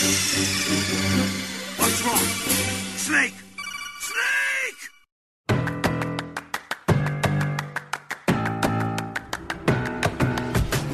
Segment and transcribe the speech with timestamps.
[0.00, 2.24] What's wrong?
[2.96, 3.36] Snake!
[4.00, 4.90] Snake!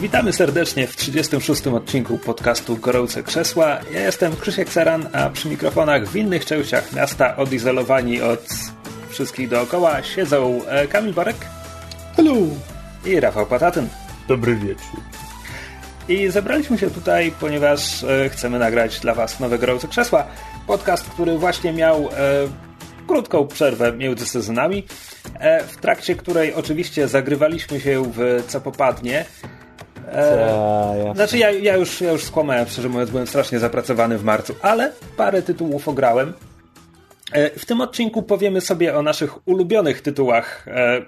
[0.01, 1.67] Witamy serdecznie w 36.
[1.67, 3.79] odcinku podcastu Gorące Krzesła.
[3.93, 8.47] Ja jestem Krzysiek Saran, a przy mikrofonach w innych częściach miasta, odizolowani od
[9.09, 11.37] wszystkich dookoła, siedzą e, Kamil Borek
[12.17, 12.35] Hello!
[13.05, 13.89] i Rafał Patatyn.
[14.29, 15.26] Dobry wieczór.
[16.09, 20.27] I zebraliśmy się tutaj, ponieważ e, chcemy nagrać dla Was nowe Gorące Krzesła.
[20.67, 22.09] Podcast, który właśnie miał e,
[23.07, 24.87] krótką przerwę między sezonami,
[25.41, 29.25] e, w trakcie której oczywiście zagrywaliśmy się w co popadnie.
[30.13, 34.55] E, znaczy ja, ja, już, ja już skłamałem, szczerze mówiąc, byłem strasznie zapracowany w marcu,
[34.63, 36.33] ale parę tytułów ograłem.
[37.33, 41.03] E, w tym odcinku powiemy sobie o naszych ulubionych tytułach, e,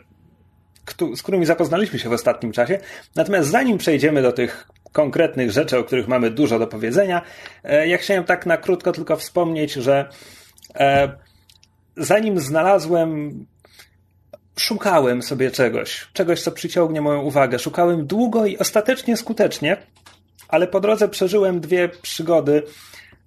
[1.16, 2.78] z którymi zapoznaliśmy się w ostatnim czasie.
[3.16, 7.22] Natomiast zanim przejdziemy do tych konkretnych rzeczy, o których mamy dużo do powiedzenia,
[7.64, 10.08] e, ja chciałem tak na krótko tylko wspomnieć, że
[10.74, 11.12] e,
[11.96, 13.46] zanim znalazłem
[14.58, 17.58] szukałem sobie czegoś, czegoś, co przyciągnie moją uwagę.
[17.58, 19.76] Szukałem długo i ostatecznie skutecznie,
[20.48, 22.62] ale po drodze przeżyłem dwie przygody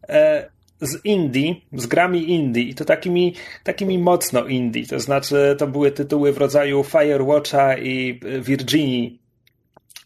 [0.09, 0.49] e,
[0.81, 4.87] z indie, z grami indie i to takimi, takimi mocno indie.
[4.87, 9.20] To znaczy, to były tytuły w rodzaju Firewatcha i Virginii.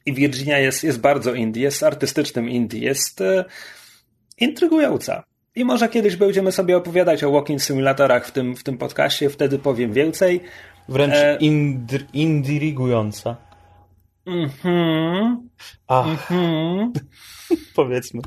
[0.06, 3.46] I Virginia jest, jest bardzo indie, jest artystycznym indie, jest e,
[4.38, 5.24] intrygująca.
[5.56, 9.60] I może kiedyś będziemy sobie opowiadać o walking simulatorach w tym, w tym podcaście, wtedy
[9.60, 10.42] powiem więcej.
[10.90, 13.36] Wręcz E- indr, indyrygująca.
[14.26, 15.50] Mhm.
[15.88, 16.94] Ach, Mhm.
[17.76, 18.22] powiedzmy.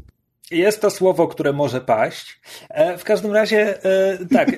[0.50, 2.40] Jest to słowo, które może paść.
[2.68, 4.48] E, w każdym razie, e, tak.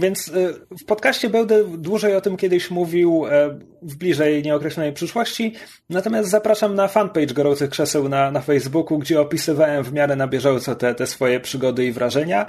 [0.00, 0.32] Więc e,
[0.80, 5.54] w podcaście będę dłużej o tym kiedyś mówił e, w bliżej nieokreślonej przyszłości.
[5.90, 10.74] Natomiast zapraszam na fanpage Gorących Krzeseł na, na Facebooku, gdzie opisywałem w miarę na bieżąco
[10.74, 12.46] te, te swoje przygody i wrażenia.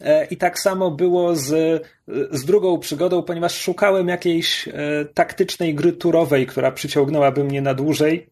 [0.00, 1.82] E, I tak samo było z,
[2.30, 4.68] z drugą przygodą, ponieważ szukałem jakiejś
[5.14, 8.26] taktycznej gry turowej, która przyciągnęłaby mnie na dłużej.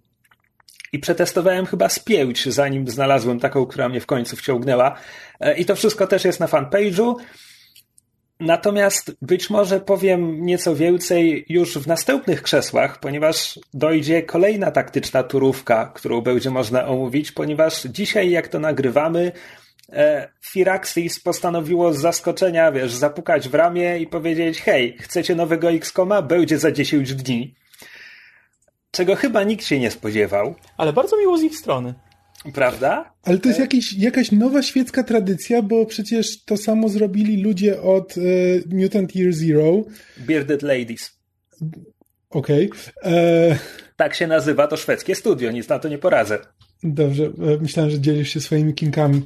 [0.93, 4.97] I przetestowałem chyba z pięć, zanim znalazłem taką, która mnie w końcu wciągnęła.
[5.57, 7.15] I to wszystko też jest na fanpage'u.
[8.45, 15.93] Natomiast być może powiem nieco więcej już w następnych krzesłach, ponieważ dojdzie kolejna taktyczna turówka,
[15.95, 19.33] którą będzie można omówić, ponieważ dzisiaj, jak to nagrywamy,
[19.93, 26.23] e, Firaxis postanowiło z zaskoczenia, wiesz, zapukać w ramię i powiedzieć: Hej, chcecie nowego X-Koma?
[26.23, 27.55] Będzie za 10 dni.
[28.91, 31.95] Czego chyba nikt się nie spodziewał, Ale bardzo miło z ich strony.
[32.53, 33.15] Prawda?
[33.23, 38.15] Ale to jest jakiś, jakaś nowa świecka tradycja, bo przecież to samo zrobili ludzie od
[38.19, 38.21] e,
[38.77, 39.83] Mutant Year Zero.
[40.17, 41.19] Bearded Ladies.
[42.31, 42.71] Okej.
[43.05, 43.59] E,
[43.97, 46.39] Tak się nazywa to szwedzkie studio, nic na to nie poradzę.
[46.83, 49.23] Dobrze, e, myślałem, że dzielisz się swoimi kinkami.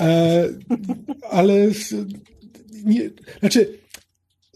[0.00, 0.44] E,
[1.30, 1.54] ale
[2.84, 3.10] nie,
[3.40, 3.78] znaczy,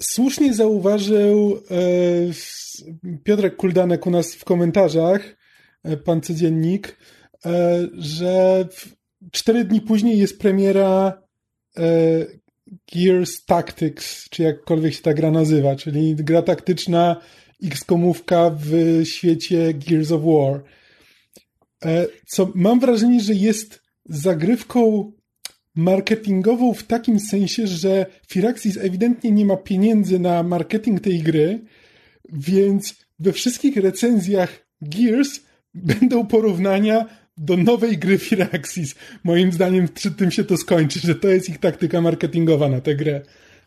[0.01, 1.75] słusznie zauważył e,
[3.25, 5.37] Piotrek Kuldanek u nas w komentarzach,
[6.05, 6.97] pan codziennik,
[7.99, 8.97] że w,
[9.33, 11.23] cztery dni później jest premiera
[11.77, 11.83] e,
[12.95, 17.21] Gears Tactics, czy jakkolwiek się ta gra nazywa, czyli gra taktyczna
[17.65, 20.65] X-komówka w świecie Gears of War.
[21.85, 25.13] E, Co mam wrażenie, że jest zagrywką
[25.75, 31.65] marketingową w takim sensie, że Firaxis ewidentnie nie ma pieniędzy na marketing tej gry,
[32.33, 35.41] więc we wszystkich recenzjach Gears
[35.75, 37.07] będą porównania
[37.39, 38.95] do nowej gry Firaxis.
[39.25, 42.95] Moim zdaniem przy tym się to skończy, że to jest ich taktyka marketingowa na tę
[42.95, 43.21] grę.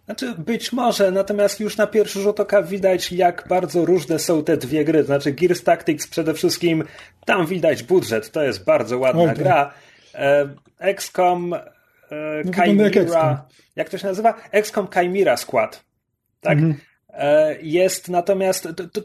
[0.06, 4.58] Znaczy, być może, natomiast już na pierwszy rzut oka widać, jak bardzo różne są te
[4.58, 5.04] dwie gry.
[5.04, 6.84] Znaczy, Gears Tactics przede wszystkim,
[7.26, 9.38] tam widać budżet, to jest bardzo ładna Oj, tak.
[9.38, 9.74] gra.
[10.16, 10.50] E,
[10.80, 11.62] XCOM e,
[12.46, 13.38] No, wygląda jak Chimera, XCOM.
[13.76, 14.34] jak to się nazywa?
[14.52, 15.84] XCOM Chimera Squad.
[16.42, 16.58] Tak?
[16.58, 16.76] Mhm.
[17.10, 19.02] E, jest natomiast, to, to,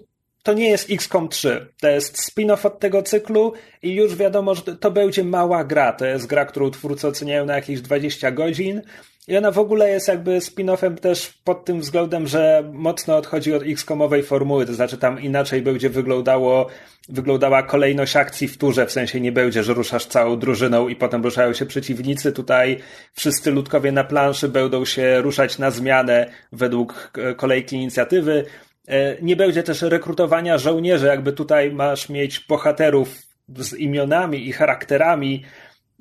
[0.46, 3.52] to nie jest XCOM 3, to jest spin-off od tego cyklu
[3.82, 5.92] i już wiadomo, że to, będzie mała gra.
[5.92, 8.82] To jest gra, którą twórcy oceniają na jakieś 20 godzin.
[9.28, 13.62] I ona w ogóle jest jakby spin-offem też pod tym względem, że mocno odchodzi od
[13.62, 16.66] X-komowej formuły, to znaczy tam inaczej będzie wyglądało,
[17.08, 21.22] wyglądała kolejność akcji w turze, w sensie nie będzie, że ruszasz całą drużyną i potem
[21.22, 22.32] ruszają się przeciwnicy.
[22.32, 22.78] Tutaj
[23.12, 28.44] wszyscy ludkowie na planszy będą się ruszać na zmianę według e, kolejki inicjatywy.
[28.88, 33.08] E, Nie będzie też rekrutowania żołnierzy, jakby tutaj masz mieć bohaterów
[33.48, 35.44] z imionami i charakterami,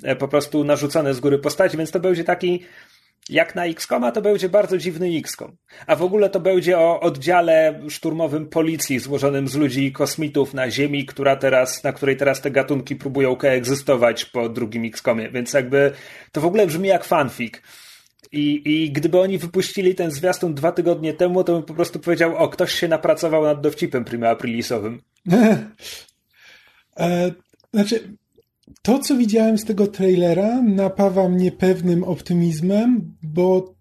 [0.03, 2.63] e, po prostu narzucone z góry postaci, więc to będzie taki
[3.29, 5.57] Jak na XCOMa to będzie bardzo dziwny XCOM.
[5.87, 11.05] A w ogóle to będzie o oddziale szturmowym policji złożonym z ludzi kosmitów na Ziemi,
[11.05, 15.29] która teraz, na której teraz te gatunki próbują koegzystować po drugim XCOMie.
[15.29, 15.91] Więc jakby
[16.31, 17.61] to w ogóle brzmi jak fanfic.
[18.35, 22.37] I, I gdyby oni wypuścili ten zwiastun dwa tygodnie temu, to bym po prostu powiedział,
[22.37, 25.01] o, ktoś się napracował nad dowcipem prima aprilisowym.
[26.99, 27.31] e,
[27.73, 28.17] znaczy,
[28.81, 33.75] to, co widziałem z tego trailera, napawa mnie pewnym optymizmem, bo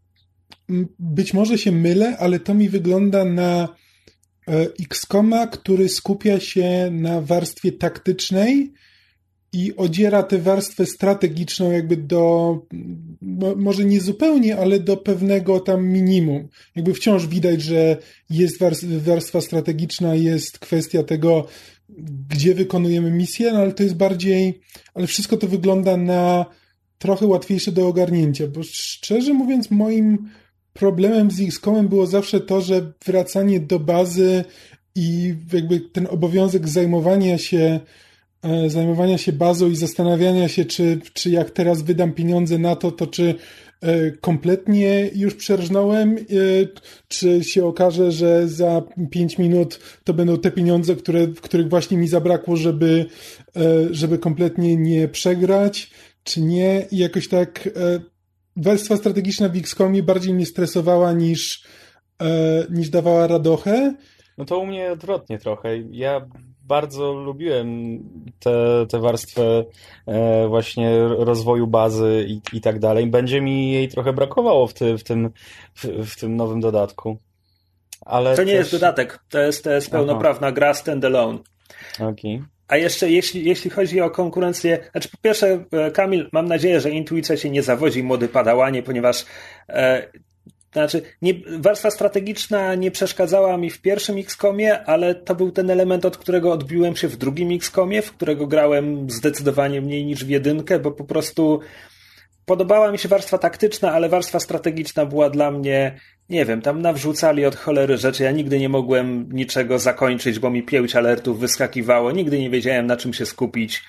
[0.98, 3.68] być może się mylę, ale to mi wygląda na
[4.48, 8.72] e, X-Koma, który skupia się na warstwie taktycznej
[9.54, 12.58] i odziera tę warstwę strategiczną jakby do,
[13.56, 16.48] może nie zupełnie, ale do pewnego tam minimum.
[16.76, 17.96] Jakby wciąż widać, że
[18.30, 18.58] jest
[18.98, 21.46] warstwa strategiczna, jest kwestia tego,
[22.28, 24.60] gdzie wykonujemy misję, no ale to jest bardziej,
[24.94, 26.46] ale wszystko to wygląda na
[26.98, 30.30] trochę łatwiejsze do ogarnięcia, bo szczerze mówiąc moim
[30.72, 34.44] problemem z XCOMem było zawsze to, że wracanie do bazy
[34.94, 37.80] i jakby ten obowiązek zajmowania się
[38.66, 43.06] zajmowania się bazą i zastanawiania się, czy, czy jak teraz wydam pieniądze na to, to
[43.06, 43.34] czy
[43.84, 46.22] E, kompletnie już przerżnąłem, e,
[47.08, 52.08] czy się okaże, że za 5 minut to będą te pieniądze, które, których właśnie mi
[52.08, 53.06] zabrakło, żeby,
[53.56, 53.60] e,
[53.90, 55.90] żeby kompletnie nie przegrać,
[56.22, 56.86] czy nie.
[56.90, 57.68] I jakoś tak
[58.56, 61.64] warstwa strategiczna w XCOMie bardziej mnie stresowała niż,
[62.70, 63.94] niż dawała radochę.
[64.38, 65.78] No to u mnie odwrotnie trochę.
[65.78, 66.26] Ja
[66.64, 67.98] bardzo lubiłem
[68.38, 69.64] tę te, warstwę
[70.06, 73.06] e, właśnie rozwoju bazy i, i tak dalej.
[73.06, 75.30] Będzie mi jej trochę brakowało w, ty, w, tym,
[75.74, 77.18] w, w tym nowym dodatku.
[78.00, 78.58] Ale to nie też...
[78.58, 80.54] jest dodatek, to jest, to jest pełnoprawna Aha.
[80.54, 81.38] gra standalone.
[81.94, 82.42] Okay.
[82.68, 86.90] A jeszcze jeśli, jeśli chodzi o konkurencję, znaczy po pierwsze, e, Kamil, mam nadzieję, że
[86.90, 89.24] intuicja cię nie zawodzi, młody padałanie, ponieważ
[89.68, 90.08] e,
[90.74, 96.04] znaczy, nie, warstwa strategiczna nie przeszkadzała mi w pierwszym XCOMie, ale to był ten element,
[96.04, 100.78] od którego odbiłem się w drugim XCOMie, w którego grałem zdecydowanie mniej niż w jedynkę,
[100.78, 101.60] bo po prostu
[102.46, 107.46] podobała mi się warstwa taktyczna, ale warstwa strategiczna była dla mnie, nie wiem, tam nawrzucali
[107.46, 108.22] od cholery rzeczy.
[108.22, 112.12] Ja nigdy nie mogłem niczego zakończyć, bo mi pięć alertów wyskakiwało.
[112.12, 113.82] Nigdy nie wiedziałem, na czym się skupić.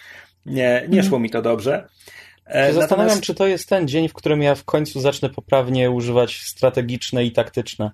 [0.46, 1.88] Nie, nie szło mi to dobrze.
[2.46, 3.22] E, zastanawiam, Natomiast...
[3.22, 7.32] czy to jest ten dzień, w którym ja w końcu zacznę poprawnie używać strategiczne i
[7.32, 7.92] taktyczne.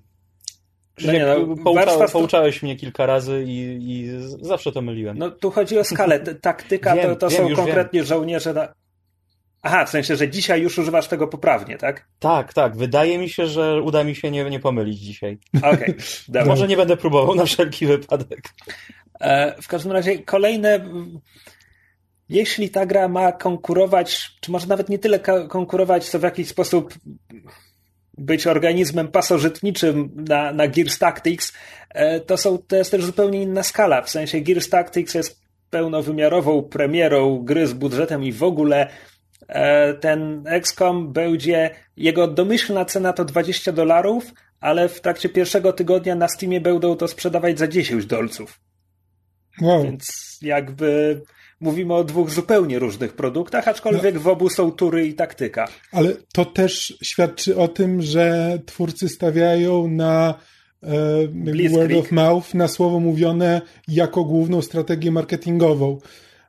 [1.04, 4.08] No nie, no, poucza, pouczałeś mnie kilka razy i, i,
[4.40, 5.18] zawsze to myliłem.
[5.18, 6.20] No tu chodzi o skalę.
[6.20, 8.06] Taktyka wiem, to, to wiem, są konkretnie wiem.
[8.06, 8.68] żołnierze na...
[9.62, 12.08] Aha, w sensie, że dzisiaj już używasz tego poprawnie, tak?
[12.18, 12.76] Tak, tak.
[12.76, 15.38] Wydaje mi się, że uda mi się nie, nie pomylić dzisiaj.
[15.56, 15.72] Okej,
[16.28, 18.40] okay, Może nie będę próbował na wszelki wypadek.
[19.20, 20.80] E, w każdym razie kolejne
[22.32, 25.18] jeśli ta gra ma konkurować, czy może nawet nie tyle
[25.48, 26.94] konkurować, co w jakiś sposób
[28.18, 31.52] być organizmem pasożytniczym na, na Gears Tactics,
[31.90, 34.02] e, to, są, to jest też zupełnie inna skala.
[34.02, 38.88] W sensie Gears Tactics jest pełnowymiarową premierą gry z budżetem i w ogóle
[39.48, 46.14] e, ten XCOM będzie, jego domyślna cena to 20 dolarów, ale w trakcie pierwszego tygodnia
[46.14, 48.60] na Steamie będą to sprzedawać za 10 dolców.
[49.60, 49.82] Wow.
[49.82, 51.20] Więc jakby
[51.62, 54.20] mówimy o dwóch zupełnie różnych produktach, aczkolwiek no.
[54.20, 55.68] w obu są tury i taktyka.
[55.92, 60.34] Ale to też świadczy o tym, że twórcy stawiają na
[60.82, 65.98] e, word of mouth, na słowo mówione jako główną strategię marketingową.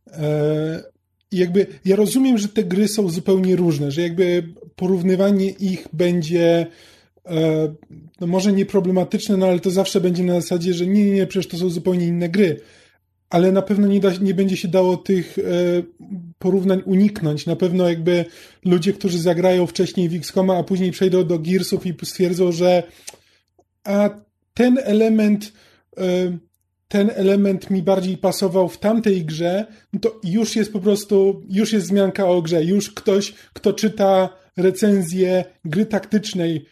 [0.07, 0.83] E,
[1.31, 6.68] jakby ja rozumiem, że te gry są zupełnie różne, że jakby porównywanie ich będzie
[7.26, 7.73] e,
[8.21, 11.28] no może nie problematyczne, no ale to zawsze będzie na zasadzie, że nie, nie, nie,
[11.28, 12.59] przecież to są zupełnie inne gry
[13.33, 15.42] ale na pewno nie, da, nie będzie się dało tych e,
[16.40, 17.45] porównań uniknąć.
[17.45, 18.25] Na pewno jakby
[18.66, 22.83] ludzie, którzy zagrają wcześniej w XCOMa, a później przejdą do Gearsów i stwierdzą, że
[23.83, 24.09] a
[24.54, 25.54] ten element
[25.97, 26.37] e,
[26.87, 31.73] ten element mi bardziej pasował w tamtej grze, no to już jest po prostu, już
[31.73, 32.63] jest zmianka o grze.
[32.63, 36.66] Już ktoś, kto czyta recenzję gry taktycznej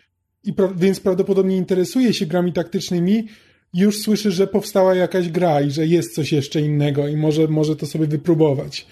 [0.43, 3.27] i pra więc prawdopodobnie interesuje się grami taktycznymi,
[3.73, 7.75] już słyszy, że powstała jakaś gra i że jest coś jeszcze innego i może, może
[7.75, 8.85] to sobie wypróbować.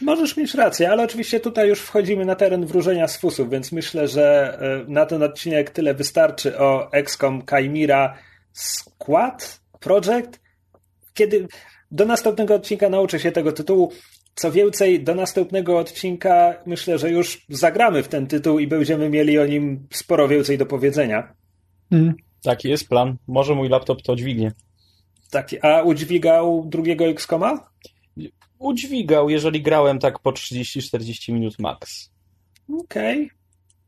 [0.00, 4.08] Możesz mieć rację, ale oczywiście tutaj już wchodzimy na teren wróżenia z fusów, więc myślę,
[4.08, 8.18] że e, na ten odcinek tyle wystarczy o XCOM Chimera
[8.52, 10.40] Squad Project.
[11.14, 11.46] Kiedy
[11.90, 13.92] do następnego odcinka nauczę się tego tytułu.
[14.34, 19.38] Co więcej, do następnego odcinka myślę, że już zagramy w ten tytuł i będziemy mieli
[19.38, 21.34] o nim sporo więcej do powiedzenia.
[21.90, 22.14] Mm.
[22.42, 23.16] Taki jest plan.
[23.26, 24.52] Może mój laptop to dźwignie.
[25.30, 27.70] Taki, a udźwigał drugiego X-Koma?
[28.58, 32.10] Udźwigał, jeżeli grałem tak po 30-40 minut max.
[32.68, 33.24] Okej.
[33.24, 33.36] Okay.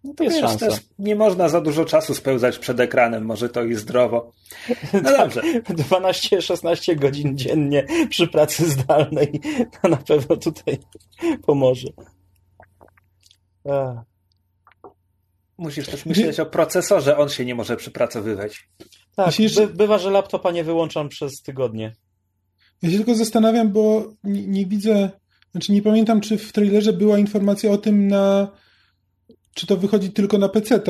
[0.04, 0.66] No to jest Wiesz, szansa.
[0.66, 4.32] też nie można za dużo czasu spełzać przed ekranem, może to i zdrowo.
[4.92, 5.16] No Tak.
[5.18, 5.42] dobrze.
[5.62, 9.40] 12-16 godzin dziennie przy pracy zdalnej
[9.82, 10.78] to na pewno tutaj
[11.46, 11.88] pomoże.
[13.70, 14.07] Ach.
[15.58, 18.68] Musisz też myśleć o procesorze, on się nie może przypracowywać.
[19.16, 21.92] Tak, by, bywa, że laptopa nie wyłączam przez tygodnie.
[22.82, 25.10] Ja się tylko zastanawiam, bo nie, nie widzę,
[25.52, 28.48] znaczy nie pamiętam, czy w trailerze była informacja o tym na,
[29.54, 30.80] czy to wychodzi tylko na PC,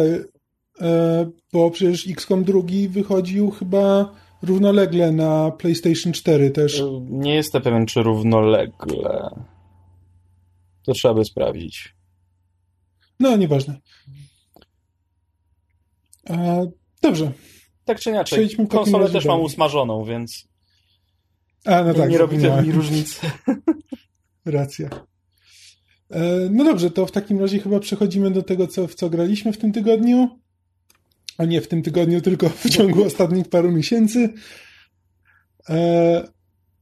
[0.81, 6.83] e, bo przecież XCOM 2 wychodził chyba równolegle na PlayStation 4 też.
[7.11, 9.31] Nie jestem pewien, czy równolegle.
[10.83, 11.95] To trzeba by sprawdzić.
[13.21, 13.81] No, nieważne.
[16.31, 16.71] E,
[17.03, 17.33] dobrze.
[17.85, 20.49] Tak czy inaczej, Przejdźmy konsolę też mam usmażoną, więc
[21.65, 23.21] A, no tak, nie robi to mi różnicy.
[24.47, 24.89] Racja.
[26.11, 29.53] E, No dobrze, to w takim razie chyba przechodzimy do tego, co, w co graliśmy
[29.53, 30.29] w tym tygodniu.
[31.39, 34.33] A nie w tym tygodniu, tylko w ciągu ostatnich paru miesięcy.
[35.69, 36.29] E,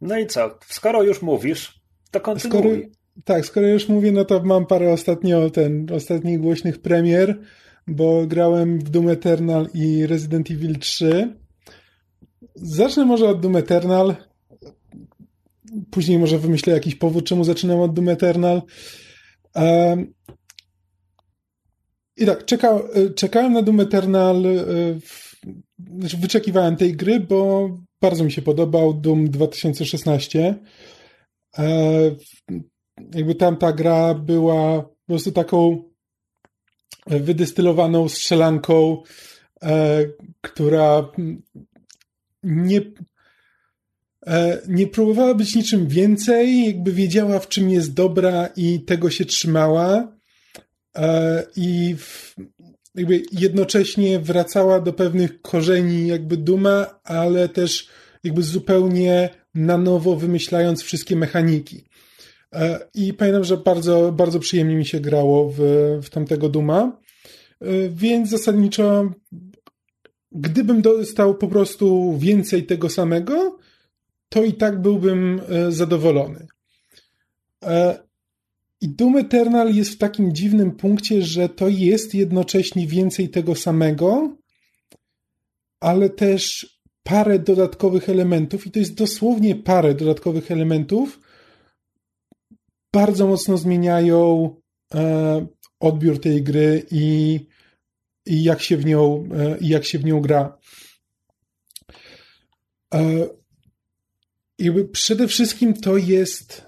[0.00, 0.59] No i co?
[0.67, 2.93] Skoro już mówisz, to Skoro, kontynuuj.
[3.25, 7.41] tak, skoro już mówię, no to mam parę ostatnio ten, ostatnich głośnych premier,
[7.87, 11.37] bo grałem w Doom Eternal i Resident Evil 3.
[12.55, 14.16] Zacznę może od Doom Eternal.
[15.90, 18.62] Później może wymyślę jakiś powód, czemu zaczynam od Doom Eternal.
[22.16, 22.81] I tak, czeka,
[23.16, 24.62] czekałem na Doom Eternal, e,
[25.99, 27.69] znaczy wyczekiwałem tej gry, bo
[28.02, 30.55] bardzo mi się podobał Doom 2016.
[31.59, 31.66] E,
[33.14, 35.83] jakby tam ta gra była po prostu taką
[37.07, 39.02] wydystylowaną strzelanką,
[39.62, 40.05] e,
[40.40, 41.09] która
[42.43, 42.81] nie,
[44.26, 49.25] e, nie próbowała być niczym więcej, jakby wiedziała w czym jest dobra i tego się
[49.25, 50.12] trzymała
[50.97, 52.37] e, i w,
[52.95, 57.88] jakby jednocześnie wracała do pewnych korzeni jakby Duma, ale też
[58.25, 61.85] jakby zupełnie na nowo wymyślając wszystkie mechaniki.
[62.55, 65.59] E, I pamiętam, że bardzo, bardzo przyjemnie mi się grało w,
[66.03, 67.00] w tamtego Duma.
[67.61, 69.11] E, Więc zasadniczo,
[70.33, 73.59] gdybym dostał po prostu więcej tego samego,
[74.29, 76.47] to i tak byłbym e, zadowolony.
[78.81, 84.37] I Doom Eternal jest w takim dziwnym punkcie, że to jest jednocześnie więcej tego samego,
[85.81, 86.67] ale też
[87.03, 91.21] parę dodatkowych elementów, i to jest dosłownie parę dodatkowych elementów,
[92.97, 94.50] bardzo mocno zmieniają
[94.95, 95.47] e,
[95.81, 97.41] odbiór tej gry i,
[98.26, 100.59] i jak się w nią, e, jak się w nią gra.
[102.95, 103.29] E,
[104.93, 106.67] przede wszystkim to jest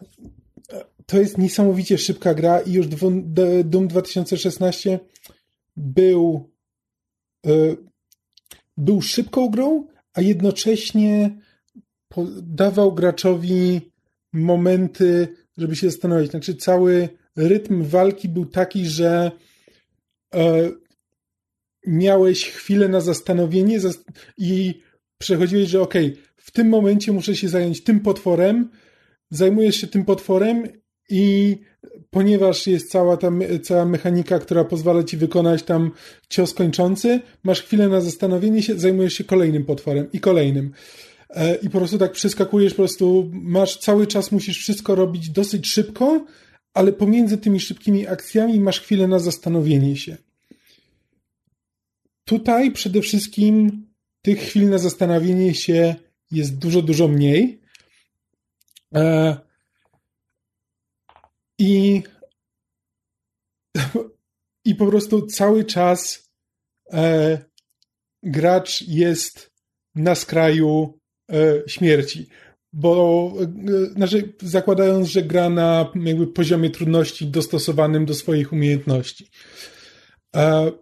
[1.06, 2.86] to jest niesamowicie szybka gra i już
[3.64, 5.00] Doom 2016
[5.76, 6.50] był
[7.46, 7.50] e,
[8.76, 11.38] był szybką grą, a jednocześnie
[12.42, 13.80] dawał graczowi
[14.32, 16.30] momenty, żeby się zastanowić.
[16.30, 19.30] Znaczy, cały rytm walki był taki, że
[20.34, 20.70] e,
[21.86, 24.04] miałeś chwilę na zastanowienie zas-
[24.38, 24.80] i
[25.18, 28.70] przechodziłeś, że okej, w tym momencie muszę się zająć tym potworem,
[29.30, 30.68] zajmujesz się tym potworem
[31.10, 31.56] i
[32.10, 33.30] ponieważ jest cała ta
[33.62, 35.90] cała mechanika, która pozwala ci wykonać tam
[36.28, 40.72] cios kończący, masz chwilę na zastanowienie się, zajmujesz się kolejnym potworem i kolejnym.
[41.30, 45.66] E, I po prostu tak przeskakujesz, po prostu masz cały czas, musisz wszystko robić dosyć
[45.66, 46.26] szybko,
[46.74, 50.16] ale pomiędzy tymi szybkimi akcjami masz chwilę na zastanowienie się.
[52.24, 53.86] Tutaj przede wszystkim
[54.22, 55.94] tych chwil na zastanowienie się
[56.30, 57.60] jest dużo, dużo mniej.
[58.94, 59.36] E,
[61.58, 62.02] I
[64.64, 66.30] i po prostu cały czas
[66.92, 67.38] e,
[68.22, 69.52] gracz jest
[69.94, 70.97] na skraju
[71.66, 72.28] śmierci.
[72.72, 79.30] Bo e, znaczy, zakładając, że gra na jakby poziomie trudności dostosowanym do swoich umiejętności.
[80.36, 80.72] E,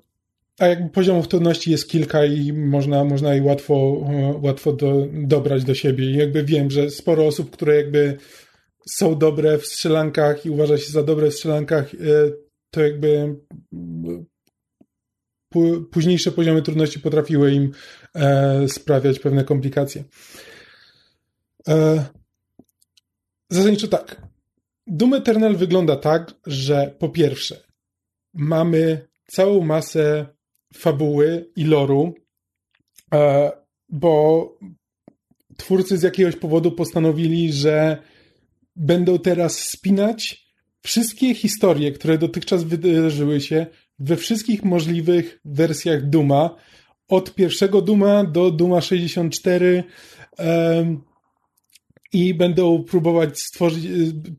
[0.58, 5.64] a jakby poziomów trudności jest kilka i można, można je łatwo, e, łatwo do, dobrać
[5.64, 6.10] do siebie.
[6.10, 8.16] I jakby wiem, że sporo osób, które jakby
[8.88, 11.96] są dobre w strzelankach i uważa się za dobre w strzelankach, e,
[12.70, 13.36] to jakby
[15.90, 18.05] późniejsze poziomy trudności potrafiły im e,
[18.68, 20.04] sprawiać pewne komplikacje.
[21.68, 22.04] E,
[23.50, 24.22] zasadniczo tak.
[24.86, 27.64] Doom Eternal wygląda tak, że po pierwsze
[28.34, 30.26] mamy całą masę
[30.74, 32.14] fabuły i loru,
[33.14, 33.50] e,
[33.88, 34.58] bo
[35.56, 37.98] twórcy z jakiegoś powodu postanowili, że
[38.76, 40.46] będą teraz spinać
[40.82, 43.66] wszystkie historie, które dotychczas wydarzyły się
[43.98, 46.56] we wszystkich możliwych wersjach Duma,
[47.08, 49.84] od pierwszego Duma do Duma 64
[50.38, 51.00] um,
[52.12, 53.84] i będą próbować stworzyć,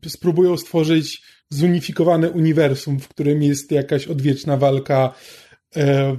[0.06, 5.14] y, spróbują stworzyć zunifikowane uniwersum, w którym jest jakaś odwieczna walka
[5.76, 6.16] e,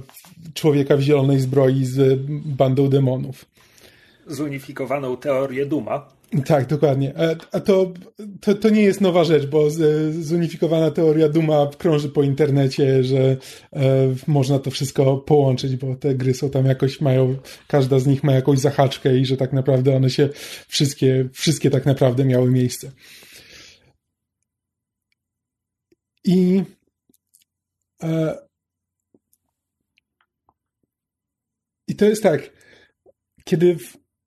[0.54, 3.44] człowieka w zielonej zbroi z bandą demonów.
[4.26, 6.19] Zunifikowaną teorię Duma.
[6.46, 7.14] Tak, dokładnie.
[7.52, 7.92] A, to,
[8.40, 9.70] to, to nie jest nowa rzecz, bo
[10.10, 13.36] zunifikowana teoria Duma krąży po internecie, że
[13.72, 17.36] e, można to wszystko połączyć, bo te gry są tam jakoś mają,
[17.68, 20.28] każda z nich ma jakąś zahaczkę i że tak naprawdę one się
[20.68, 22.90] wszystkie, wszystkie tak naprawdę miały miejsce.
[26.24, 26.62] I
[28.02, 28.38] e,
[31.88, 32.50] i to jest tak,
[33.44, 33.76] kiedy,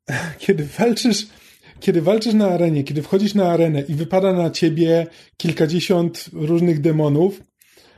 [0.39, 1.27] kiedy walczysz
[1.83, 7.43] kiedy walczysz na arenie, kiedy wchodzisz na arenę i wypada na ciebie kilkadziesiąt różnych demonów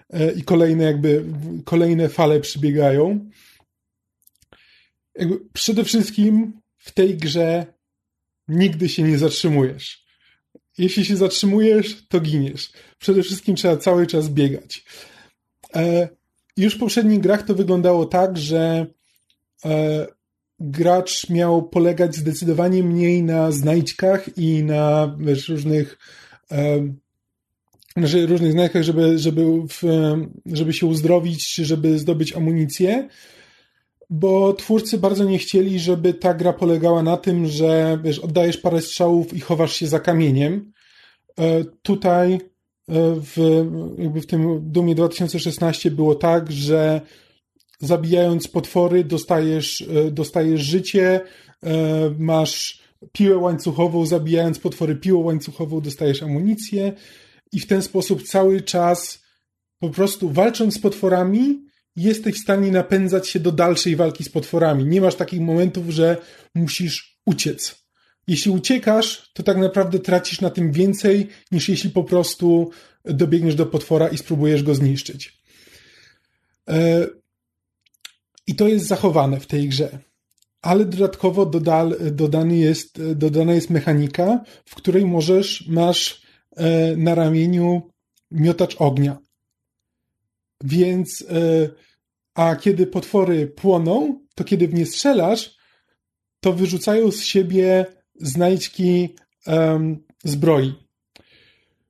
[0.09, 1.25] e, i kolejne jakby,
[1.65, 3.29] kolejne fale przybiegają,
[5.15, 7.65] jakby przede wszystkim w tej grze
[8.47, 10.05] nigdy się nie zatrzymujesz.
[10.77, 12.71] Jeśli się zatrzymujesz, to giniesz.
[12.99, 14.85] Przede wszystkim trzeba cały czas biegać.
[15.75, 16.09] E,
[16.57, 18.85] już w poprzednich grach to wyglądało tak, że
[19.65, 20.07] e,
[20.59, 25.97] gracz miał polegać zdecydowanie mniej na znajdźkach i na wiesz, różnych
[27.97, 29.83] znaczy różnych znajdźkach, żeby, żeby, w,
[30.45, 33.07] żeby się uzdrowić, żeby zdobyć amunicję,
[34.09, 38.81] bo twórcy bardzo nie chcieli, żeby ta gra polegała na tym, że wiesz, oddajesz parę
[38.81, 40.71] strzałów i chowasz się za kamieniem.
[41.39, 42.39] E, tutaj e,
[43.21, 43.65] w,
[43.97, 47.01] jakby w tym Dumie 2016 było tak, że
[47.79, 51.21] zabijając potwory dostajesz, e, dostajesz życie,
[51.63, 51.71] e,
[52.19, 56.93] masz piłę łańcuchową, zabijając potwory piłą łańcuchową dostajesz amunicję
[57.51, 59.25] i w ten sposób cały czas
[59.79, 61.65] po prostu walcząc z potworami
[61.95, 64.85] jesteś w stanie napędzać się do dalszej walki z potworami.
[64.85, 66.17] Nie masz takich momentów, że
[66.55, 67.85] musisz uciec.
[68.27, 72.71] Jeśli uciekasz, to tak naprawdę tracisz na tym więcej, niż jeśli po prostu
[73.05, 75.41] dobiegniesz do potwora i spróbujesz go zniszczyć.
[78.47, 79.99] I to jest zachowane w tej grze.
[80.61, 86.21] Ale dodatkowo dodal, dodany jest, dodana jest mechanika, w której możesz, masz
[86.55, 87.81] e, na ramieniu
[88.31, 89.17] miotacz ognia.
[90.63, 91.69] Więc, e,
[92.33, 95.55] a kiedy potwory płoną, to kiedy w nie strzelasz,
[96.39, 99.15] to wyrzucają z siebie znajdźki
[100.23, 100.73] zbroi.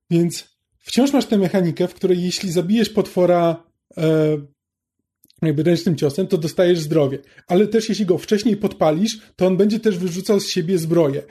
[0.09, 3.63] Więc wciąż masz tę mechanikę, w której jeśli zabijesz potwora
[3.97, 4.03] e,
[5.41, 7.19] jakby ręcznym ciosem, to dostajesz zdrowie.
[7.47, 11.23] Ale też jeśli go wcześniej podpalisz, to on będzie też wyrzucał z siebie zbroję.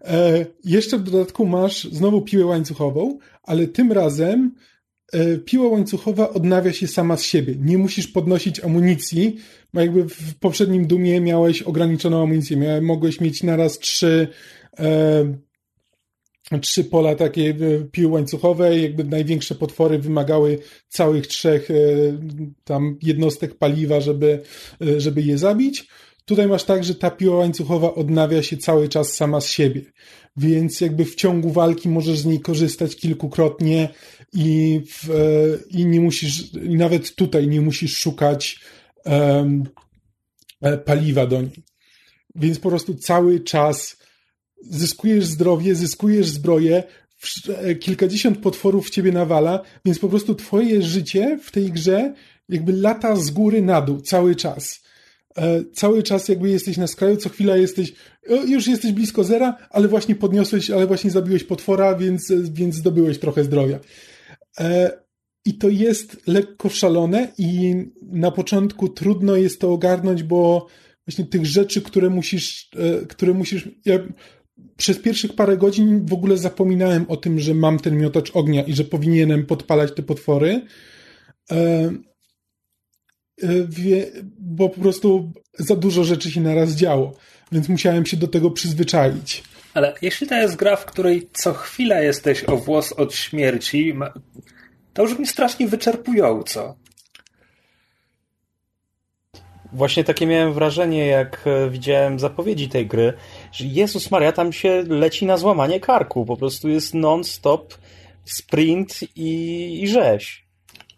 [0.00, 4.54] E, jeszcze w dodatku masz znowu piłę łańcuchową, ale tym razem
[5.12, 7.54] e, piła łańcuchowa odnawia się sama z siebie.
[7.60, 9.36] Nie musisz podnosić amunicji,
[9.74, 12.56] bo jakby w poprzednim Dumie miałeś ograniczoną amunicję.
[12.56, 14.28] Miałeś, mogłeś mieć naraz trzy
[14.78, 15.51] e,
[16.58, 17.54] trzy pola takiej e,
[17.92, 21.74] pił łańcuchowej, jakby największe potwory wymagały całych trzech e,
[22.64, 24.42] tam jednostek paliwa, żeby,
[24.82, 25.88] e, żeby je zabić.
[26.24, 29.82] Tutaj masz tak, że ta piła łańcuchowa odnawia się cały czas sama z siebie,
[30.36, 33.88] więc jakby w ciągu walki możesz z niej korzystać kilkukrotnie
[34.32, 35.08] i, w,
[35.70, 38.60] i nie musisz, nawet tutaj nie musisz szukać
[39.04, 39.64] um,
[40.84, 41.64] paliwa do niej.
[42.34, 44.01] Więc po prostu cały czas
[44.62, 46.82] zyskujesz zdrowie, zyskujesz zbroję,
[47.80, 52.14] kilkadziesiąt potworów w ciebie nawala, więc po prostu twoje życie w tej grze
[52.48, 54.82] jakby lata z góry na dół cały czas.
[55.36, 57.92] E, cały czas jakby jesteś na skraju, co chwila jesteś,
[58.46, 63.44] już jesteś blisko zera, ale właśnie podniosłeś, ale właśnie zabiłeś potwora, więc, więc zdobyłeś trochę
[63.44, 63.80] zdrowia.
[64.60, 64.90] E,
[65.44, 70.66] I to jest lekko szalone i na początku trudno jest to ogarnąć, bo
[71.06, 73.98] właśnie tych rzeczy, które musisz, e, które musisz, ja
[74.76, 78.74] przez pierwszych parę godzin w ogóle zapominałem o tym, że mam ten miotacz ognia i
[78.74, 80.60] że powinienem podpalać te potwory.
[81.50, 81.92] E, e,
[83.68, 84.06] wie,
[84.38, 87.12] bo po prostu za dużo rzeczy się naraz działo,
[87.52, 89.42] więc musiałem się do tego przyzwyczaić.
[89.74, 93.94] Ale jeśli to jest gra, w której co chwila jesteś o włos od śmierci,
[94.92, 96.76] to już mi strasznie wyczerpująco.
[99.72, 103.12] Właśnie takie miałem wrażenie, jak e, widziałem zapowiedzi tej gry,
[103.60, 106.26] Jezus Maria, tam się leci na złamanie karku.
[106.26, 107.74] Po prostu jest non-stop
[108.24, 110.46] sprint i, i rzeź.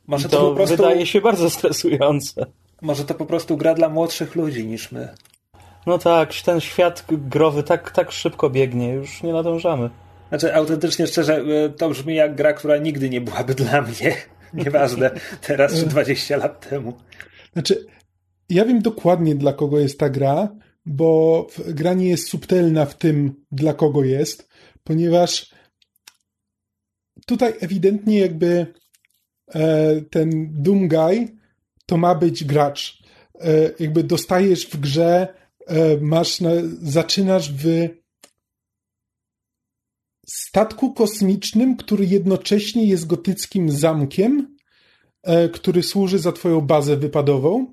[0.06, 0.76] Może I to, to prostu...
[0.76, 2.46] wydaje się bardzo stresujące.
[2.82, 5.14] Może to po prostu gra dla młodszych ludzi niż my.
[5.86, 9.90] No tak, ten świat growy tak, tak szybko biegnie, już nie nadążamy.
[10.28, 14.16] Znaczy, autentycznie szczerze, e, to brzmi jak gra, która nigdy nie byłaby dla mnie.
[14.54, 15.10] Nieważne,
[15.46, 16.92] teraz czy 20 lat temu.
[17.52, 17.86] Znaczy,
[18.50, 20.48] ja wiem dokładnie dla kogo jest ta gra,
[20.86, 24.48] bo gra nie jest subtelna w tym, dla kogo jest,
[24.84, 25.54] ponieważ
[27.26, 28.66] tutaj ewidentnie jakby
[29.54, 31.28] e, ten Doom Guy
[31.86, 33.02] to ma być gracz.
[33.40, 35.34] E, jakby dostajesz w grze,
[35.66, 36.50] e, masz, na,
[36.82, 37.88] zaczynasz w
[40.26, 44.56] statku kosmicznym, który jednocześnie jest gotyckim zamkiem,
[45.52, 47.72] który służy za twoją bazę wypadową.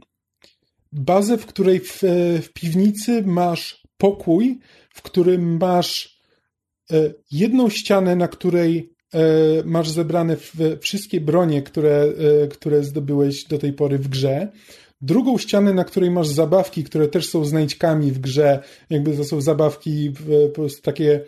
[0.92, 6.20] Bazę, w której w, e, w piwnicy masz pokój, w którym masz
[6.92, 8.92] e, jedną ścianę, na której
[9.66, 10.38] masz zebrane
[10.82, 12.08] wszystkie bronie, które,
[12.52, 14.52] które zdobyłeś do tej pory w grze.
[15.02, 19.42] Drugą ścianę, na której masz zabawki, które też są znajdźkami w grze, jakby to są
[19.42, 21.22] zabawki po prostu takie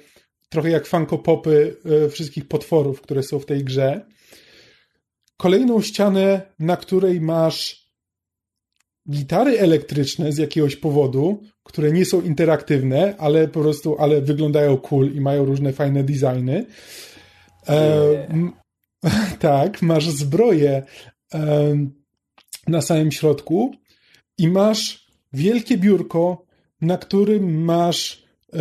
[0.53, 4.05] trochę jak funkopopy e, wszystkich potworów, które są w tej grze.
[5.37, 7.82] Kolejną ścianę, na której masz
[9.09, 15.13] gitary elektryczne z jakiegoś powodu, które nie są interaktywne, ale po prostu, ale wyglądają cool
[15.13, 16.65] i mają różne fajne designy.
[17.69, 18.47] E,
[19.39, 20.83] tak, masz zbroję
[21.33, 21.75] e,
[22.67, 23.75] na samym środku
[24.37, 26.45] i masz wielkie biurko,
[26.81, 28.59] na którym masz e,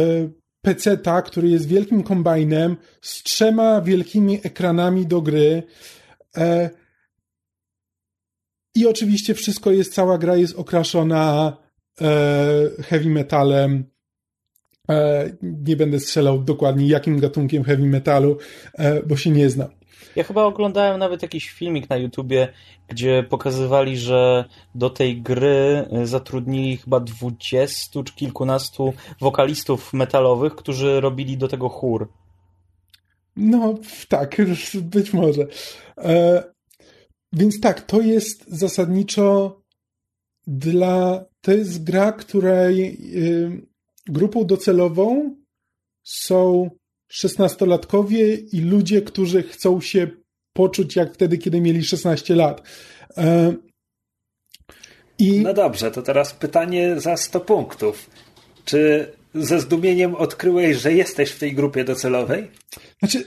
[0.63, 5.63] PC-ta, który jest wielkim kombajnem z trzema wielkimi ekranami do gry.
[6.37, 6.71] E,
[8.75, 11.57] I oczywiście wszystko jest, cała gra jest okraszona
[12.01, 12.05] e,
[12.83, 13.85] heavy metalem.
[14.91, 18.39] E, nie będę strzelał dokładnie jakim gatunkiem heavy metalu,
[18.75, 19.69] e, bo się nie znam.
[20.17, 22.49] Ja chyba oglądałem nawet jakiś filmik na YouTubie,
[22.89, 31.01] gdzie pokazywali, że do tej gry y, zatrudnili chyba dwudziestu czy kilkunastu wokalistów metalowych, którzy
[31.01, 32.09] robili do tego chór.
[33.37, 33.75] No,
[34.09, 34.37] tak,
[34.95, 35.47] być może.
[37.33, 39.61] Więc tak, to jest zasadniczo
[40.47, 41.25] dla.
[41.41, 43.67] To jest gra, której y,
[44.07, 45.37] grupą docelową
[46.03, 46.71] są
[47.09, 50.11] szesnastolatkowie i ludzie, którzy chcą się
[50.53, 52.63] poczuć jak wtedy, kiedy mieli 16 lat.
[53.17, 53.55] E,
[55.19, 55.41] I...
[55.41, 58.11] No dobrze, to teraz pytanie za 100 punktów.
[58.65, 62.51] Czy ze zdumieniem odkryłeś, że jesteś w tej grupie docelowej?
[62.99, 63.25] Znaczy,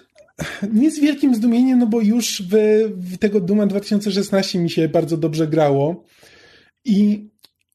[0.74, 2.56] nie z wielkim zdumieniem, no bo już w,
[2.98, 6.04] w tego Duma 2016 mi się bardzo dobrze grało.
[6.86, 7.30] I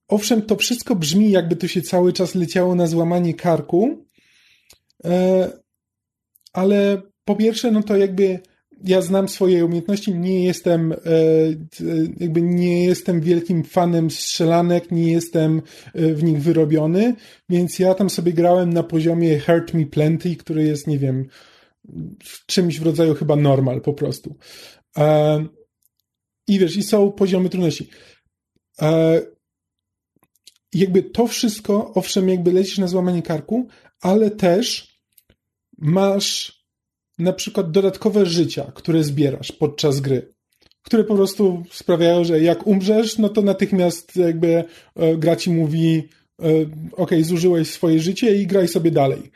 [0.09, 4.07] owszem, to wszystko brzmi, jakby to się cały czas leciało na złamanie karku.
[5.05, 5.51] E,
[6.53, 8.41] ale po pierwsze, no to jakby
[8.85, 10.97] ja znam swoje umiejętności, nie jestem e,
[12.21, 15.63] jakby nie jestem wielkim fanem strzelanek, nie jestem
[15.95, 17.15] e, w nich wyrobiony,
[17.49, 21.27] więc ja tam sobie grałem na poziomie Hurt Me Plenty, który jest, nie wiem,
[22.47, 24.37] czymś w rodzaju chyba normal po prostu.
[24.97, 25.45] E,
[26.49, 27.91] I wiesz, i są poziomy trudności.
[30.75, 33.69] Jakby to wszystko, owszem, jakby lecisz na złamanie karku,
[34.01, 34.99] ale też
[35.79, 36.61] masz
[37.19, 40.35] na przykład dodatkowe życia, które zbierasz podczas gry,
[40.83, 44.65] które po prostu sprawiają, że jak umrzesz, no to natychmiast jakby
[44.97, 46.09] e, gra ci mówi
[46.43, 46.45] e,
[46.93, 49.31] ok, zużyłeś swoje życie i graj sobie dalej.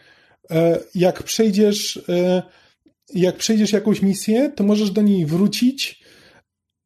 [0.50, 2.02] E, jak przejdziesz
[3.14, 6.04] jak przejdziesz jakąś misję, to możesz do niej wrócić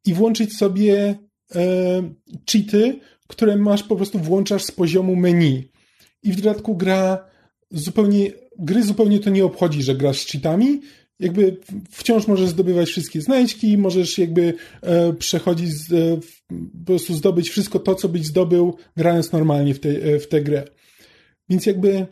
[0.05, 1.15] i włączyć sobie
[2.51, 5.71] cheaty, które masz po prostu włączasz z poziomu menu.
[6.23, 7.29] I w dodatku gra
[7.71, 10.81] zupełnie gry zupełnie to nie obchodzi, że grasz z cheatami.
[11.19, 11.57] Jakby
[11.89, 16.19] wciąż możesz zdobywać wszystkie znajdźki, możesz jakby e, przechodzić, z, e,
[16.79, 20.41] po prostu zdobyć wszystko to, co byś zdobył, grając normalnie w, te, e, w tę
[20.41, 20.63] grę.
[21.49, 22.07] Więc jakby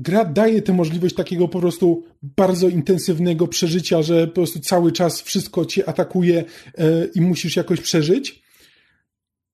[0.00, 5.20] gra daje tę możliwość takiego po prostu bardzo intensywnego przeżycia, że po prostu cały czas
[5.20, 6.44] wszystko cię atakuje
[6.78, 8.42] e, i musisz jakoś przeżyć.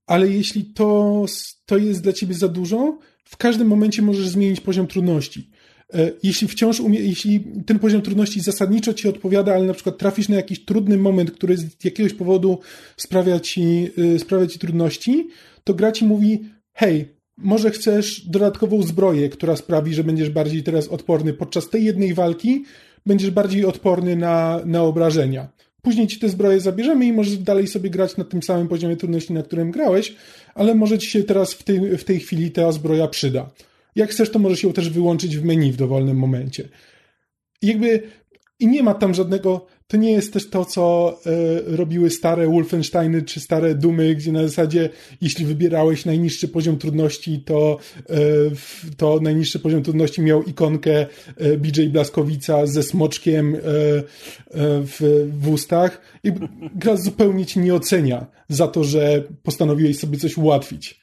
[0.06, 1.24] Ale jeśli to,
[1.66, 5.50] to jest dla ciebie za dużo, w każdym momencie możesz zmienić poziom trudności.
[5.94, 10.28] E, jeśli wciąż umie, jeśli ten poziom trudności zasadniczo ci odpowiada, ale na przykład trafisz
[10.28, 12.59] na jakiś trudny moment, który z jakiegoś powodu
[12.96, 15.28] sprawia ci, e, sprawia ci trudności,
[15.64, 20.88] to gra ci mówi, hej, może chcesz dodatkową zbroję, która sprawi, że będziesz bardziej teraz
[20.88, 22.64] odporny podczas tej jednej walki,
[23.07, 25.49] będziesz bardziej odporny na, na obrażenia.
[25.83, 29.33] Później ci te zbroje zabierzemy i możesz dalej sobie grać na tym samym poziomie trudności,
[29.33, 30.14] na którym grałeś,
[30.55, 33.51] ale może ci się teraz w tej, w tej chwili ta zbroja przyda.
[33.96, 36.68] Jak chcesz, to możesz ją też wyłączyć w menu w dowolnym momencie.
[37.62, 38.03] Jakby
[38.60, 43.22] i nie ma tam żadnego, to nie jest też to, co e, robiły stare Wolfensteiny
[43.22, 44.90] czy stare Dumy, gdzie na zasadzie,
[45.20, 47.78] jeśli wybierałeś najniższy poziom trudności, to,
[48.10, 48.16] e,
[48.96, 53.56] to najniższy poziom trudności miał ikonkę e, BJ Blaskowica ze smoczkiem
[54.54, 56.32] w, w ustach i
[56.74, 61.00] gra zupełnie ci nie ocenia za to, że postanowiłeś sobie coś ułatwić.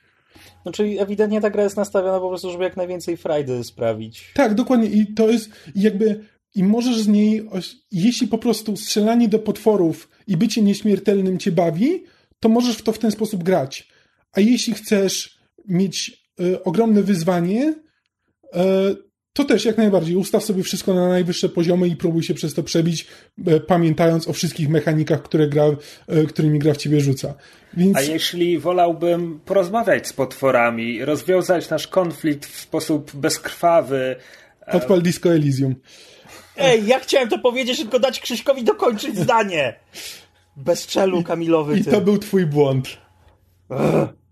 [0.65, 4.31] No czyli ewidentnie ta gra jest nastawiona po prostu, żeby jak najwięcej frajdy sprawić.
[4.33, 4.87] Tak, dokładnie.
[4.87, 6.19] I to jest jakby
[6.55, 7.49] i możesz z niej,
[7.91, 12.03] jeśli po prostu strzelanie do potworów i bycie nieśmiertelnym cię bawi,
[12.39, 13.87] to możesz w to w ten sposób grać.
[14.33, 15.37] A jeśli chcesz
[15.67, 17.75] mieć y, ogromne wyzwanie,
[18.43, 18.59] y,
[19.33, 20.15] to też jak najbardziej.
[20.15, 23.07] Ustaw sobie wszystko na najwyższe poziomy i próbuj się przez to przebić,
[23.47, 25.63] y, pamiętając o wszystkich mechanikach, które gra,
[26.27, 27.33] którymi gra w ciebie rzuca.
[27.73, 27.97] Więc...
[27.97, 34.15] A jeśli wolałbym porozmawiać z potworami, rozwiązać nasz konflikt w sposób bezkrwawy.
[34.67, 35.75] Odpal Disco Elysium.
[36.57, 39.79] Ej, ja chciałem to powiedzieć, tylko dać Krzyśkowi dokończyć zdanie.
[40.55, 41.79] Bez czelu, Kamilowy.
[41.79, 41.89] I, ty.
[41.89, 42.97] I to był twój błąd.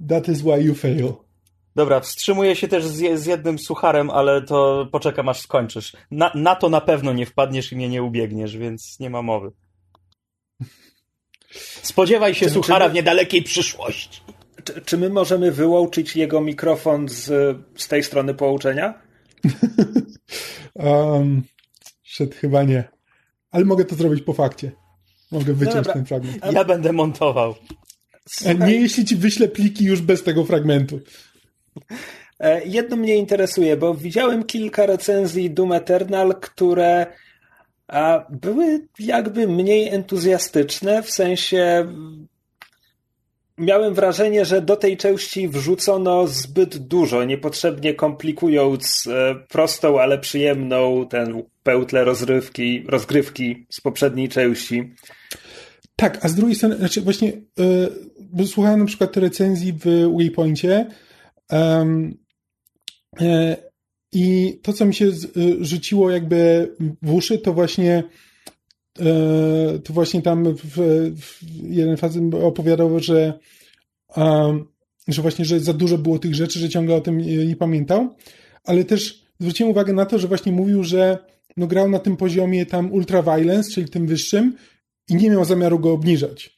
[0.09, 1.13] That is why you fail.
[1.75, 5.93] Dobra, wstrzymuję się też z, z, jednym sucharem, ale to poczekam aż skończysz.
[6.11, 9.51] Na, na to na pewno nie wpadniesz i mnie nie ubiegniesz, więc nie ma mowy.
[11.81, 14.21] Spodziewaj się czy, suchara czy my, w niedalekiej przyszłości.
[14.63, 18.93] Czy, czy, my możemy wyłączyć jego mikrofon z, z tej strony połączenia?
[20.73, 21.43] um,
[22.11, 22.83] Szedł chyba nie.
[23.51, 24.71] Ale mogę to zrobić po fakcie.
[25.31, 26.37] Mogę wyciąć no ten fragment.
[26.53, 27.55] Ja będę montował.
[28.29, 28.57] Słuchaj.
[28.59, 30.99] Nie jeśli ci wyślę pliki już bez tego fragmentu.
[32.39, 37.05] E, jedno mnie interesuje, bo widziałem kilka recenzji Doom Eternal, które
[38.29, 41.87] były jakby mniej entuzjastyczne, w sensie
[43.61, 51.07] miałem wrażenie, że do tej części wrzucono zbyt dużo, niepotrzebnie komplikując e, prostą, ale przyjemną
[51.09, 54.93] ten pełtle rozrywki, rozgrywki z poprzedniej części.
[55.95, 57.31] Tak, a z drugiej strony, znaczy właśnie,
[58.37, 60.85] yy, słuchałem na przykład recenzji w Waypointie
[61.51, 63.55] yy,
[64.13, 66.71] i to, co mi się z, yy, rzuciło jakby
[67.01, 68.03] w uszy, to właśnie
[69.83, 70.77] to właśnie tam w,
[71.21, 73.39] w jeden facet opowiadał, że,
[75.07, 78.15] że właśnie, że za dużo było tych rzeczy, że ciągle o tym nie, nie pamiętał,
[78.63, 81.17] ale też zwróciłem uwagę na to, że właśnie mówił, że
[81.57, 84.55] no grał na tym poziomie tam ultra violence, czyli tym wyższym
[85.09, 86.57] i nie miał zamiaru go obniżać.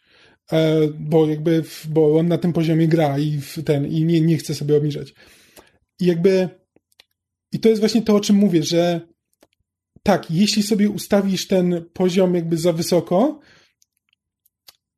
[0.52, 4.56] E, bo jakby, bo on na tym poziomie gra i ten, i nie, nie chce
[4.56, 5.13] sobie obniżać.
[6.00, 6.50] I jakby,
[7.52, 9.02] i to jest właśnie to, o czym mówię, że
[10.04, 13.39] tak, jeśli sobie ustawisz ten poziom jakby za wysoko,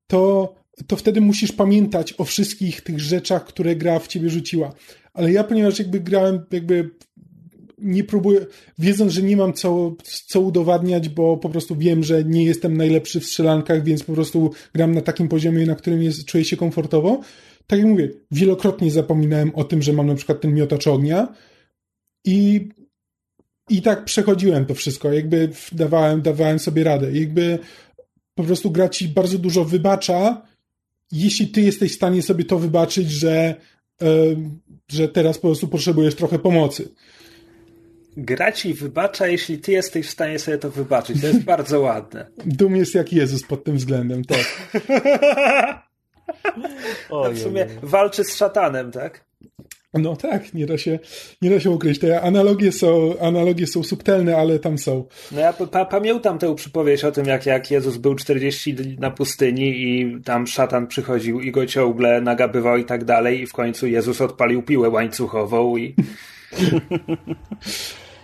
[0.08, 0.54] to,
[0.88, 4.74] to wtedy musisz pamiętać o wszystkich tych rzeczach, które gra w ciebie rzuciła.
[5.14, 6.90] Ale ja, ponieważ jakby grałem jakby
[7.78, 8.46] nie próbuję,
[8.80, 13.20] wiedząc, że nie mam co, co udowadniać, bo po prostu wiem, że nie jestem najlepszy
[13.20, 17.22] w strzelankach, więc po prostu gram na takim poziomie, na którym jest, czuję się komfortowo.
[17.68, 21.36] Tak jak mówię, wielokrotnie zapominałem o tym, że mam na przykład ten miotacz ognia
[22.26, 22.70] i,
[23.70, 27.12] i tak przechodziłem to wszystko, jakby dawałem, dawałem sobie radę.
[27.12, 27.60] Jakby
[28.36, 30.42] po prostu gra ci bardzo dużo wybacza,
[31.12, 33.56] jeśli ty jesteś w stanie sobie to wybaczyć, że,
[34.02, 34.38] yy,
[34.92, 36.90] że teraz po prostu potrzebujesz trochę pomocy
[38.18, 41.22] gra ci wybacza, jeśli ty jesteś w stanie sobie to wybaczyć.
[41.22, 42.26] To jest bardzo ładne.
[42.46, 44.72] Dum jest jak Jezus pod tym względem, tak.
[47.10, 49.26] no w sumie walczy z szatanem, tak?
[50.00, 51.00] No tak, nie da się,
[51.42, 52.00] nie da się ukryć.
[52.00, 55.06] Te analogie są, analogie są subtelne, ale tam są.
[55.32, 59.12] No ja pa pamiętam tę przypowieść o tym, jak, jak Jezus był 40 dni na
[59.12, 63.88] pustyni i tam szatan przychodził i go ciągle nagabywał i tak dalej i w końcu
[63.88, 65.96] Jezus odpalił piłę łańcuchową i...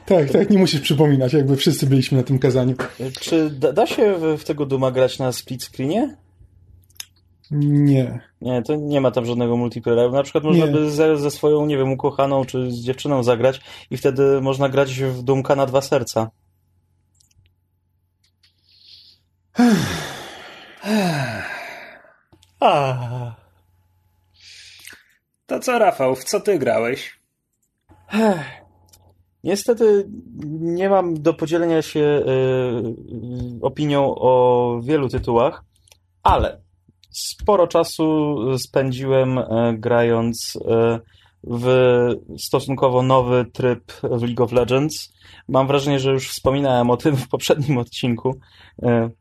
[0.06, 2.76] Tak, tak, nie musisz przypominać, jakby wszyscy byliśmy na tym kazaniu.
[3.20, 6.16] Czy da, da się w, w, tego Duma grać na split screenie?
[7.52, 8.20] Nie.
[8.42, 10.12] Nie, to nie ma tam żadnego multiplayera.
[10.12, 10.72] Na przykład można nie.
[10.72, 14.94] by ze, ze, swoją, nie wiem, ukochaną czy z dziewczyną zagrać i wtedy można grać
[14.94, 16.32] w Dumka na dwa serca.
[25.48, 27.20] To co, Rafał, w co ty grałeś?
[29.44, 30.08] Niestety
[30.60, 32.24] nie mam do podzielenia się y,
[33.62, 35.64] opinią o wielu tytułach,
[36.24, 36.62] ale
[37.12, 39.44] sporo czasu spędziłem y,
[39.78, 40.60] grając y,
[41.44, 41.68] w
[42.38, 45.14] stosunkowo nowy tryb w League of Legends.
[45.48, 48.40] Mam wrażenie, że już wspominałem o tym w poprzednim odcinku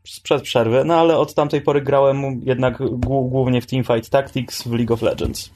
[0.07, 4.95] sprzed przerwy, no ale od tamtej pory grałem jednak głównie w Teamfight Tactics w League
[4.95, 5.51] of Legends.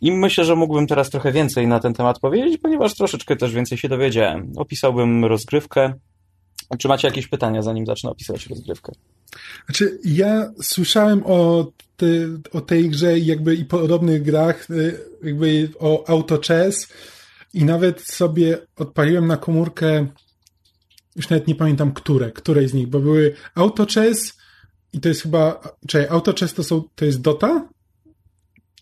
[0.00, 3.78] I myślę, że mógłbym teraz trochę więcej na ten temat powiedzieć, ponieważ troszeczkę też więcej
[3.78, 4.52] się dowiedziałem.
[4.56, 5.92] Opisałbym rozgrywkę.
[6.78, 8.92] Czy macie jakieś pytania, zanim zacznę opisywać rozgrywkę?
[9.66, 12.06] Znaczy, ja słyszałem o, te,
[12.52, 16.88] o tej grze jakby i podobnych grach, y, jakby o Auto Chess
[17.54, 20.06] i nawet sobie odpaliłem na komórkę,
[21.16, 24.38] już nawet nie pamiętam które, której z nich, bo były Auto Chess
[24.92, 27.68] i to jest chyba, czekaj, Auto Chess to są, to jest Dota?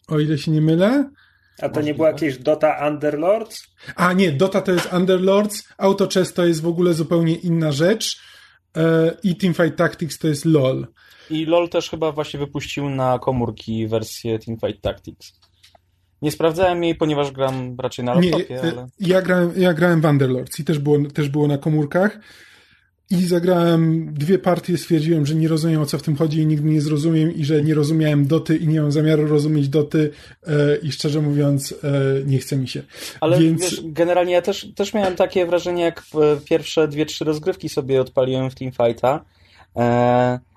[0.09, 1.11] O ile się nie mylę.
[1.62, 3.62] A to nie była jakieś Dota Underlords?
[3.97, 8.21] A nie, Dota to jest Underlords, Auto Chess to jest w ogóle zupełnie inna rzecz
[9.22, 10.87] i Teamfight Tactics to jest LOL.
[11.30, 15.32] I LOL też chyba właśnie wypuścił na komórki wersję Teamfight Tactics.
[16.22, 18.87] Nie sprawdzałem jej, ponieważ gram raczej na laptopie, nie, ale...
[19.00, 22.18] Ja grałem, ja grałem w Underlords i też było, też było na komórkach
[23.12, 26.68] i zagrałem dwie partie, stwierdziłem, że nie rozumiem o co w tym chodzi i nigdy
[26.68, 30.11] nie zrozumiem i że nie rozumiałem doty i nie mam zamiaru rozumieć doty
[30.46, 31.92] e, i szczerze mówiąc e,
[32.27, 32.83] nie chce mi się.
[33.20, 33.62] Ale Więc...
[33.62, 36.03] wiesz, generalnie ja też, też miałem takie wrażenie, jak
[36.44, 39.25] pierwsze dwie, trzy rozgrywki sobie odpaliłem w Teamfighta.
[39.77, 40.52] E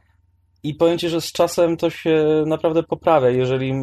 [0.65, 3.29] i powiem Ci, że z czasem to się naprawdę poprawia.
[3.29, 3.73] Jeżeli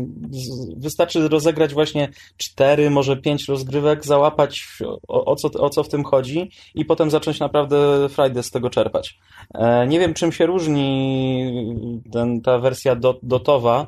[0.76, 6.04] wystarczy rozegrać właśnie cztery, może pięć rozgrywek, załapać o, o, co, o co w tym
[6.04, 9.18] chodzi i potem zacząć naprawdę frajdę z tego czerpać.
[9.54, 10.82] E, nie wiem, czym się różni
[12.12, 13.86] ten, ta wersja dot, dotowa.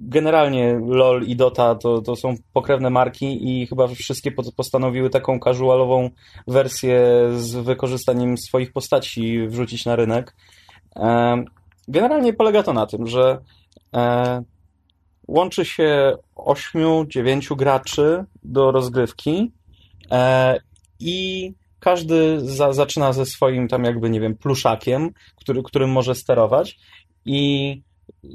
[0.00, 6.10] Generalnie LOL i Dota to, to są pokrewne marki i chyba wszystkie postanowiły taką casualową
[6.46, 7.00] wersję
[7.36, 10.34] z wykorzystaniem swoich postaci wrzucić na rynek.
[11.88, 13.38] Generalnie polega to na tym, że
[13.94, 14.42] e,
[15.28, 19.52] łączy się 8-9 graczy do rozgrywki
[20.10, 20.60] e,
[21.00, 26.78] i każdy za, zaczyna ze swoim tam jakby, nie wiem, pluszakiem, który, którym może sterować.
[27.24, 27.82] I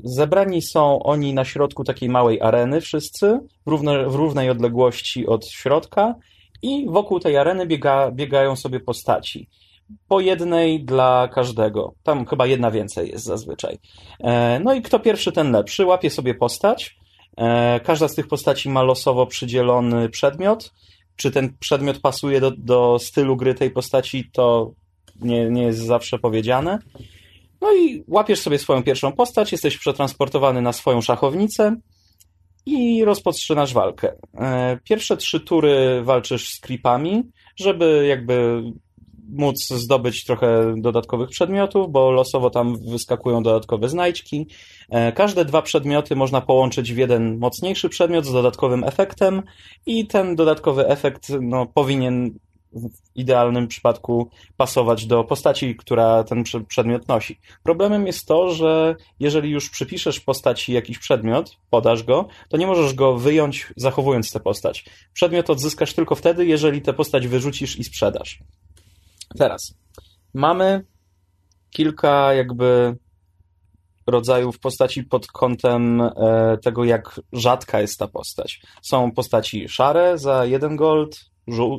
[0.03, 5.47] zebrani są oni na środku takiej małej areny wszyscy, w, równe, w równej odległości od
[5.47, 6.15] środka
[6.61, 9.49] i wokół tej areny biega, biegają sobie postaci
[10.07, 11.93] po jednej dla każdego.
[12.03, 13.77] Tam chyba jedna więcej jest zazwyczaj.
[14.19, 15.85] E, no i kto pierwszy, ten lepszy.
[15.85, 16.95] Łapie sobie postać.
[17.37, 20.73] E, każda z tych postaci ma losowo przydzielony przedmiot.
[21.15, 24.71] Czy ten przedmiot pasuje do, do stylu gry tej postaci, to
[25.21, 26.79] nie, nie jest zawsze powiedziane.
[27.61, 31.75] No i łapiesz sobie swoją pierwszą postać, jesteś przetransportowany na swoją szachownicę
[32.65, 34.13] i rozpoczynasz walkę.
[34.37, 37.23] E, pierwsze trzy tury walczysz z creepami,
[37.55, 38.63] żeby jakby
[39.29, 44.47] móc zdobyć trochę dodatkowych przedmiotów, bo losowo tam wyskakują dodatkowe znajdźki.
[44.89, 49.43] E, każde dwa przedmioty można połączyć w jeden mocniejszy przedmiot z dodatkowym efektem
[49.85, 52.31] i ten dodatkowy efekt no, powinien
[52.73, 57.39] w idealnym przypadku pasować do postaci, która ten przedmiot nosi.
[57.63, 62.93] Problemem jest to, że jeżeli już przypiszesz postaci jakiś przedmiot, podasz go, to nie możesz
[62.93, 64.85] go wyjąć zachowując tę postać.
[65.13, 68.39] Przedmiot odzyskasz tylko wtedy, jeżeli tę postać wyrzucisz i sprzedasz.
[69.37, 69.73] Teraz
[70.33, 70.85] mamy
[71.69, 72.95] kilka jakby
[74.07, 76.11] rodzajów postaci pod kątem e,
[76.63, 78.61] tego, jak rzadka jest ta postać.
[78.81, 81.19] Są postaci szare za 1 gold,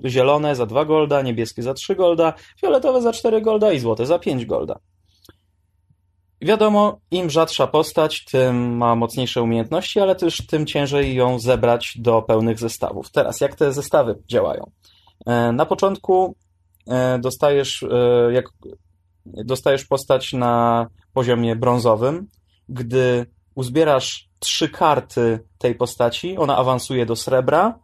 [0.07, 4.19] zielone za 2 golda, niebieskie za 3 golda, fioletowe za 4 golda i złote za
[4.19, 4.79] 5 golda.
[6.41, 12.23] Wiadomo, im rzadsza postać, tym ma mocniejsze umiejętności, ale też tym ciężej ją zebrać do
[12.23, 13.11] pełnych zestawów.
[13.11, 14.71] Teraz, jak te zestawy działają?
[15.27, 16.37] E, na początku
[17.19, 18.45] dostajesz, e, jak
[19.27, 22.29] dostajesz postać na poziomie brązowym.
[22.69, 27.79] Gdy uzbierasz trzy karty tej postaci, ona awansuje do srebra.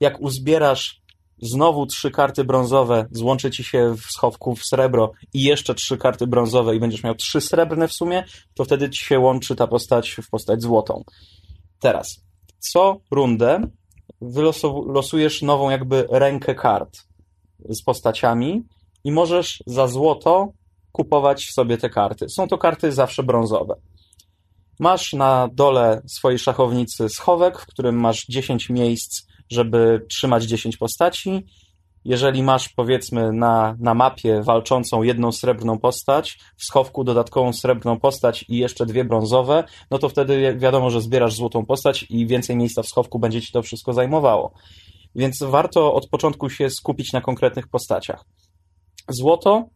[0.00, 1.00] Jak uzbierasz
[1.42, 6.26] znowu trzy karty brązowe, złączy ci się w schowku w srebro i jeszcze trzy karty
[6.26, 8.24] brązowe i będziesz miał trzy srebrne w sumie,
[8.54, 11.04] to wtedy ci się łączy ta postać w postać złotą.
[11.80, 12.24] Teraz,
[12.58, 13.60] co rundę
[14.20, 17.09] wylosujesz nową jakby rękę kart
[17.68, 18.62] z postaciami
[19.04, 20.52] i możesz za złoto
[20.92, 22.28] kupować sobie te karty.
[22.28, 23.74] Są to karty zawsze brązowe.
[24.78, 31.46] Masz na dole swojej szachownicy schowek, w którym masz 10 miejsc, żeby trzymać 10 postaci.
[32.04, 38.44] Jeżeli masz, powiedzmy, na, na mapie walczącą jedną srebrną postać, w schowku dodatkową srebrną postać
[38.48, 42.82] i jeszcze dwie brązowe, no to wtedy wiadomo, że zbierasz złotą postać i więcej miejsca
[42.82, 44.52] w schowku będzie ci to wszystko zajmowało
[45.14, 48.24] więc warto od początku się skupić na konkretnych postaciach.
[49.08, 49.68] Złoto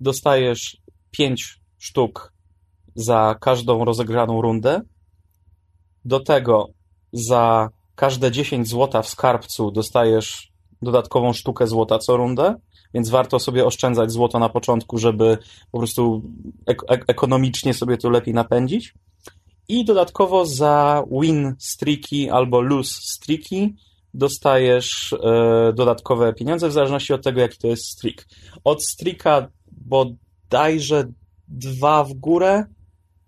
[0.00, 0.76] dostajesz
[1.10, 2.32] 5 sztuk
[2.94, 4.80] za każdą rozegraną rundę.
[6.04, 6.68] Do tego
[7.12, 12.54] za każde 10 złota w skarbcu dostajesz dodatkową sztukę złota co rundę,
[12.94, 15.38] więc warto sobie oszczędzać złoto na początku, żeby
[15.72, 16.22] po prostu
[16.66, 18.94] ek ekonomicznie sobie to lepiej napędzić.
[19.68, 23.74] I dodatkowo za win streaky albo lose streaky
[24.14, 28.26] dostajesz e, dodatkowe pieniądze w zależności od tego, jaki to jest streak.
[28.64, 31.04] Od streaka bodajże
[31.48, 32.64] dwa w górę,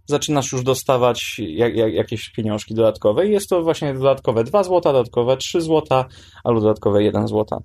[0.06, 4.92] zaczynasz już dostawać jak, jak, jakieś pieniążki dodatkowe i jest to właśnie dodatkowe 2 złota,
[4.92, 6.04] dodatkowe 3 złota
[6.44, 7.58] albo dodatkowe 1 złota.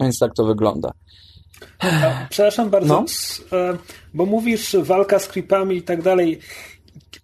[0.00, 0.92] Więc tak to wygląda.
[1.78, 3.04] A, przepraszam bardzo,
[3.52, 3.58] No.
[3.58, 3.78] e,
[4.14, 6.38] bo mówisz walka z creepami i tak dalej.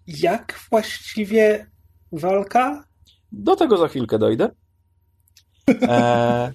[0.07, 1.67] Jak właściwie
[2.11, 2.83] walka?
[3.31, 4.49] Do tego za chwilkę dojdę.
[5.81, 6.51] E,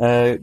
[0.00, 0.38] e,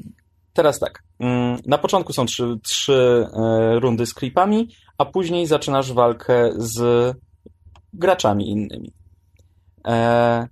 [0.53, 1.03] teraz tak.
[1.19, 4.67] Mm, Na początku są trzy, trzy e, rundy z creepami,
[4.97, 7.11] a później zaczynasz walkę z
[7.93, 8.93] graczami innymi.
[9.87, 10.47] E,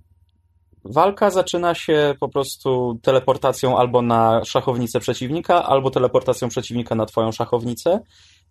[0.84, 7.32] walka zaczyna się po prostu teleportacją albo na szachownicę przeciwnika, albo teleportacją przeciwnika na twoją
[7.32, 8.00] szachownicę.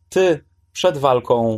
[0.09, 1.57] Ty przed walką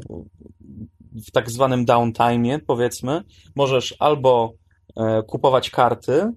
[1.27, 3.23] w tak zwanym downtime, powiedzmy,
[3.55, 4.53] możesz albo
[4.97, 6.31] e, kupować karty,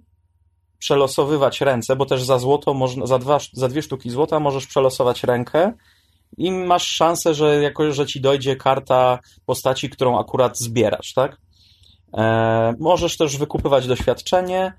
[0.85, 5.25] przelosowywać ręce, bo też za złoto, można, za, dwa, za dwie sztuki złota możesz przelosować
[5.25, 5.73] rękę
[6.37, 11.37] i masz szansę, że jakoś, że ci dojdzie karta postaci, którą akurat zbierasz, tak?
[12.17, 14.73] E, możesz też wykupywać doświadczenie.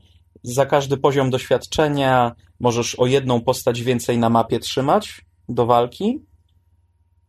[0.44, 6.20] Za każdy poziom doświadczenia możesz o jedną postać więcej na mapie trzymać do walki.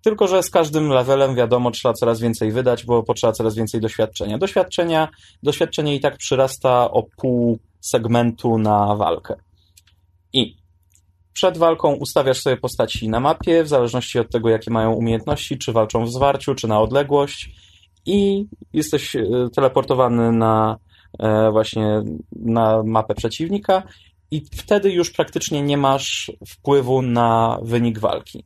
[0.03, 4.39] Tylko, że z każdym levelem, wiadomo, trzeba coraz więcej wydać, bo potrzeba coraz więcej doświadczenia.
[4.39, 5.09] Doświadczenia,
[5.43, 9.35] doświadczenie i tak przyrasta o pół segmentu na walkę.
[10.33, 10.57] I
[11.33, 15.73] przed walką ustawiasz sobie postaci na mapie, w zależności od tego, jakie mają umiejętności, czy
[15.73, 17.51] walczą w zwarciu, czy na odległość,
[18.07, 20.77] i jesteś e, teleportowany na
[21.19, 22.03] e, właśnie
[22.33, 23.83] na mapę przeciwnika,
[24.31, 28.45] i wtedy już praktycznie nie masz wpływu na wynik walki,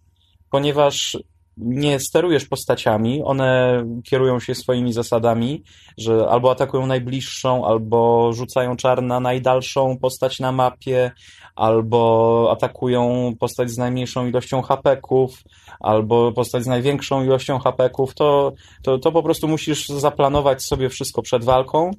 [0.50, 1.16] ponieważ
[1.60, 5.62] nie sterujesz postaciami, one kierują się swoimi zasadami,
[5.98, 11.10] że albo atakują najbliższą, albo rzucają czar na najdalszą postać na mapie,
[11.56, 15.42] albo atakują postać z najmniejszą ilością hapeków,
[15.80, 18.52] albo postać z największą ilością hapeków, to,
[18.82, 21.90] to, to po prostu musisz zaplanować sobie wszystko przed walką.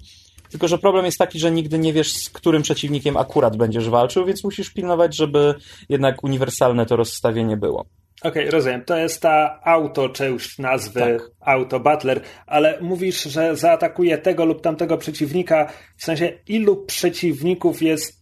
[0.49, 4.25] Tylko, że problem jest taki, że nigdy nie wiesz, z którym przeciwnikiem akurat będziesz walczył,
[4.25, 5.55] więc musisz pilnować, żeby
[5.89, 7.85] jednak uniwersalne to rozstawienie było.
[8.23, 8.85] Okej, rozumiem.
[8.85, 11.21] To jest ta auto część nazwy Tak.
[11.39, 15.71] Auto Butler, ale mówisz, że zaatakuje tego lub tamtego przeciwnika.
[15.97, 18.21] W sensie, ilu przeciwników jest.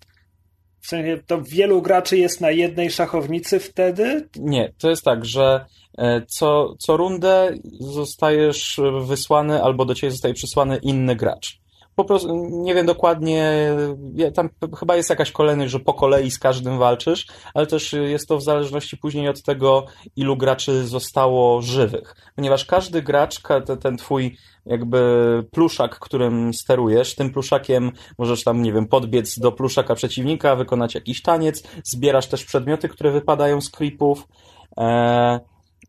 [0.81, 4.29] W sensie, to wielu graczy jest na jednej szachownicy wtedy?
[4.35, 5.65] Nie, to jest tak, że
[5.97, 11.59] e, co, co rundę zostajesz wysłany albo do ciebie zostaje przysłany inny gracz.
[11.99, 13.53] Po prostu nie wiem dokładnie,
[14.33, 18.37] tam chyba jest jakaś kolejność, że po kolei z każdym walczysz, ale też jest to
[18.37, 19.85] w zależności później od tego,
[20.15, 22.15] ilu graczy zostało żywych.
[22.35, 23.41] Ponieważ każdy gracz,
[23.81, 24.99] ten twój jakby
[25.51, 31.21] pluszak, którym sterujesz, tym pluszakiem możesz tam, nie wiem, podbiec do pluszaka przeciwnika, wykonać jakiś
[31.21, 34.27] taniec, zbierasz też przedmioty, które wypadają z creepów.
[34.77, 35.39] E,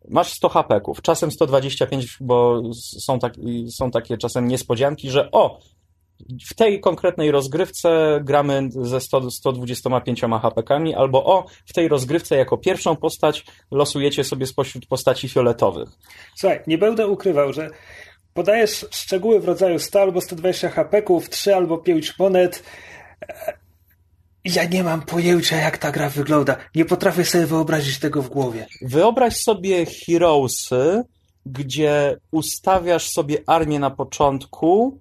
[0.09, 2.63] masz 100 hapeków, czasem 125, bo
[2.99, 3.35] są, tak,
[3.69, 5.59] są takie czasem niespodzianki, że o,
[6.51, 12.59] w tej konkretnej rozgrywce gramy ze 100, 125 hapekami, albo o, w tej rozgrywce jako
[12.59, 15.89] pierwszą postać losujecie sobie spośród postaci fioletowych.
[16.37, 17.71] Słuchaj, nie będę ukrywał, że
[18.35, 22.63] podajesz szczegóły w rodzaju 100 albo 120 hapeków, 3 albo 5 monet.
[24.45, 26.57] Ja nie mam pojęcia, jak ta gra wygląda.
[26.75, 28.67] Nie potrafię sobie wyobrazić tego w głowie.
[28.83, 31.03] Wyobraź sobie Heroesy,
[31.47, 35.01] gdzie ustawiasz sobie armię na początku,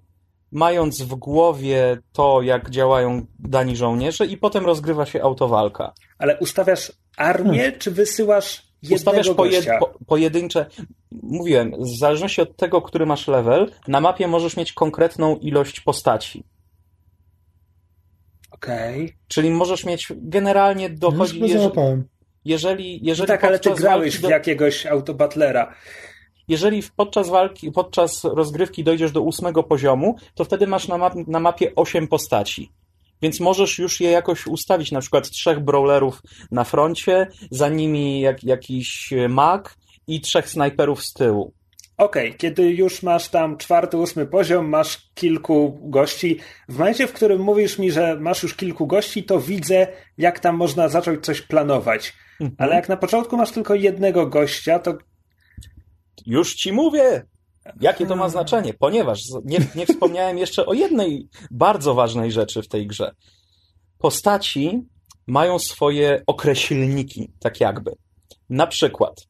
[0.52, 5.92] mając w głowie to, jak działają dani żołnierze i potem rozgrywa się autowalka.
[6.18, 10.66] Ale ustawiasz armię, czy wysyłasz jednego Ustawiasz pojed, po, pojedyncze.
[11.22, 16.44] Mówiłem, w zależności od tego, który masz level, na mapie możesz mieć konkretną ilość postaci.
[18.50, 19.16] Okej.
[19.28, 21.32] Czyli możesz mieć generalnie Już dochodzi.
[21.34, 22.08] chyba Jeżeli, załapałem.
[22.44, 25.74] jeżeli, No jeżeli tak, ale ty grałeś walki w do- jakiegoś autobutlera.
[26.50, 31.40] Jeżeli podczas walki, podczas rozgrywki dojdziesz do ósmego poziomu, to wtedy masz na, map, na
[31.40, 32.70] mapie osiem postaci.
[33.22, 38.44] Więc możesz już je jakoś ustawić, na przykład trzech brawlerów na froncie, za nimi jak,
[38.44, 39.76] jakiś mag
[40.06, 41.52] i trzech snajperów z tyłu.
[41.96, 46.40] Okej, kiedy już masz tam czwarty, ósmy poziom, masz kilku gości.
[46.68, 49.86] W momencie, w którym mówisz mi, że masz już kilku gości, to widzę,
[50.18, 52.12] jak tam można zacząć coś planować.
[52.40, 52.56] Mhm.
[52.58, 54.98] Ale jak na początku masz tylko jednego gościa, to
[56.26, 57.26] Już ci mówię,
[57.80, 62.68] jakie to ma znaczenie, ponieważ nie, nie wspomniałem jeszcze o jednej bardzo ważnej rzeczy w
[62.68, 63.14] tej grze.
[63.98, 64.82] Postaci
[65.26, 67.92] mają swoje określniki, tak jakby.
[68.48, 69.26] Na przykład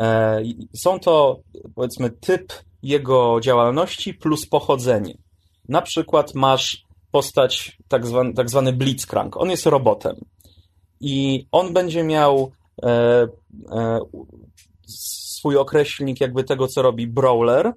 [0.00, 0.42] e,
[0.76, 1.40] są to,
[1.74, 2.52] powiedzmy, typ
[2.82, 5.14] jego działalności plus pochodzenie.
[5.68, 9.36] Na przykład masz postać, tak zwany, tak zwany Blitzcrank.
[9.36, 10.16] On jest robotem.
[11.00, 12.52] I on będzie miał
[12.82, 13.26] e,
[13.72, 14.00] e,
[15.44, 17.72] swój określnik jakby tego, co robi Brawler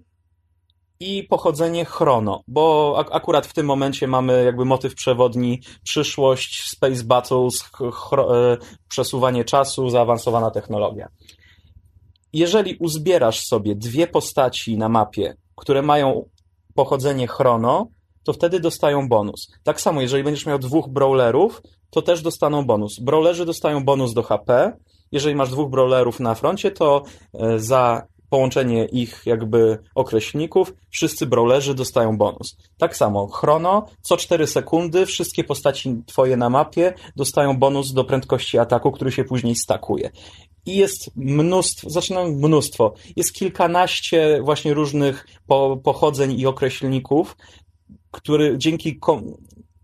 [1.00, 7.04] i pochodzenie chrono, bo ak akurat w tym momencie mamy jakby motyw przewodni przyszłość, space
[7.04, 7.64] battles,
[8.12, 8.58] e,
[8.90, 11.08] przesuwanie czasu, zaawansowana technologia.
[12.34, 16.30] Jeżeli uzbierasz sobie dwie postaci na mapie, które mają
[16.76, 17.88] pochodzenie chrono,
[18.24, 19.48] to wtedy dostają bonus.
[19.64, 23.00] Tak samo, jeżeli będziesz miał dwóch brawlerów, to też dostaną bonus.
[23.00, 24.78] Brawlerzy dostają bonus do HP.
[25.12, 27.04] Jeżeli masz dwóch brawlerów na froncie, to
[27.34, 32.58] e, za połączenie ich jakby określników, wszyscy brawlerzy dostają bonus.
[32.78, 38.60] Tak samo, chrono, co 4 sekundy wszystkie postaci twoje na mapie dostają bonus do prędkości
[38.60, 40.12] ataku, który się później stakuje.
[40.66, 47.38] I jest mnóstwo, zaczynam mnóstwo, jest kilkanaście właśnie różnych po, pochodzeń i określników,
[48.12, 49.34] który dzięki, kom,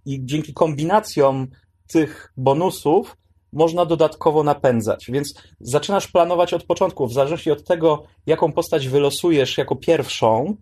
[0.05, 1.47] dzięki kombinacjom
[1.87, 3.17] tych bonusów
[3.53, 5.05] można dodatkowo napędzać.
[5.09, 10.55] Więc zaczynasz planować od początku, w zależności od tego, jaką postać wylosujesz jako pierwszą,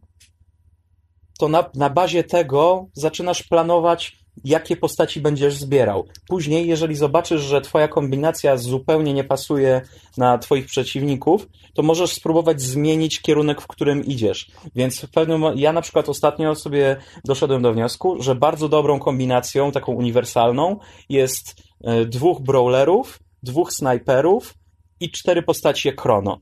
[1.39, 6.07] to na, na bazie tego zaczynasz planować, jakie postaci będziesz zbierał.
[6.27, 9.81] Później, jeżeli zobaczysz, że twoja kombinacja zupełnie nie pasuje
[10.17, 14.51] na twoich przeciwników, to możesz spróbować zmienić kierunek, w którym idziesz.
[14.75, 19.71] Więc w pewnym ja na przykład ostatnio sobie doszedłem do wniosku, że bardzo dobrą kombinacją,
[19.71, 20.79] taką uniwersalną,
[21.09, 21.70] jest
[22.05, 24.53] dwóch brawlerów, dwóch snajperów
[24.99, 26.41] i cztery postacie chrono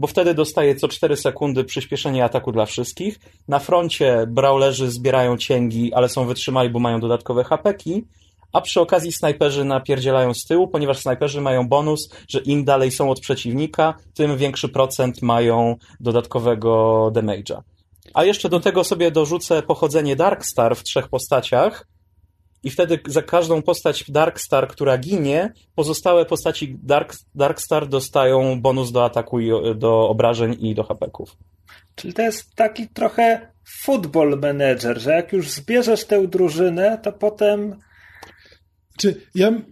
[0.00, 3.20] bo wtedy dostaje co 4 sekundy przyspieszenie ataku dla wszystkich.
[3.48, 8.04] Na froncie brawlerzy zbierają cięgi, ale są wytrzymali, bo mają dodatkowe hapeki,
[8.52, 13.10] a przy okazji snajperzy napierdzielają z tyłu, ponieważ snajperzy mają bonus, że im dalej są
[13.10, 16.70] od przeciwnika, tym większy procent mają dodatkowego
[17.14, 17.60] damage'a.
[18.14, 21.86] A jeszcze do tego sobie dorzucę pochodzenie Darkstar w trzech postaciach,
[22.62, 29.04] i wtedy za każdą postać Darkstar, która ginie, pozostałe postaci Dark, Darkstar dostają bonus do
[29.04, 31.36] ataku, i, do obrażeń i do hapeków.
[31.94, 33.52] Czyli to jest taki trochę
[33.82, 37.76] football manager, że jak już zbierzesz tę drużynę, to potem
[38.98, 39.62] czy ja, e,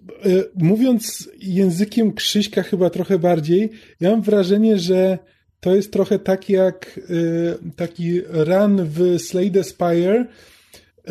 [0.54, 3.70] mówiąc językiem Krzyśka chyba trochę bardziej,
[4.00, 5.18] ja mam wrażenie, że
[5.60, 10.26] to jest trochę tak jak e, taki run w Slade Spire, e,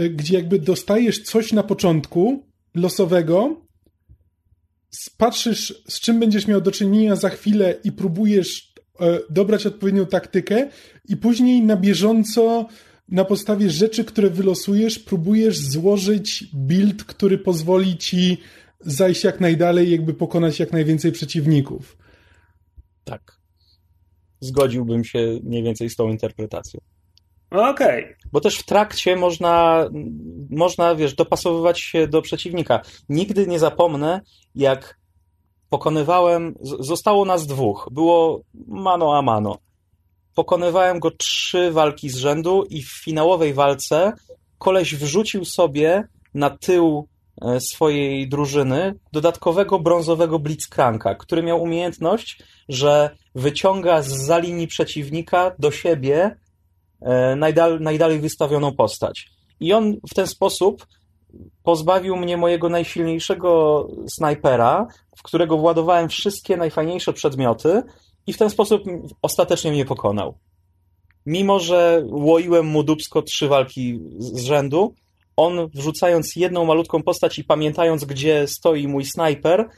[0.09, 2.43] gdzie jakby dostajesz coś na początku
[2.75, 3.61] losowego,
[5.17, 8.73] patrzysz z czym będziesz miał do czynienia za chwilę i próbujesz
[9.29, 10.69] dobrać odpowiednią taktykę
[11.09, 12.67] i później na bieżąco
[13.09, 18.37] na podstawie rzeczy, które wylosujesz, próbujesz złożyć build, który pozwoli ci
[18.79, 21.97] zajść jak najdalej, jakby pokonać jak najwięcej przeciwników.
[23.03, 23.37] Tak.
[24.39, 26.79] Zgodziłbym się mniej więcej z tą interpretacją.
[27.51, 28.03] Okej.
[28.03, 28.17] Okay.
[28.31, 29.85] Bo też w trakcie można,
[30.49, 32.81] można, wiesz, dopasowywać się do przeciwnika.
[33.09, 34.21] Nigdy nie zapomnę,
[34.55, 34.99] jak
[35.69, 39.57] pokonywałem, zostało nas dwóch, było mano a mano.
[40.35, 44.13] Pokonywałem go trzy walki z rzędu i w finałowej walce
[44.57, 47.07] koleś wrzucił sobie na tył
[47.41, 55.51] e, swojej drużyny dodatkowego brązowego blitzcranka, który miał umiejętność, że wyciąga z za linii przeciwnika
[55.59, 56.35] do siebie
[57.37, 59.29] najdal, najdalej wystawioną postać.
[59.59, 60.85] I on w ten sposób
[61.63, 64.87] pozbawił mnie mojego najsilniejszego snajpera,
[65.17, 67.83] w którego władowałem wszystkie najfajniejsze przedmioty
[68.27, 68.81] i w ten sposób
[69.21, 70.37] ostatecznie mnie pokonał.
[71.25, 74.93] Mimo, że łoiłem mu dubsko trzy walki z rzędu,
[75.37, 79.69] on wrzucając jedną malutką postać i pamiętając, gdzie stoi mój snajper,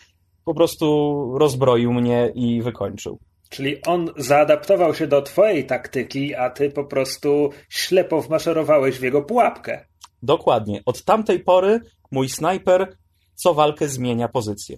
[0.45, 3.19] po prostu rozbroił mnie i wykończył.
[3.49, 9.21] Czyli on zaadaptował się do twojej taktyki, a ty po prostu ślepo wmaszerowałeś w jego
[9.21, 9.85] pułapkę.
[10.23, 10.81] Dokładnie.
[10.85, 11.79] Od tamtej pory
[12.11, 12.97] mój snajper
[13.35, 14.77] co walkę zmienia pozycję.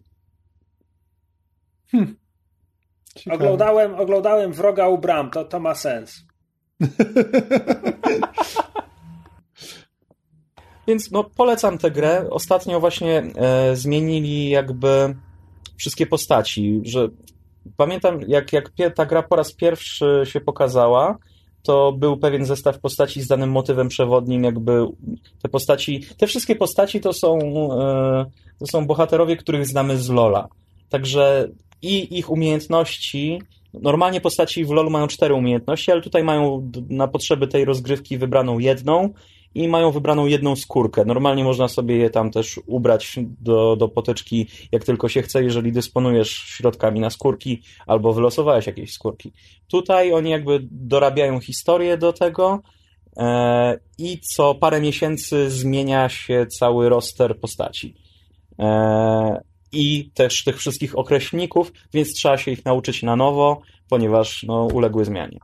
[1.91, 2.15] Hmm.
[3.31, 6.23] Oglądałem, oglądałem wroga u bram, to, to ma sens.
[10.87, 12.27] Więc no, polecam tę grę.
[12.29, 15.15] Ostatnio właśnie e, zmienili jakby
[15.77, 17.09] wszystkie postaci, że
[17.77, 21.17] pamiętam jak, jak ta gra po raz pierwszy się pokazała,
[21.63, 24.85] to był pewien zestaw postaci z danym motywem przewodnim, jakby
[25.41, 27.39] te postaci, te wszystkie postaci to są,
[27.79, 28.25] e,
[28.59, 30.47] to są bohaterowie, których znamy z Lola.
[30.89, 31.47] Także
[31.81, 33.41] i ich umiejętności.
[33.73, 38.59] Normalnie postaci w LoL mają cztery umiejętności, ale tutaj mają na potrzeby tej rozgrywki wybraną
[38.59, 39.13] jedną
[39.55, 41.05] i mają wybraną jedną skórkę.
[41.05, 45.71] Normalnie można sobie je tam też ubrać do, do potyczki, jak tylko się chce, jeżeli
[45.71, 49.33] dysponujesz środkami na skórki albo wylosowałeś jakieś skórki.
[49.67, 52.61] Tutaj oni jakby dorabiają historię do tego
[53.17, 57.95] e, i co parę miesięcy zmienia się cały roster postaci.
[58.59, 59.41] E,
[59.71, 65.05] i też tych wszystkich określników, więc trzeba się ich nauczyć na nowo, ponieważ no, uległy
[65.05, 65.39] zmianie.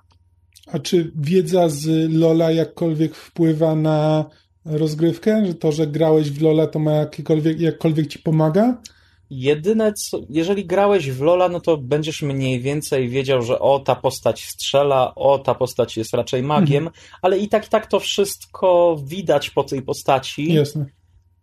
[0.72, 4.26] A czy wiedza z Lola jakkolwiek wpływa na
[4.65, 5.45] rozgrywkę?
[5.45, 8.82] Że to, że grałeś w Lola, to ma jakkolwiek, jakkolwiek ci pomaga?
[9.30, 13.95] Jedyne, co, jeżeli grałeś w Lola, no to będziesz mniej więcej wiedział, że o, ta
[13.95, 17.03] postać strzela, o, ta postać jest raczej magiem, mhm.
[17.22, 20.53] ale i tak, i tak to wszystko widać po tej postaci.
[20.53, 20.86] Jasne.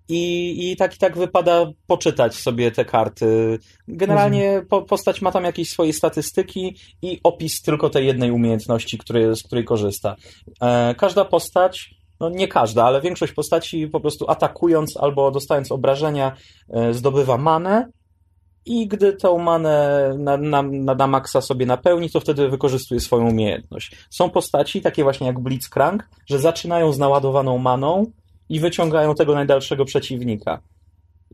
[0.08, 3.58] I, I tak i tak wypada poczytać sobie te karty.
[3.88, 9.36] Generalnie po, postać ma tam jakieś swoje statystyki i opis tylko tej jednej umiejętności, której,
[9.36, 10.16] z której korzysta.
[10.60, 16.36] E, każda postać no nie każda, ale większość postaci po prostu atakując albo dostając obrażenia
[16.70, 17.88] e, zdobywa manę
[18.66, 23.28] i gdy tę manę na, na, na, na maksa sobie napełni, to wtedy wykorzystuje swoją
[23.28, 23.96] umiejętność.
[24.10, 28.12] Są postaci, takie właśnie jak Blitzcrank, że zaczynają z naładowaną maną
[28.48, 30.60] i wyciągają tego najdalszego przeciwnika.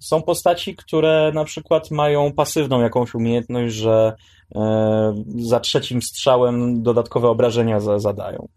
[0.00, 4.12] Są postaci, które na przykład mają pasywną jakąś umiejętność, że
[4.54, 8.48] e, za trzecim strzałem dodatkowe obrażenia za, zadają.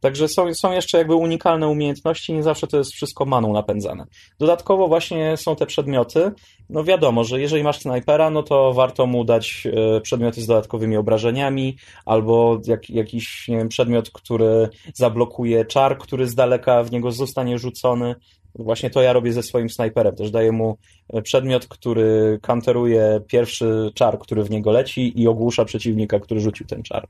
[0.00, 4.04] Także są, są jeszcze jakby unikalne umiejętności, nie zawsze to jest wszystko maną napędzane.
[4.38, 6.32] Dodatkowo właśnie są te przedmioty.
[6.70, 10.96] No wiadomo, że jeżeli masz snajpera, no to warto mu dać e, przedmioty z dodatkowymi
[10.96, 11.76] obrażeniami,
[12.06, 17.58] albo jak, jakiś, nie wiem, przedmiot, który zablokuje czar, który z daleka w niego zostanie
[17.58, 18.14] rzucony.
[18.54, 20.16] Właśnie to ja robię ze swoim snajperem.
[20.16, 20.78] Też daję mu
[21.12, 26.66] e, przedmiot, który kanteruje pierwszy czar, który w niego leci i ogłusza przeciwnika, który rzucił
[26.66, 27.06] ten czar.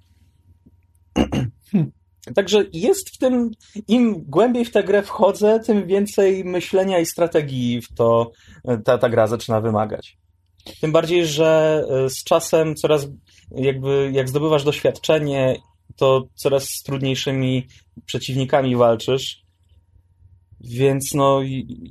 [1.72, 1.97] Hmm.
[2.34, 3.50] Także jest w tym,
[3.88, 8.30] im głębiej w tę grę wchodzę, tym więcej myślenia i strategii w to
[8.84, 10.18] ta, ta gra zaczyna wymagać.
[10.80, 13.08] Tym bardziej, że e, z czasem coraz
[13.50, 15.56] jakby jak zdobywasz doświadczenie,
[15.96, 17.66] to coraz z trudniejszymi
[18.06, 19.42] przeciwnikami walczysz.
[20.60, 21.40] Więc no,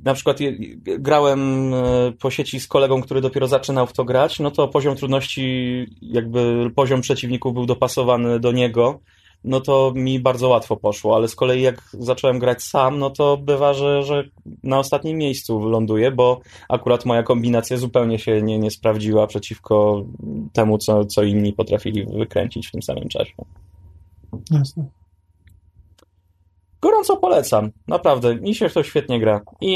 [0.04, 0.38] na przykład
[0.82, 4.96] grałem e, po sieci z kolegą, który dopiero zaczynał w to grać, no to poziom
[4.96, 9.00] trudności, jakby poziom przeciwników był dopasowany do niego
[9.44, 13.36] no to mi bardzo łatwo poszło, ale z kolei jak zacząłem grać sam, no to
[13.36, 14.24] bywa, że, że
[14.62, 20.04] na ostatnim miejscu ląduję, bo akurat moja kombinacja zupełnie się nie, nie sprawdziła przeciwko
[20.52, 23.34] temu, co, co inni potrafili wykręcić w tym samym czasie.
[24.50, 24.84] Jasne.
[26.80, 28.36] Gorąco polecam, naprawdę.
[28.36, 29.40] Mi się to świetnie gra.
[29.60, 29.72] I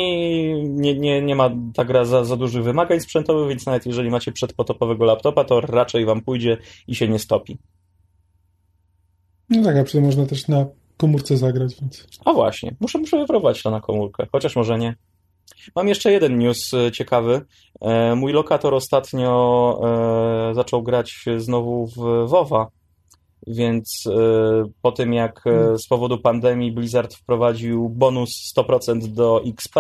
[0.69, 4.33] nie, nie, nie ma ta gra za, za dużych wymagań sprzętowych, więc nawet jeżeli macie
[4.33, 6.57] przedpotopowego laptopa, to raczej wam pójdzie
[6.89, 7.59] i się nie stopi.
[9.51, 10.66] No tak, a przecież można też na
[10.97, 12.07] komórce zagrać, więc...
[12.24, 14.95] A właśnie, muszę, muszę wypróbować to na komórkę, chociaż może nie.
[15.76, 17.40] Mam jeszcze jeden news e, ciekawy.
[17.80, 19.80] E, mój lokator ostatnio
[20.51, 22.66] e, zaczął grać znowu w WoWa,
[23.47, 24.05] więc
[24.82, 25.78] po tym jak hmm.
[25.78, 29.76] z powodu pandemii Blizzard wprowadził bonus 100% do XP,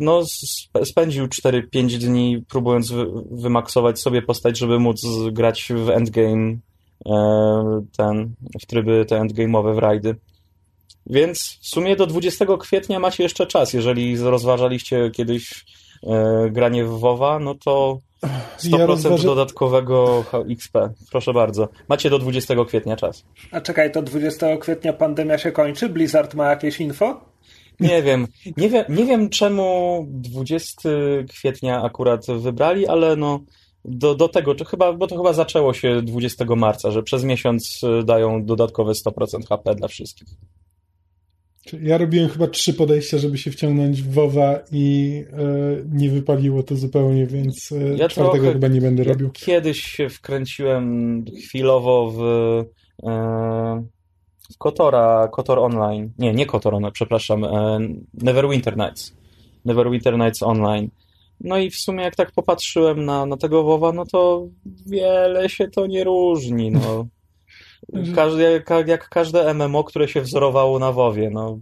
[0.00, 0.22] no
[0.84, 2.92] spędził 4-5 dni próbując
[3.30, 5.02] wymaksować sobie postać, żeby móc
[5.32, 6.56] grać w endgame
[7.96, 10.16] ten, w tryby te endgame'owe w rajdy.
[11.06, 13.72] Więc w sumie do 20 kwietnia macie jeszcze czas.
[13.72, 15.64] Jeżeli rozważaliście kiedyś
[16.02, 17.98] e, granie w WoWa, no to
[18.58, 19.24] 100% ja rozważę...
[19.24, 20.78] dodatkowego XP.
[21.10, 21.68] Proszę bardzo.
[21.88, 23.24] Macie do 20 kwietnia czas.
[23.50, 25.88] A czekaj, to 20 kwietnia pandemia się kończy?
[25.88, 27.20] Blizzard ma jakieś info?
[27.80, 28.26] Nie wiem.
[28.56, 30.90] Nie wiem, nie wiem czemu 20
[31.28, 33.40] kwietnia akurat wybrali, ale no
[33.84, 37.80] do, do tego, czy chyba, bo to chyba zaczęło się 20 marca, że przez miesiąc
[38.00, 40.28] y, dają dodatkowe 100% HP dla wszystkich.
[41.82, 45.36] Ja robiłem chyba trzy podejścia, żeby się wciągnąć w WoWa i e,
[45.92, 49.30] nie wypaliło to zupełnie, więc e, ja czwartego chyba nie będę robił.
[49.30, 52.20] Kiedyś się wkręciłem chwilowo w,
[53.02, 53.84] e,
[54.54, 56.12] w Kotora, Kotor Online.
[56.18, 57.44] Nie, nie Kotor Online, przepraszam.
[57.44, 57.78] E,
[58.14, 59.16] Neverwinter Nights.
[59.64, 60.90] Neverwinter Nights Online.
[61.40, 64.48] No i w sumie jak tak popatrzyłem na, na tego WoWa, no to
[64.86, 67.06] wiele się to nie różni, no.
[68.14, 71.58] Każdy, jak, jak każde MMO, które się wzorowało na WoWie, no.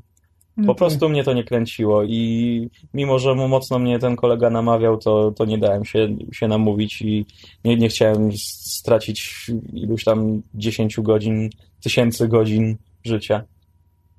[0.57, 1.11] Po no prostu tak.
[1.11, 5.45] mnie to nie kręciło i mimo, że mu mocno mnie ten kolega namawiał, to, to
[5.45, 7.27] nie dałem się, się namówić i
[7.65, 11.51] nie, nie chciałem stracić iluś tam 10 godzin,
[11.83, 13.45] tysięcy godzin życia.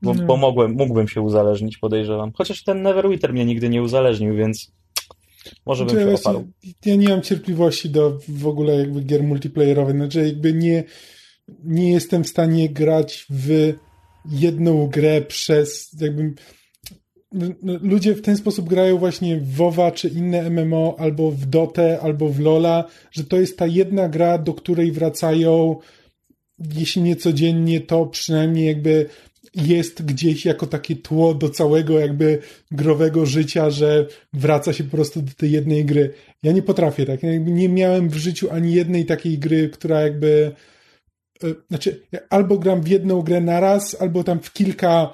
[0.01, 0.25] Bo, no.
[0.25, 2.31] bo mogłem, mógłbym się uzależnić, podejrzewam.
[2.33, 4.71] Chociaż ten Neverwinter mnie nigdy nie uzależnił, więc
[5.65, 6.47] może bym znaczy, się oparł.
[6.85, 9.95] Ja nie mam cierpliwości do w ogóle jakby gier multiplayerowych.
[9.95, 10.83] Znaczy jakby nie,
[11.63, 13.73] nie jestem w stanie grać w
[14.31, 16.33] jedną grę przez jakby
[17.31, 17.47] no,
[17.81, 22.29] ludzie w ten sposób grają właśnie w WoWa czy inne MMO albo w Dotę, albo
[22.29, 25.75] w LoLa, że to jest ta jedna gra, do której wracają
[26.75, 29.09] jeśli nie codziennie, to przynajmniej jakby
[29.55, 32.39] jest gdzieś jako takie tło do całego jakby
[32.71, 36.13] growego życia, że wraca się po prostu do tej jednej gry.
[36.43, 37.19] Ja nie potrafię tak.
[37.45, 40.51] Nie miałem w życiu ani jednej takiej gry, która jakby
[41.43, 45.13] e, znaczy albo gram w jedną grę na raz, albo tam w kilka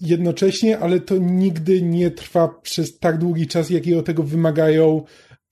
[0.00, 5.02] jednocześnie, ale to nigdy nie trwa przez tak długi czas, jakiego tego wymagają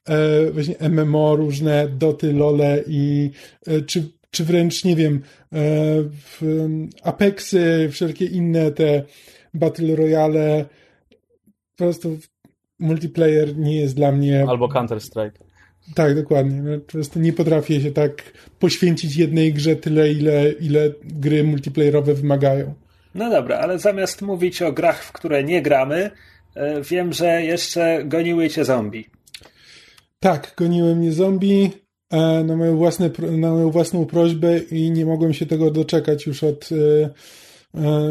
[0.09, 3.31] e, właśnie MMO, różne doty, lole i
[3.67, 5.23] e, czy, czy wręcz, nie wiem,
[5.53, 5.59] e,
[7.03, 9.03] Apexy, wszelkie inne te
[9.55, 10.65] Battle Royale.
[11.77, 12.19] Po prostu
[12.79, 14.45] multiplayer nie jest dla mnie...
[14.49, 15.39] Albo Counter-Strike.
[15.95, 16.63] Tak, dokładnie.
[16.63, 18.23] No, po prostu nie potrafię się tak
[18.59, 22.75] poświęcić jednej grze tyle, ile, ile gry multiplayerowe wymagają.
[23.15, 26.11] No dobra, ale zamiast mówić o grach, w które nie gramy,
[26.55, 29.07] e, wiem, że jeszcze goniły cię zombie.
[30.21, 31.71] Tak, goniły mnie zombie
[32.45, 36.69] na, moją własne, na moją własną prośbę i nie mogłem się tego doczekać już od
[36.73, 37.11] e,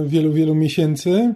[0.06, 1.34] wielu, wielu miesięcy.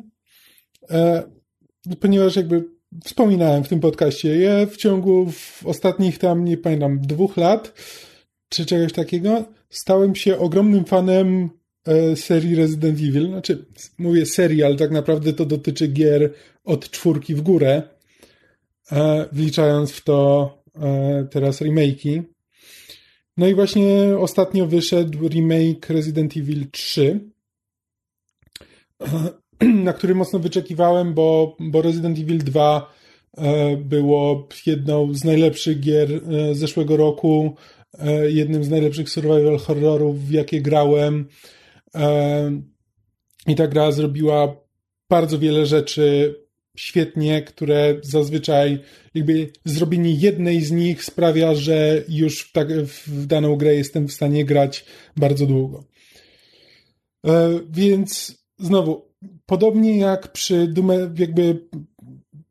[1.99, 2.63] Ponieważ jakby
[3.03, 7.73] wspominałem w tym podcaście, ja w ciągu w ostatnich tam, nie pamiętam, dwóch lat
[8.49, 11.49] czy czegoś takiego, stałem się ogromnym fanem
[11.85, 13.27] E, serii Resident Evil.
[13.27, 13.65] Znaczy,
[13.97, 17.83] mówię serii, ale tak naprawdę to dotyczy gier od czwórki w górę,
[18.91, 22.23] e, wliczając w to e, teraz remake'i.
[23.37, 27.19] No i właśnie ostatnio wyszedł remake Resident Evil 3,
[29.83, 32.93] na który mocno wyczekiwałem, bo, bo Resident Evil 2
[33.77, 36.09] było jedną z najlepszych gier
[36.51, 37.55] zeszłego roku,
[38.27, 41.27] jednym z najlepszych survival horrorów, w jakie grałem.
[43.47, 44.55] I ta gra zrobiła
[45.09, 46.35] bardzo wiele rzeczy
[46.75, 48.79] świetnie, które zazwyczaj
[49.13, 54.45] jakby zrobienie jednej z nich sprawia, że już tak w daną grę jestem w stanie
[54.45, 54.85] grać
[55.17, 55.83] bardzo długo.
[57.27, 59.05] E, więc znowu,
[59.45, 61.67] podobnie jak przy Doom, jakby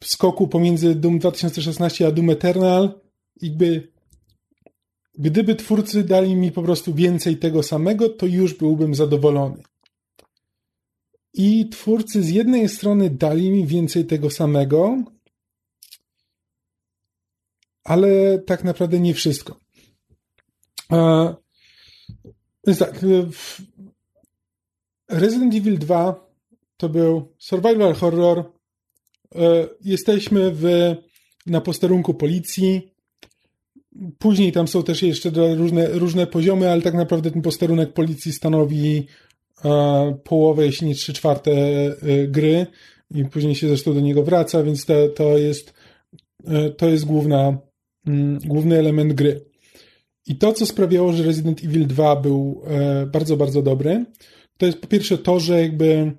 [0.05, 3.01] skoku pomiędzy Doom 2016 a Doom Eternal,
[3.43, 3.95] jakby
[5.19, 9.63] Gdyby twórcy dali mi po prostu więcej tego samego, to już byłbym zadowolony.
[11.35, 15.03] I twórcy z jednej strony dali mi więcej tego samego,
[17.85, 19.61] ale tak naprawdę nie wszystko.
[22.67, 23.05] Więc tak,
[25.09, 26.31] Resident Evil 2
[26.77, 28.39] to był survival horror.
[29.35, 30.95] E, jesteśmy w,
[31.47, 32.95] na posterunku policji
[34.19, 39.07] Później tam są też jeszcze różne, różne poziomy, ale tak naprawdę ten posterunek policji stanowi
[40.25, 41.95] połowę, jeśli nie trzy czwarte e,
[42.29, 42.67] gry
[43.11, 45.75] i później się zresztą do niego wraca, więc to, to jest
[46.47, 47.59] e, to jest główna,
[48.07, 49.45] mm, główny element gry.
[50.27, 54.05] I to, co sprawiało, że Resident Evil 2 był e, bardzo, bardzo dobry,
[54.57, 56.13] to jest po pierwsze to, że jakby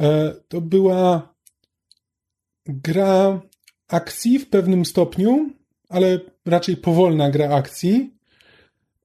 [0.00, 1.34] e, to była
[2.66, 3.42] gra
[3.88, 5.50] akcji w pewnym stopniu,
[5.88, 8.14] ale raczej powolna gra akcji,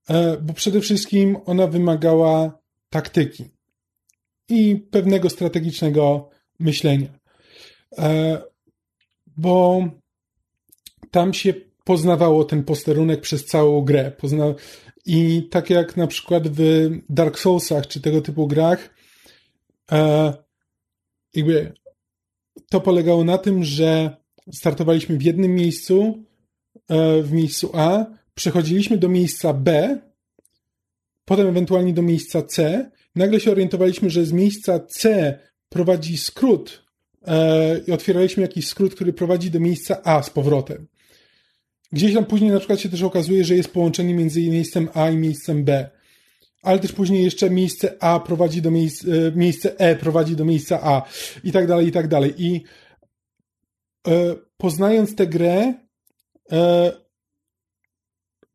[0.09, 2.62] e, bo przede wszystkim ona wymagała
[2.93, 3.43] taktyki
[4.49, 6.29] i pewnego strategicznego
[6.59, 7.19] myślenia.
[7.97, 8.41] E,
[9.37, 9.87] bo
[11.11, 14.11] tam się poznawało ten posterunek przez całą grę.
[14.11, 14.53] Pozna...
[15.05, 18.95] I tak jak na przykład w Dark Soulsach czy tego typu grach,
[19.91, 20.33] e,
[21.33, 21.73] jakby
[22.69, 24.17] to polegało na tym, że
[24.51, 26.23] startowaliśmy w jednym miejscu,
[26.89, 29.97] E, w miejscu A, przechodziliśmy do miejsca B,
[31.25, 32.89] potem ewentualnie do miejsca C.
[33.15, 35.33] Nagle się orientowaliśmy, że z miejsca C
[35.69, 36.83] prowadzi skrót
[37.27, 40.87] e, i otwieraliśmy jakiś skrót, który prowadzi do miejsca A z powrotem.
[41.91, 45.17] Gdzieś tam później na przykład się też okazuje, że jest połączenie między miejscem A i
[45.17, 45.89] miejscem B.
[46.61, 50.79] Ale też później jeszcze miejsce A prowadzi do miejsca, e, miejsce E prowadzi do miejsca
[50.83, 51.01] A
[51.43, 52.33] i tak dalej, i tak dalej.
[52.37, 52.63] I
[54.57, 55.73] poznając tę grę,
[56.51, 56.91] e,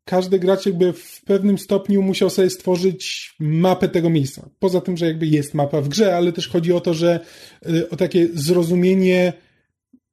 [0.09, 4.49] każdy gracz jakby w pewnym stopniu musiał sobie stworzyć mapę tego miejsca.
[4.59, 7.19] Poza tym, że jakby jest mapa w grze, ale też chodzi o to, że
[7.65, 9.33] e, o takie zrozumienie,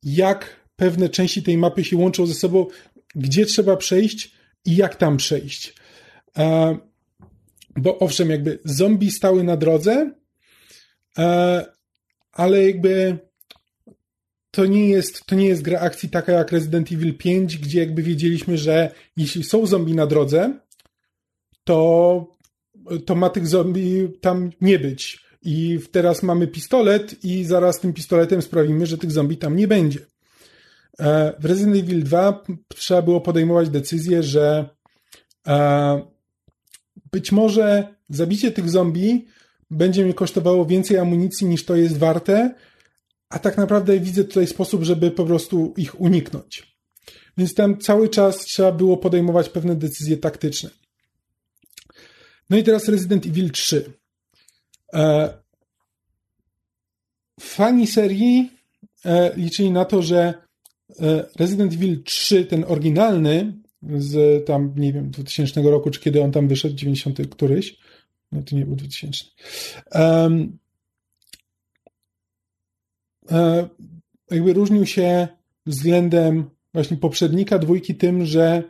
[0.03, 2.67] jak pewne części tej mapy się łączą ze sobą,
[3.15, 4.33] gdzie trzeba przejść
[4.65, 5.75] i jak tam przejść.
[6.39, 6.77] E,
[7.77, 10.13] bo owszem, jakby zombie stały na drodze,
[11.19, 11.65] e,
[12.33, 13.19] ale jakby
[14.57, 18.03] to nie jest, to nie jest gra akcji taka jak Resident Evil 5, gdzie jakby
[18.03, 20.61] wiedzieliśmy, że jeśli są zombie na drodze,
[21.65, 22.27] to,
[23.07, 25.27] to ma tych zombie tam nie być.
[25.43, 30.01] I teraz mamy pistolet i zaraz tym pistoletem sprawimy, że tych zombie tam nie będzie.
[30.99, 34.69] E, w Resident Evil 2 trzeba było podejmować decyzję, że
[35.47, 36.03] e,
[37.13, 39.27] być może zabicie tych zombie
[39.71, 42.55] będzie mnie kosztowało więcej amunicji niż to jest warte,
[43.29, 46.77] a tak naprawdę widzę tutaj sposób, żeby po prostu ich uniknąć.
[47.39, 50.71] Więc tam cały czas trzeba było podejmować pewne decyzje taktyczne.
[52.51, 53.93] No i teraz Resident Evil 3.
[54.95, 55.35] E,
[57.41, 58.51] fani serii
[59.05, 60.35] e, liczyli na to, że
[61.01, 63.53] e, Resident Evil 3, ten oryginalny,
[63.99, 67.79] z tam, nie wiem, 2000 roku, czy kiedy on tam wyszedł, 90 któryś,
[68.33, 69.25] no to nie był 2000.
[69.95, 70.59] Um,
[74.31, 75.29] jakby różnił się
[75.67, 78.63] względem właśnie poprzednika dwójki tym, że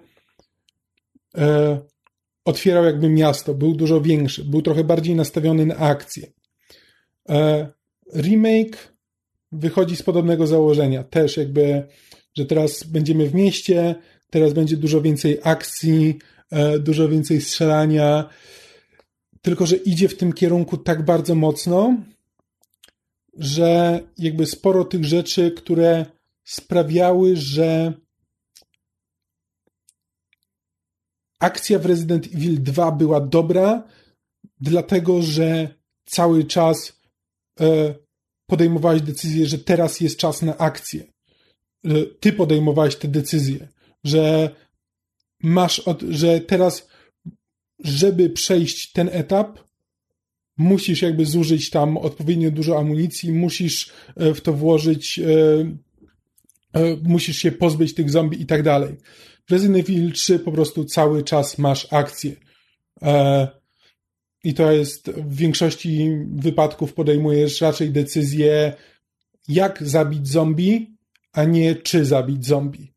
[1.39, 1.79] e,
[2.45, 6.27] otwierał jakby miasto, był dużo większy, był trochę bardziej nastawiony na akcję.
[7.29, 7.69] E,
[8.15, 8.97] remake
[9.53, 11.87] wychodzi z podobnego założenia, też jakby,
[12.35, 13.95] że teraz będziemy w mieście,
[14.31, 16.19] teraz będzie dużo więcej akcji,
[16.51, 18.29] e, dużo więcej strzelania,
[19.43, 21.97] tylko że idzie w tym kierunku tak bardzo mocno,
[23.39, 26.07] że jakby sporo tych rzeczy, które
[26.45, 27.93] sprawiały, że
[31.41, 33.89] akcja w Resident Evil 2 była dobra,
[34.61, 35.75] dlatego że
[36.05, 37.01] cały czas
[37.61, 37.95] e,
[38.47, 41.05] podejmowałeś decyzję, że teraz jest czas na akcję.
[41.85, 43.69] E, ty podejmowałeś te decyzje,
[44.05, 44.55] że
[45.43, 46.89] masz, od, że teraz,
[47.85, 49.66] żeby przejść ten etap,
[50.59, 55.21] musisz jakby zużyć tam odpowiednio dużo amunicji, musisz e, w to włożyć,
[57.03, 58.97] musisz się pozbyć tych zombie i tak dalej.
[59.47, 62.37] W Resident Evil 3 po prostu cały czas masz akcję.
[63.03, 63.49] E,
[64.45, 68.73] I to jest w większości wypadków podejmujesz raczej decyzję,
[69.49, 70.97] jak zabić zombie,
[71.33, 72.93] a nie czy zabić zombie.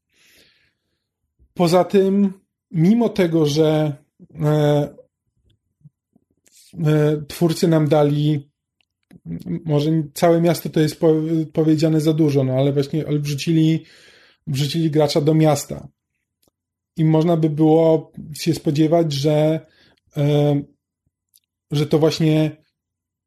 [1.53, 2.33] Poza tym,
[2.71, 3.95] mimo tego, że
[4.41, 4.98] e, e,
[7.27, 8.49] twórcy nam dali
[9.65, 11.01] może całe miasto to jest
[11.53, 13.85] powiedziane za dużo, no ale właśnie wrzucili,
[14.47, 15.87] wrzucili gracza do miasta
[16.97, 19.65] i można by było się spodziewać, że,
[20.17, 20.61] e,
[21.71, 22.51] że to właśnie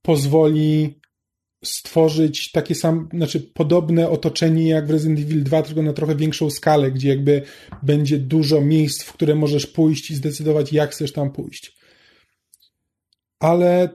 [0.02, 1.00] pozwoli
[1.64, 6.50] stworzyć takie sam, znaczy podobne otoczenie jak w Resident Evil 2, tylko na trochę większą
[6.50, 7.42] skalę, gdzie jakby
[7.82, 11.81] będzie dużo miejsc, w które możesz pójść i zdecydować, jak chcesz tam pójść.
[13.42, 13.88] Ale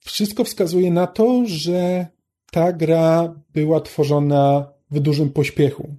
[0.00, 2.06] wszystko wskazuje na to, że
[2.50, 5.94] ta gra była tworzona w dużym pośpiechu.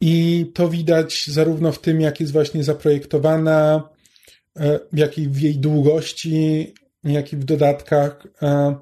[0.00, 3.88] I to widać zarówno w tym, jak jest właśnie zaprojektowana,
[4.56, 6.74] e, jak i w jej długości,
[7.04, 8.26] jak i w dodatkach.
[8.42, 8.76] E,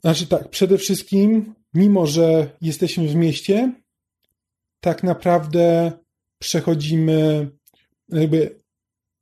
[0.00, 3.72] znaczy tak, przede wszystkim, mimo że jesteśmy w mieście,
[4.80, 5.92] tak naprawdę
[6.38, 7.50] przechodzimy,
[8.08, 8.60] jakby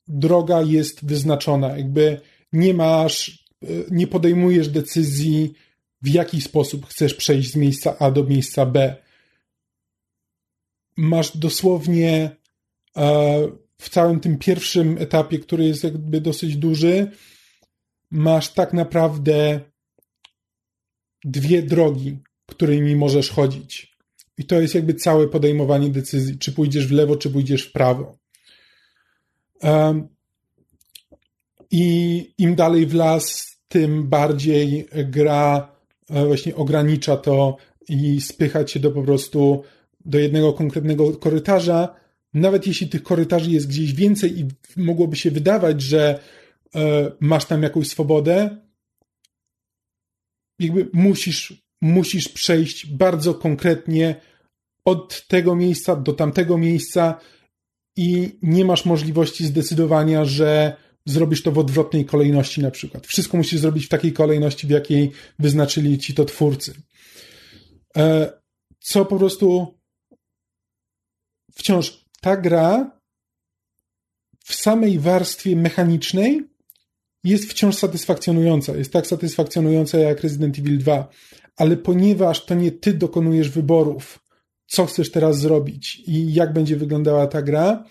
[0.09, 2.20] droga jest wyznaczona, jakby
[2.53, 5.53] nie masz, e, nie podejmujesz decyzji,
[6.03, 8.97] w jaki sposób chcesz przejść z miejsca A do miejsca B
[10.97, 12.37] masz dosłownie
[12.97, 13.49] e,
[13.80, 17.11] w całym tym pierwszym etapie, który jest jakby dosyć duży,
[18.11, 19.61] masz tak naprawdę
[21.24, 23.97] dwie drogi, którymi możesz chodzić.
[24.39, 28.18] I to jest jakby całe podejmowanie decyzji, czy pójdziesz w lewo, czy pójdziesz w prawo.
[31.71, 35.73] I im dalej w las, tym bardziej gra
[36.11, 37.57] e, właśnie ogranicza to
[37.89, 39.63] i spycha cię do po prostu
[40.05, 41.95] do jednego konkretnego korytarza,
[42.35, 46.21] nawet jeśli tych korytarzy jest gdzieś więcej i mogłoby się wydawać, że
[46.75, 48.57] e, masz tam jakąś swobodę,
[50.59, 54.21] jakby musisz, musisz przejść bardzo konkretnie
[54.85, 57.21] od tego miejsca do tamtego miejsca
[57.97, 60.77] i nie masz możliwości zdecydowania, że
[61.07, 63.07] zrobisz to w odwrotnej kolejności na przykład.
[63.07, 66.75] Wszystko musisz zrobić w takiej kolejności, w jakiej wyznaczyli ci to twórcy.
[67.97, 68.33] E,
[68.81, 69.75] co po prostu
[71.55, 73.01] wciąż ta gra
[74.45, 76.43] w samej warstwie mechanicznej
[77.25, 78.77] jest wciąż satysfakcjonująca.
[78.77, 81.09] Jest tak satysfakcjonująca jak Resident Evil 2,
[81.57, 84.26] ale ponieważ to nie ty dokonujesz wyborów,
[84.67, 87.85] co chcesz teraz zrobić i jak będzie wyglądała ta gra,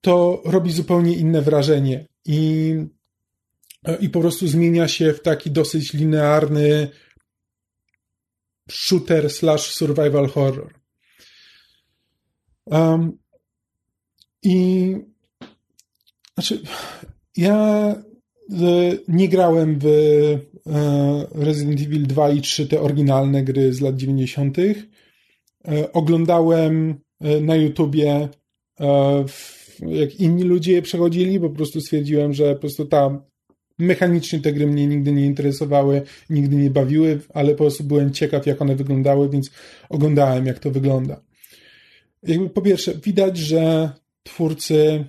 [0.00, 2.74] to robi zupełnie inne wrażenie i,
[4.00, 6.88] i po prostu zmienia się w taki dosyć linearny
[8.70, 10.74] shooter slash survival horror.
[12.64, 13.18] Um,
[14.42, 14.96] I
[16.34, 16.62] znaczy,
[17.36, 17.56] ja
[18.50, 23.96] e, nie grałem w e, Resident Evil 2 i 3, te oryginalne gry z lat
[23.96, 24.56] 90.
[25.68, 26.94] E, oglądałem
[27.40, 28.28] na YouTubie
[29.80, 33.22] jak inni ludzie je przechodzili, po prostu stwierdziłem, że po prostu ta
[33.78, 38.46] mechanicznie te gry mnie nigdy nie interesowały, nigdy nie bawiły, ale po prostu byłem ciekaw,
[38.46, 39.50] jak one wyglądały, więc
[39.88, 41.22] oglądałem, jak to wygląda.
[42.22, 43.90] Jakby po pierwsze, widać, że
[44.22, 45.04] twórcy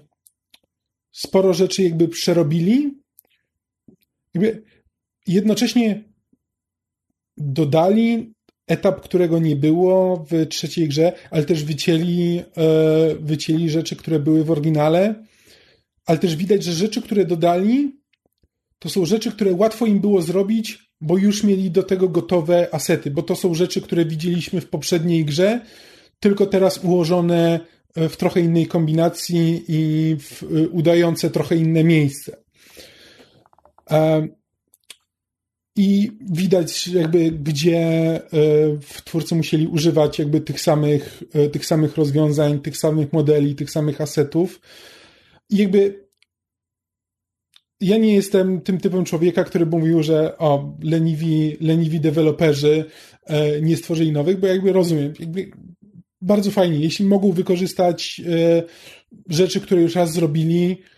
[1.11, 2.97] sporo rzeczy jakby przerobili.
[4.33, 4.63] Jakby
[5.27, 6.03] jednocześnie
[7.37, 8.33] dodali
[8.67, 12.43] etap, którego nie było w trzeciej grze, ale też wycięli, e,
[13.19, 15.15] wycięli rzeczy, które były w oryginale,
[16.05, 17.91] ale też widać, że rzeczy, które dodali,
[18.79, 23.11] to są rzeczy, które łatwo im było zrobić, bo już mieli do tego gotowe asety,
[23.11, 25.61] bo to są rzeczy, które widzieliśmy w poprzedniej grze,
[26.19, 27.59] tylko teraz ułożone
[27.95, 32.37] w trochę innej kombinacji i w, udające trochę inne miejsce.
[33.91, 34.27] E,
[35.77, 38.21] I widać jakby, gdzie e,
[39.05, 44.01] twórcy musieli używać jakby tych samych, e, tych samych rozwiązań, tych samych modeli, tych samych
[44.01, 44.61] asetów.
[45.49, 46.07] I jakby
[47.81, 52.85] ja nie jestem tym typem człowieka, który mówił, że o, leniwi, leniwi deweloperzy
[53.61, 55.51] nie stworzyli nowych, bo jakby rozumiem, jakby
[56.21, 56.79] bardzo fajnie.
[56.79, 58.63] Jeśli mogą wykorzystać e,
[59.29, 60.96] rzeczy, które już raz zrobili, e,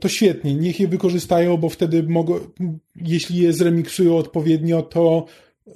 [0.00, 0.54] to świetnie.
[0.54, 2.40] Niech je wykorzystają, bo wtedy mogą,
[2.96, 5.26] jeśli je zremiksują odpowiednio, to,
[5.66, 5.72] e,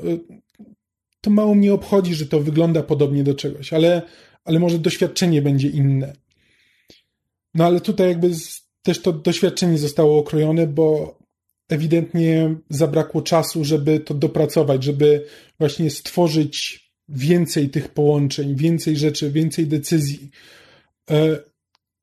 [1.21, 4.03] to mało mnie obchodzi, że to wygląda podobnie do czegoś, ale,
[4.45, 6.13] ale może doświadczenie będzie inne.
[7.55, 8.31] No ale tutaj jakby
[8.83, 11.19] też to doświadczenie zostało okrojone, bo
[11.69, 15.27] ewidentnie zabrakło czasu, żeby to dopracować, żeby
[15.59, 20.31] właśnie stworzyć więcej tych połączeń, więcej rzeczy, więcej decyzji.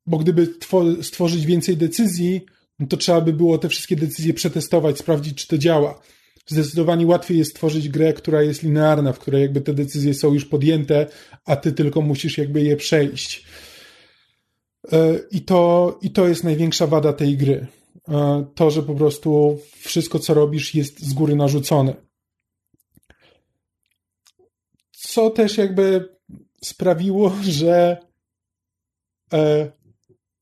[0.06, 0.54] Bo gdyby
[1.02, 2.40] stworzyć więcej decyzji,
[2.78, 6.00] no to trzeba by było te wszystkie decyzje przetestować, sprawdzić, czy to działa.
[6.46, 10.44] Zdecydowanie łatwiej jest stworzyć grę, która jest linearna, w której jakby te decyzje są już
[10.44, 11.06] podjęte,
[11.44, 13.44] a ty tylko musisz jakby je przejść.
[14.92, 17.66] E, I to, i to jest największa wada tej gry.
[18.08, 22.10] E, to, że po prostu wszystko, co robisz, jest z góry narzucone
[25.10, 26.16] co też jakby
[26.64, 27.96] sprawiło, że
[29.32, 29.72] e,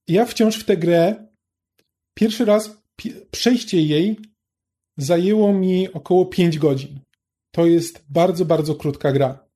[0.09, 1.28] ja wciąż w tę grę
[2.14, 2.82] pierwszy raz
[3.30, 4.18] przejście jej
[4.96, 7.00] zajęło mi około 5 godzin.
[7.50, 9.48] To jest bardzo, bardzo krótka gra.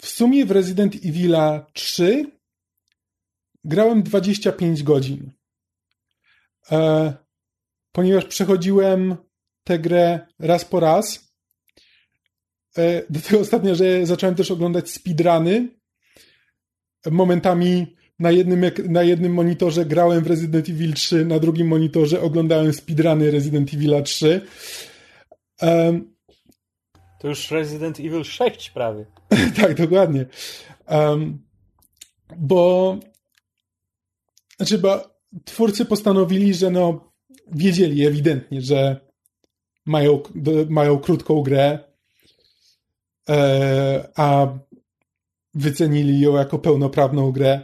[0.00, 1.36] W sumie w Resident Evil
[1.72, 2.30] 3
[3.64, 5.32] grałem 25 godzin.
[6.70, 7.12] E,
[7.92, 9.16] ponieważ przechodziłem
[9.64, 11.28] tę grę raz po raz,
[12.78, 15.68] E, do tego ostatnio, że zacząłem też oglądać speedruny.
[17.10, 22.72] Momentami na jednym, na jednym monitorze grałem w Resident Evil 3, na drugim monitorze oglądałem
[22.72, 24.40] speedruny Resident Evil 3.
[25.62, 26.14] Um,
[27.20, 29.04] to już Resident Evil 6 prawie.
[29.60, 30.26] tak, dokładnie.
[30.88, 31.38] Um,
[32.36, 32.96] bo
[34.56, 37.12] znaczy, bo twórcy postanowili, że no
[37.52, 39.00] wiedzieli ewidentnie, że
[39.86, 40.22] mają,
[40.68, 41.88] mają krótką grę,
[43.28, 44.46] E, a
[45.54, 47.60] wycenili ją jako pełnoprawną grę.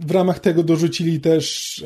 [0.00, 1.84] W ramach tego dorzucili też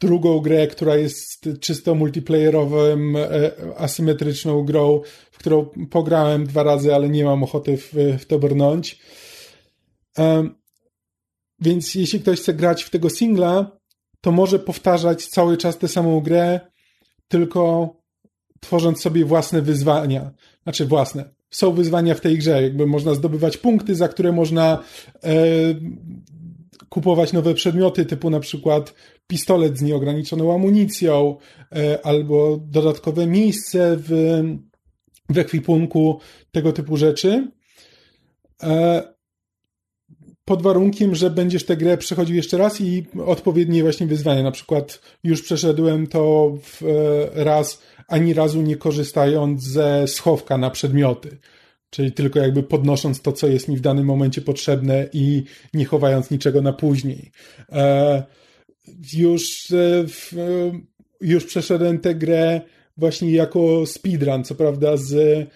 [0.00, 2.78] drugą grę, która jest czysto multiplayerową,
[3.18, 5.00] e, asymetryczną grą,
[5.30, 8.98] w którą pograłem dwa razy, ale nie mam ochoty w, w to brnąć.
[11.60, 13.76] Więc jeśli ktoś chce grać w tego singla,
[14.20, 16.60] to może powtarzać cały czas tę samą grę,
[17.28, 17.94] tylko
[18.60, 20.30] tworząc sobie własne wyzwania.
[20.62, 22.62] Znaczy własne, są wyzwania w tej grze.
[22.62, 24.84] Jakby można zdobywać punkty, za które można
[25.22, 25.34] e,
[26.88, 28.94] kupować nowe przedmioty, typu na przykład
[29.26, 31.36] pistolet z nieograniczoną amunicją,
[31.72, 34.42] e, albo dodatkowe miejsce w,
[35.28, 36.20] w ekwipunku,
[36.52, 37.50] tego typu rzeczy.
[38.62, 39.02] E,
[40.44, 44.42] pod warunkiem, że będziesz tę grę przechodził jeszcze raz i odpowiednie właśnie wyzwania.
[44.42, 46.52] Na przykład już przeszedłem to
[46.82, 51.38] e, raz ani razu nie korzystając ze schowka na przedmioty.
[51.92, 55.42] Czyli tylko jakby podnosząc to, co jest mi w danym momencie potrzebne i
[55.74, 57.30] nie chowając niczego na później.
[57.72, 58.22] E,
[59.14, 60.80] już, e, w, e,
[61.20, 62.60] już przeszedłem tę grę
[62.96, 65.48] właśnie jako speedrun, co prawda z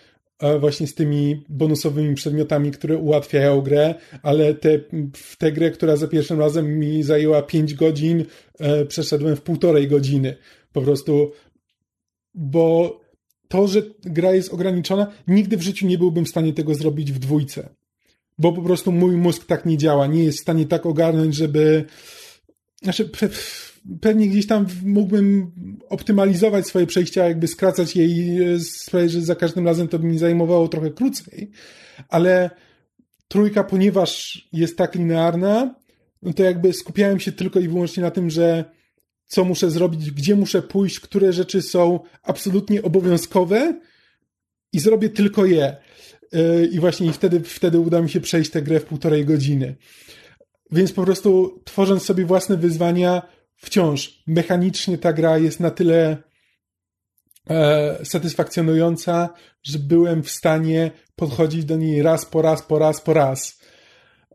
[0.61, 4.79] właśnie z tymi bonusowymi przedmiotami, które ułatwiają grę, ale te,
[5.15, 8.25] w tę grę, która za pierwszym razem mi zajęła 5 godzin,
[8.89, 10.37] przeszedłem w półtorej godziny.
[10.73, 11.33] Po prostu
[12.35, 13.01] bo
[13.49, 17.19] to, że gra jest ograniczona, nigdy w życiu nie byłbym w stanie tego zrobić w
[17.19, 17.69] dwójce.
[18.39, 21.85] Bo po prostu mój mózg tak nie działa, nie jest w stanie tak ogarnąć, żeby.
[22.83, 23.29] Znaczy, pe
[24.01, 25.53] pewnie gdzieś tam mógłbym
[25.89, 30.19] optymalizować swoje przejścia, jakby skracać je i sprawić, że za każdym razem to by mi
[30.19, 31.51] zajmowało trochę krócej,
[32.09, 32.51] ale
[33.29, 35.75] trójka, ponieważ jest tak linearna,
[36.23, 38.65] no to jakby skupiałem się tylko i wyłącznie na tym, że
[39.27, 43.81] co muszę zrobić, gdzie muszę pójść, które rzeczy są absolutnie obowiązkowe
[44.73, 45.77] i zrobię tylko je.
[46.33, 49.77] Yy, I właśnie wtedy, wtedy uda mi się przejść tę grę w półtorej godziny.
[50.71, 53.23] Więc po prostu tworząc sobie własne wyzwania,
[53.57, 56.17] wciąż mechanicznie ta gra jest na tyle
[57.51, 63.15] e, satysfakcjonująca, że byłem w stanie podchodzić do niej raz po raz, po raz, po
[63.15, 63.61] raz.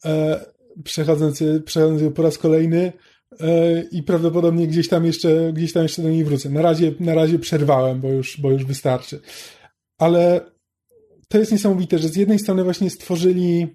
[0.05, 0.45] E,
[0.83, 2.93] przechodząc, przechodząc po raz kolejny
[3.91, 6.49] i prawdopodobnie gdzieś tam jeszcze, gdzieś tam jeszcze do niej wrócę.
[6.49, 9.19] Na razie, na razie przerwałem, bo już, bo już wystarczy.
[9.97, 10.51] Ale
[11.27, 13.67] to jest niesamowite, że z jednej strony właśnie stworzyli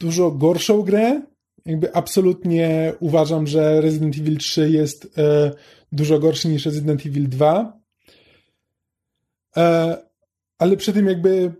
[0.00, 1.22] dużo gorszą grę.
[1.66, 5.52] Jakby absolutnie uważam, że Resident Evil 3 jest e,
[5.92, 7.80] dużo gorszy niż Resident Evil 2.
[9.56, 9.96] E,
[10.58, 11.52] ale przy tym jakby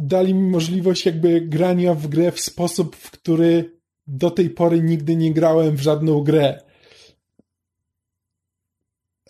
[0.00, 5.16] dali mi możliwość jakby grania w grę w sposób, w który do tej pory nigdy
[5.16, 6.60] nie grałem w żadną grę.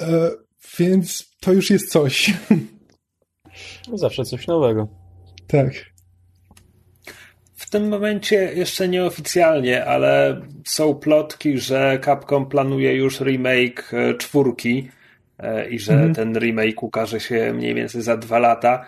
[0.00, 0.30] E,
[0.78, 2.34] więc to już jest coś.
[3.94, 4.88] Zawsze coś nowego.
[5.46, 5.90] Tak.
[7.54, 14.88] W tym momencie jeszcze nieoficjalnie, ale są plotki, że Capcom planuje już remake e, czwórki
[15.38, 16.14] e, i że mhm.
[16.14, 18.86] ten remake ukaże się mniej więcej za dwa lata.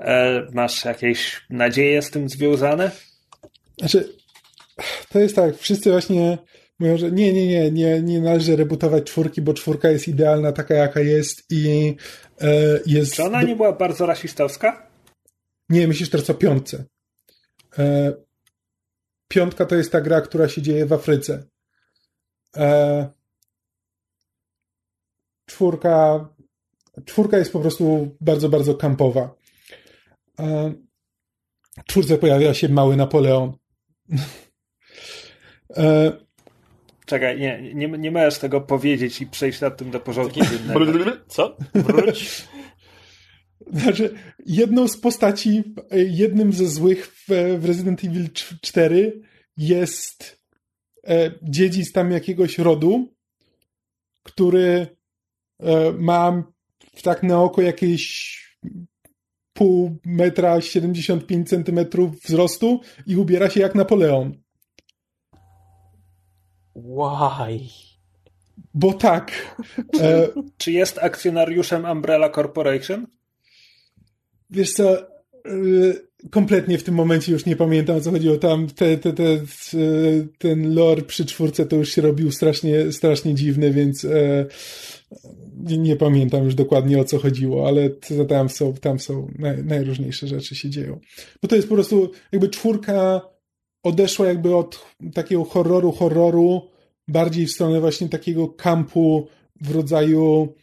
[0.00, 2.90] E, masz jakieś nadzieje z tym związane?
[3.78, 4.12] Znaczy,
[5.12, 6.38] to jest tak, wszyscy właśnie
[6.78, 10.74] mówią, że nie, nie, nie, nie, nie należy rebootować czwórki, bo czwórka jest idealna taka,
[10.74, 11.96] jaka jest i
[12.40, 13.14] e, jest...
[13.14, 14.90] Czy ona nie była bardzo rasistowska?
[15.68, 16.84] Nie, myślisz teraz o piątce.
[17.78, 18.12] E,
[19.28, 21.44] piątka to jest ta gra, która się dzieje w Afryce.
[22.56, 23.08] E,
[25.46, 26.28] czwórka,
[27.04, 29.39] czwórka jest po prostu bardzo, bardzo kampowa.
[30.40, 30.72] E,
[31.86, 33.52] czwórce pojawia się mały Napoleon.
[35.76, 36.12] E,
[37.06, 41.12] Czekaj, nie, nie, nie możesz tego powiedzieć i przejść nad tym do porządku dziennego.
[41.28, 41.56] Co?
[41.74, 42.48] Wróć.
[43.72, 44.14] Znaczy,
[44.46, 45.62] jedną z postaci,
[45.92, 47.26] jednym ze złych w,
[47.58, 48.30] w Resident Evil
[48.62, 49.22] 4
[49.56, 50.40] jest
[51.06, 53.14] e, dziedzic tam jakiegoś rodu,
[54.22, 54.86] który
[55.60, 56.52] e, ma
[57.02, 58.36] tak na oko jakieś
[59.60, 64.32] pół metra 75 centymetrów wzrostu i ubiera się jak Napoleon.
[66.76, 67.60] Why?
[68.74, 69.56] Bo tak.
[70.00, 73.06] E, Czy jest akcjonariuszem Umbrella Corporation?
[74.50, 75.08] Wiesz co, e,
[76.30, 78.36] kompletnie w tym momencie już nie pamiętam o co chodziło.
[78.36, 79.40] Tam te, te, te,
[80.38, 84.46] ten lore przy czwórce to już się robił strasznie, strasznie dziwny, więc e,
[85.56, 87.90] nie, nie, pamiętam już dokładnie o co chodziło, ale
[88.28, 91.00] tam są, tam są naj, najróżniejsze rzeczy się dzieją.
[91.42, 93.20] Bo to jest po prostu jakby czwórka
[93.82, 96.62] odeszła jakby od takiego horroru, horroru
[97.08, 99.28] bardziej w stronę właśnie takiego kampu
[99.60, 100.54] w rodzaju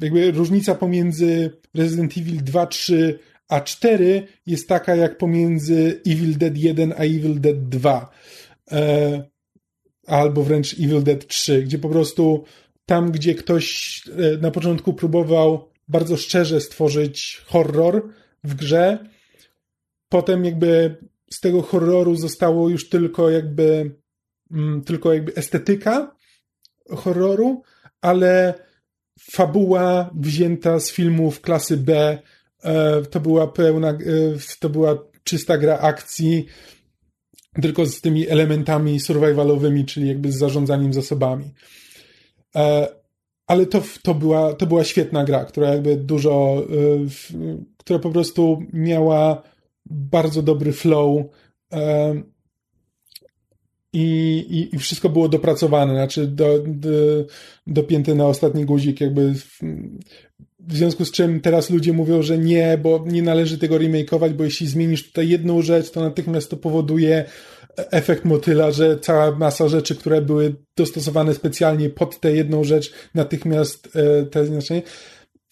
[0.00, 3.18] jakby różnica pomiędzy Resident Evil 2, 3
[3.50, 8.10] a 4 jest taka jak pomiędzy Evil Dead 1 a Evil Dead 2
[8.72, 9.24] e,
[10.06, 12.44] albo wręcz Evil Dead 3, gdzie po prostu
[12.86, 18.08] tam, gdzie ktoś e, na początku próbował bardzo szczerze stworzyć horror
[18.44, 18.98] w grze,
[20.08, 20.96] potem jakby
[21.32, 23.94] z tego horroru zostało już tylko jakby
[24.50, 26.16] mm, tylko jakby estetyka
[26.90, 27.62] horroru,
[28.00, 28.54] ale
[29.32, 32.18] fabuła wzięta z filmów klasy B
[33.10, 33.96] to była pełna, e,
[34.60, 36.46] to była czysta gra akcji,
[37.62, 41.44] tylko z tymi elementami survivalowymi, czyli jakby z zarządzaniem zasobami.
[42.56, 42.88] E,
[43.46, 46.66] ale to, to, była, to była świetna gra, która jakby dużo,
[47.76, 49.42] która po prostu miała
[49.86, 51.24] bardzo dobry flow
[53.92, 56.90] i, i, i wszystko było dopracowane, znaczy do, do,
[57.66, 59.34] dopięte na ostatni guzik, jakby
[60.68, 64.44] w, związku z czym teraz ludzie mówią, że nie, bo nie należy tego remakeować, bo
[64.44, 67.24] jeśli zmienisz tutaj jedną rzecz, to natychmiast to powoduje
[67.76, 73.96] efekt motyla, że cała masa rzeczy, które były dostosowane specjalnie pod tę jedną rzecz, natychmiast
[73.96, 74.82] e, te znaczenie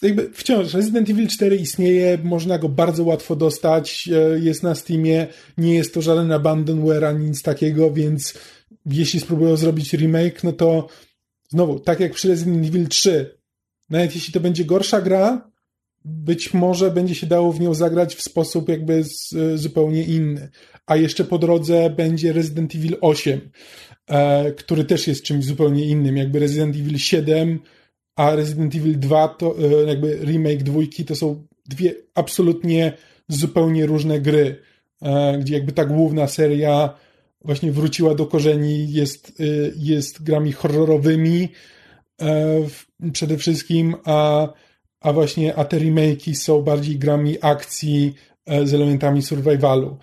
[0.01, 5.27] jakby wciąż Resident Evil 4 istnieje, można go bardzo łatwo dostać, e, jest na Steamie,
[5.57, 8.33] nie jest to żaden abandonware ani nic takiego, więc
[8.85, 10.87] jeśli spróbują zrobić remake, no to
[11.49, 13.38] znowu, tak jak przy Resident Evil 3,
[13.89, 15.51] nawet jeśli to będzie gorsza gra,
[16.05, 20.49] być może będzie się dało w nią zagrać w sposób jakby z, zupełnie inny.
[20.85, 23.51] A jeszcze po drodze będzie Resident Evil 8,
[24.07, 26.17] e, który też jest czymś zupełnie innym.
[26.17, 27.59] Jakby Resident Evil 7
[28.15, 32.93] a Resident Evil 2 to e, jakby remake dwójki to są dwie absolutnie
[33.27, 34.55] zupełnie różne gry.
[35.01, 36.95] e, gdzie jakby ta główna seria
[37.45, 41.47] właśnie wróciła do korzeni, jest, y, jest grami horrorowymi e,
[43.13, 44.47] przede wszystkim, a,
[45.01, 48.13] a właśnie a te remake'i są bardziej grami akcji
[48.45, 49.97] e, z elementami survivalu.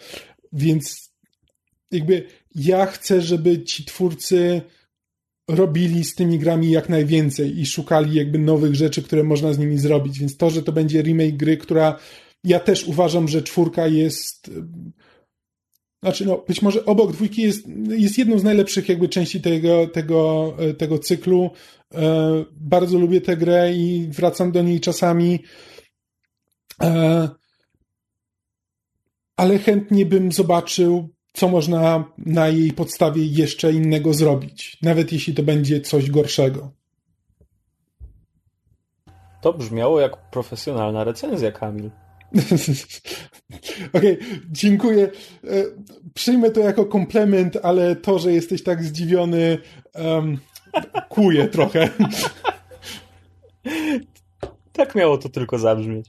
[0.52, 1.12] Więc
[1.90, 4.62] jakby ja chcę, żeby ci twórcy
[5.48, 9.78] robili z tymi grami jak najwięcej i szukali jakby nowych rzeczy, które można z nimi
[9.78, 10.18] zrobić.
[10.18, 11.98] Więc to, że to będzie remake gry, która
[12.44, 14.50] ja też uważam, że czwórka jest
[16.02, 20.52] znaczy, no, być może obok dwójki jest, jest jedną z najlepszych jakby części tego, tego,
[20.78, 21.50] tego cyklu.
[21.94, 25.42] E, bardzo lubię tę grę i wracam do niej czasami.
[26.82, 27.28] E,
[29.36, 35.42] ale chętnie bym zobaczył, co można na jej podstawie jeszcze innego zrobić, nawet jeśli to
[35.42, 36.72] będzie coś gorszego.
[39.42, 41.90] To brzmiało jak profesjonalna recenzja, Kamil.
[43.92, 44.18] Okej, okay,
[44.50, 45.10] dziękuję.
[45.44, 45.64] E,
[46.14, 49.58] przyjmę to jako komplement, ale to, że jesteś tak zdziwiony,
[49.94, 50.38] um,
[51.08, 51.88] kuje trochę.
[54.72, 56.06] Tak miało to tylko zabrzmieć.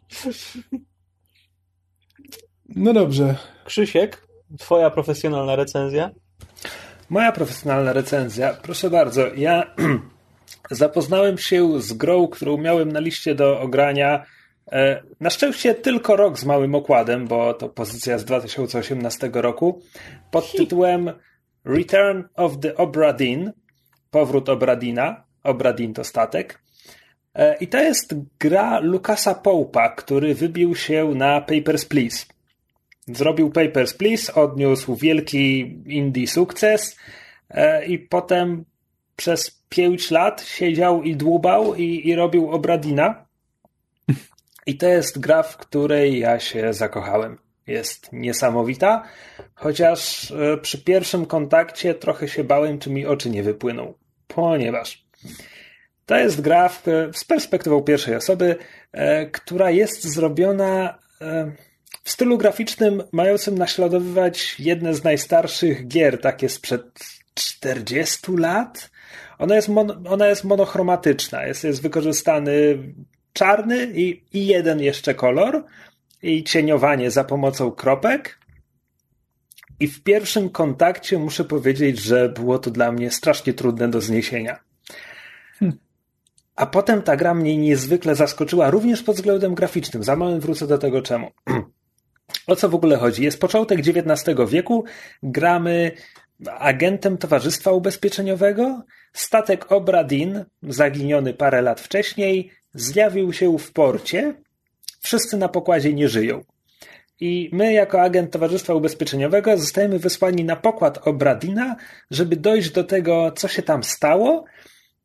[2.70, 3.36] No dobrze.
[3.66, 4.28] Krzysiek,
[4.60, 6.10] twoja profesjonalna recenzja?
[7.10, 9.34] Moja profesjonalna recenzja, proszę bardzo.
[9.36, 9.76] Ja
[10.72, 14.26] zapoznałem się z grą, którą miałem na liście do ogrania
[14.72, 19.82] E, na szczęście tylko rok z małym okładem, bo to pozycja z 2018 roku,
[20.32, 21.12] pod tytułem
[21.66, 23.52] Return of the Obra Dinn,
[24.18, 26.60] powrót Obradina, Obradin to statek.
[27.36, 32.26] E, I to jest gra Lukasa Poupa, który wybił się na Papers, Please.
[33.08, 36.98] Zrobił Papers, Please, odniósł wielki indie sukces
[37.50, 38.66] e, i potem
[39.16, 43.26] przez pięć lat siedział i dłubał i, i robił Obradina
[44.66, 47.38] i to jest gra, w której ja się zakochałem.
[47.68, 49.04] Jest niesamowita,
[49.56, 53.94] chociaż e, przy pierwszym kontakcie trochę się bałem, czy mi oczy nie wypłyną,
[54.28, 55.08] ponieważ
[56.06, 56.84] to jest gra w,
[57.14, 58.56] z perspektywą pierwszej osoby,
[58.92, 61.52] e, która jest zrobiona e,
[62.04, 66.84] w stylu graficznym mającym naśladowywać jedne z najstarszych gier, takie sprzed
[67.34, 68.90] 40 lat.
[69.40, 72.78] Ona jest, mon, ona jest monochromatyczna, jest, jest wykorzystany
[73.34, 75.64] czarny i, i jeden jeszcze kolor
[76.22, 78.40] i cieniowanie za pomocą kropek.
[79.80, 84.60] I w pierwszym kontakcie muszę powiedzieć, że było to dla mnie strasznie trudne do zniesienia.
[85.60, 85.78] Hmm.
[86.56, 90.04] A potem ta gra mnie niezwykle zaskoczyła, również pod względem graficznym.
[90.04, 91.32] Za moment wrócę do tego czemu.
[92.48, 93.24] O co w ogóle chodzi?
[93.24, 94.84] Jest początek XIX wieku,
[95.24, 95.92] gramy
[96.46, 98.84] agentem Towarzystwa Ubezpieczeniowego.
[99.14, 104.34] Statek Obradin, zaginiony parę lat wcześniej, zjawił się w porcie.
[105.00, 106.44] Wszyscy na pokładzie nie żyją.
[107.20, 111.76] I my, jako agent Towarzystwa Ubezpieczeniowego, zostajemy wysłani na pokład Obradina,
[112.12, 114.46] żeby dojść do tego, co się tam stało.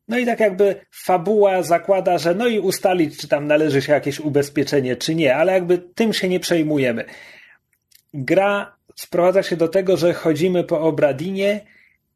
[0.07, 4.19] No i tak jakby fabuła zakłada, że no i ustalić, czy tam należy się jakieś
[4.19, 7.05] ubezpieczenie, czy nie, ale jakby tym się nie przejmujemy.
[8.13, 11.61] Gra sprowadza się do tego, że chodzimy po Obradinie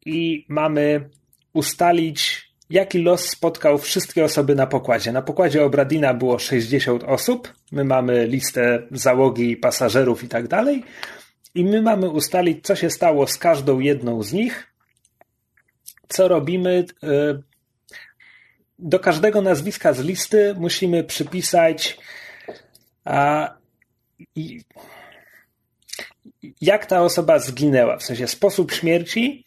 [0.06, 1.08] i mamy
[1.52, 2.37] ustalić,
[2.70, 5.12] jaki los spotkał wszystkie osoby na pokładzie.
[5.12, 10.84] Na pokładzie Obradina było 60 osób, my mamy listę załogi, pasażerów i tak dalej.
[11.54, 14.72] I my mamy ustalić, co się stało z każdą jedną z nich,
[16.08, 16.84] co robimy.
[17.02, 17.48] E,
[18.78, 21.98] do każdego nazwiska z listy musimy przypisać
[23.04, 23.50] a,
[26.60, 29.44] jak ta osoba zginęła, w sensie sposób śmierci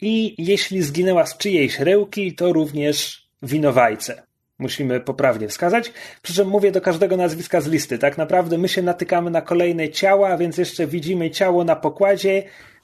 [0.00, 4.22] i jeśli zginęła z czyjejś rełki, to również winowajcę.
[4.58, 5.92] Musimy poprawnie wskazać.
[6.22, 7.98] Przy czym mówię do każdego nazwiska z listy.
[7.98, 12.42] Tak naprawdę my się natykamy na kolejne ciała, więc jeszcze widzimy ciało na pokładzie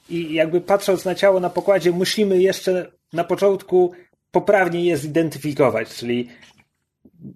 [0.09, 3.91] i jakby patrząc na ciało na pokładzie, musimy jeszcze na początku
[4.31, 6.27] poprawnie je zidentyfikować, czyli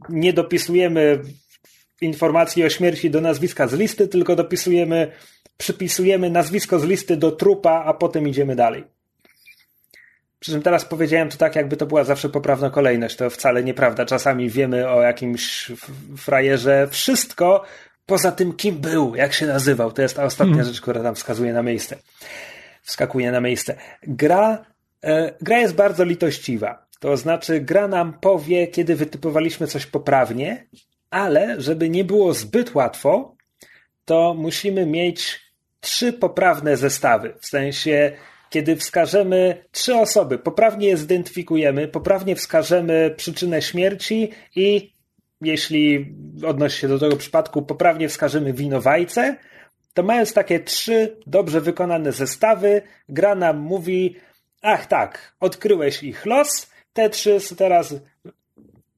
[0.09, 1.21] nie dopisujemy
[2.01, 5.11] informacji o śmierci do nazwiska z listy, tylko dopisujemy,
[5.57, 8.83] przypisujemy nazwisko z listy do trupa, a potem idziemy dalej.
[10.45, 13.15] Przy czym teraz powiedziałem to tak, jakby to była zawsze poprawna kolejność.
[13.15, 14.05] To wcale nieprawda.
[14.05, 15.71] Czasami wiemy o jakimś
[16.17, 17.63] frajerze wszystko,
[18.05, 19.91] poza tym, kim był, jak się nazywał.
[19.91, 20.73] To jest ta ostatnia hmm.
[20.73, 21.97] rzecz, która tam wskazuje na miejsce.
[22.81, 23.75] Wskakuje na miejsce.
[24.03, 24.65] Gra,
[25.03, 26.85] e, gra jest bardzo litościwa.
[26.99, 30.67] To znaczy, gra nam powie, kiedy wytypowaliśmy coś poprawnie,
[31.09, 33.35] ale żeby nie było zbyt łatwo,
[34.05, 35.41] to musimy mieć
[35.79, 37.33] trzy poprawne zestawy.
[37.41, 38.11] W sensie,
[38.55, 44.93] kiedy wskażemy trzy osoby, poprawnie je zidentyfikujemy, poprawnie wskażemy przyczynę śmierci i
[45.41, 46.15] jeśli
[46.45, 49.35] odnosi się do tego przypadku, poprawnie wskażemy winowajcę,
[49.93, 54.15] to mając takie trzy dobrze wykonane zestawy, gra nam mówi,
[54.61, 57.95] ach tak, odkryłeś ich los, te trzy teraz,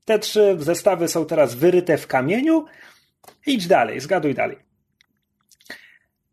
[0.05, 2.65] te trzy zestawy są teraz wyryte w kamieniu,
[3.45, 4.66] idź dalej, zgaduj dalej.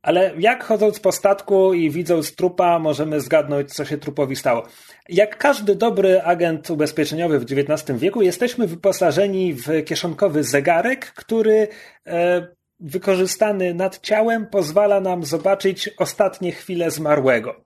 [0.04, 4.62] Ale jak chodząc po statku i widząc trupa, możemy zgadnąć, co się trupowi stało?
[5.08, 11.68] Jak każdy dobry agent ubezpieczeniowy w XIX wieku, jesteśmy wyposażeni w kieszonkowy zegarek, który
[12.06, 12.46] e,
[12.80, 17.64] wykorzystany nad ciałem pozwala nam zobaczyć ostatnie chwile zmarłego.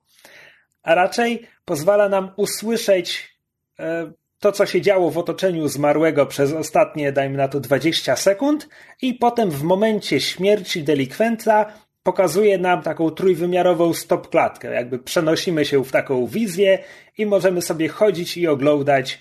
[0.82, 3.36] A raczej pozwala nam usłyszeć
[3.78, 8.69] e, to, co się działo w otoczeniu zmarłego przez ostatnie, dajmy na to, 20 sekund,
[9.02, 14.74] i potem w momencie śmierci delikwenta pokazuje nam taką trójwymiarową stopklatkę.
[14.74, 16.78] Jakby przenosimy się w taką wizję
[17.18, 19.20] i możemy sobie chodzić i oglądać.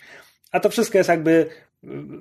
[0.51, 1.49] A to wszystko jest jakby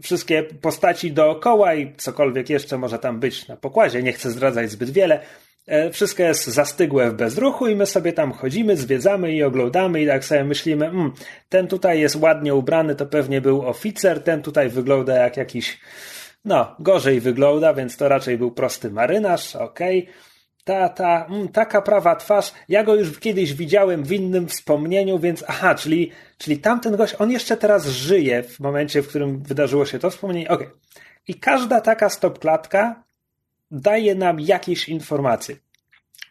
[0.02, 4.02] wszystkie postaci dookoła i cokolwiek jeszcze może tam być na pokładzie.
[4.02, 5.20] Nie chcę zdradzać zbyt wiele.
[5.66, 10.06] E, wszystko jest zastygłe w bezruchu i my sobie tam chodzimy, zwiedzamy i oglądamy i
[10.06, 11.12] tak sobie myślimy, mm,
[11.48, 15.80] ten tutaj jest ładnie ubrany, to pewnie był oficer, ten tutaj wygląda jak jakiś,
[16.44, 20.02] no, gorzej wygląda, więc to raczej był prosty marynarz, okej.
[20.02, 20.35] Okay
[20.66, 25.44] ta, ta, mm, taka prawa twarz, ja go już kiedyś widziałem w innym wspomnieniu, więc
[25.48, 29.98] aha, czyli, czyli tamten gość, on jeszcze teraz żyje w momencie, w którym wydarzyło się
[29.98, 30.48] to wspomnienie.
[30.48, 30.66] Okej.
[30.66, 30.78] Okay.
[31.28, 33.02] I każda taka stopklatka
[33.70, 35.56] daje nam jakieś informacje.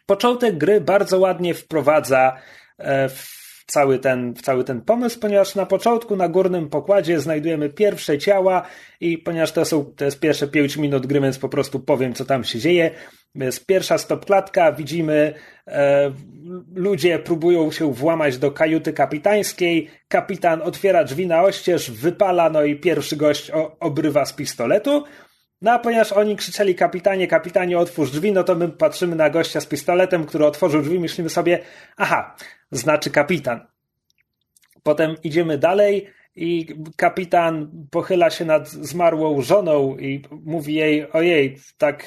[0.06, 2.36] Początek gry bardzo ładnie wprowadza
[2.78, 8.18] e, w cały ten, cały ten pomysł, ponieważ na początku na górnym pokładzie znajdujemy pierwsze
[8.18, 8.62] ciała
[9.00, 12.24] i ponieważ to są, to jest pierwsze 5 minut gry, więc po prostu powiem, co
[12.24, 12.90] tam się dzieje.
[13.34, 15.34] Jest pierwsza stopklatka, widzimy
[15.66, 16.12] e,
[16.74, 22.76] ludzie próbują się włamać do kajuty kapitańskiej, kapitan otwiera drzwi na oścież, wypala, no i
[22.76, 25.04] pierwszy gość o, obrywa z pistoletu.
[25.62, 29.60] No a ponieważ oni krzyczeli kapitanie, kapitanie otwórz drzwi, no to my patrzymy na gościa
[29.60, 31.58] z pistoletem, który otworzył drzwi, myślimy sobie,
[31.96, 32.36] aha,
[32.70, 33.66] znaczy kapitan.
[34.82, 36.06] Potem idziemy dalej
[36.36, 36.66] i
[36.96, 42.04] kapitan pochyla się nad zmarłą żoną i mówi jej, ojej, tak,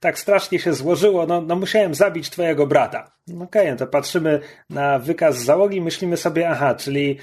[0.00, 3.12] tak strasznie się złożyło, no, no musiałem zabić twojego brata.
[3.28, 4.40] Okej, okay, no to patrzymy
[4.70, 7.18] na wykaz załogi myślimy sobie, aha, czyli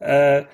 [0.00, 0.44] e,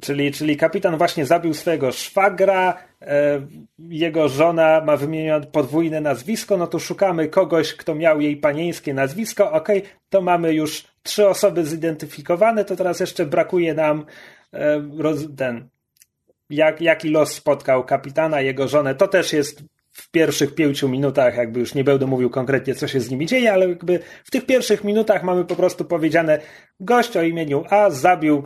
[0.00, 3.40] Czyli, czyli kapitan właśnie zabił swojego szwagra, e,
[3.88, 9.52] jego żona ma wymienione podwójne nazwisko, no to szukamy kogoś, kto miał jej panieńskie nazwisko.
[9.52, 9.68] Ok,
[10.08, 14.04] to mamy już trzy osoby zidentyfikowane, to teraz jeszcze brakuje nam
[14.54, 14.82] e,
[15.36, 15.68] ten,
[16.50, 18.94] jak, jaki los spotkał kapitana, jego żonę.
[18.94, 19.62] To też jest
[19.92, 23.52] w pierwszych pięciu minutach, jakby już nie będę mówił konkretnie, co się z nimi dzieje,
[23.52, 26.38] ale jakby w tych pierwszych minutach mamy po prostu powiedziane,
[26.80, 28.44] gość o imieniu A zabił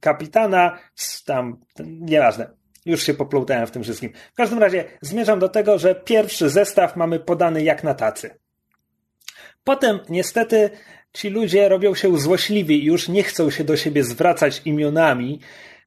[0.00, 0.78] kapitana,
[1.26, 2.50] tam, nieważne.
[2.86, 4.12] Już się poplątałem w tym wszystkim.
[4.32, 8.30] W każdym razie zmierzam do tego, że pierwszy zestaw mamy podany jak na tacy.
[9.64, 10.70] Potem niestety
[11.12, 15.40] ci ludzie robią się złośliwi i już nie chcą się do siebie zwracać imionami,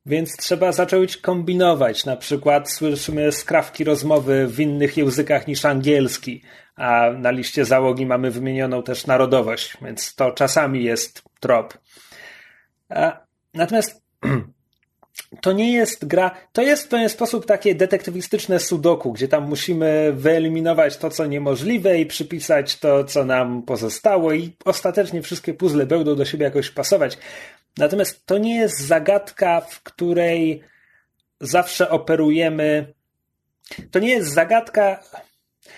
[0.06, 2.06] więc trzeba zacząć kombinować.
[2.06, 6.42] Na przykład słyszymy skrawki rozmowy w innych językach niż angielski,
[6.76, 11.78] a na liście załogi mamy wymienioną też narodowość, więc to czasami jest trop.
[13.56, 14.02] Natomiast
[15.42, 20.14] to nie jest gra, to jest w pewien sposób takie detektywistyczne sudoku, gdzie tam musimy
[20.16, 26.16] wyeliminować to, co niemożliwe i przypisać to, co nam pozostało i ostatecznie wszystkie puzzle będą
[26.16, 27.18] do siebie jakoś pasować.
[27.78, 30.64] Natomiast to nie jest zagadka, w której
[31.42, 32.94] zawsze operujemy.
[33.92, 35.04] To nie jest zagadka.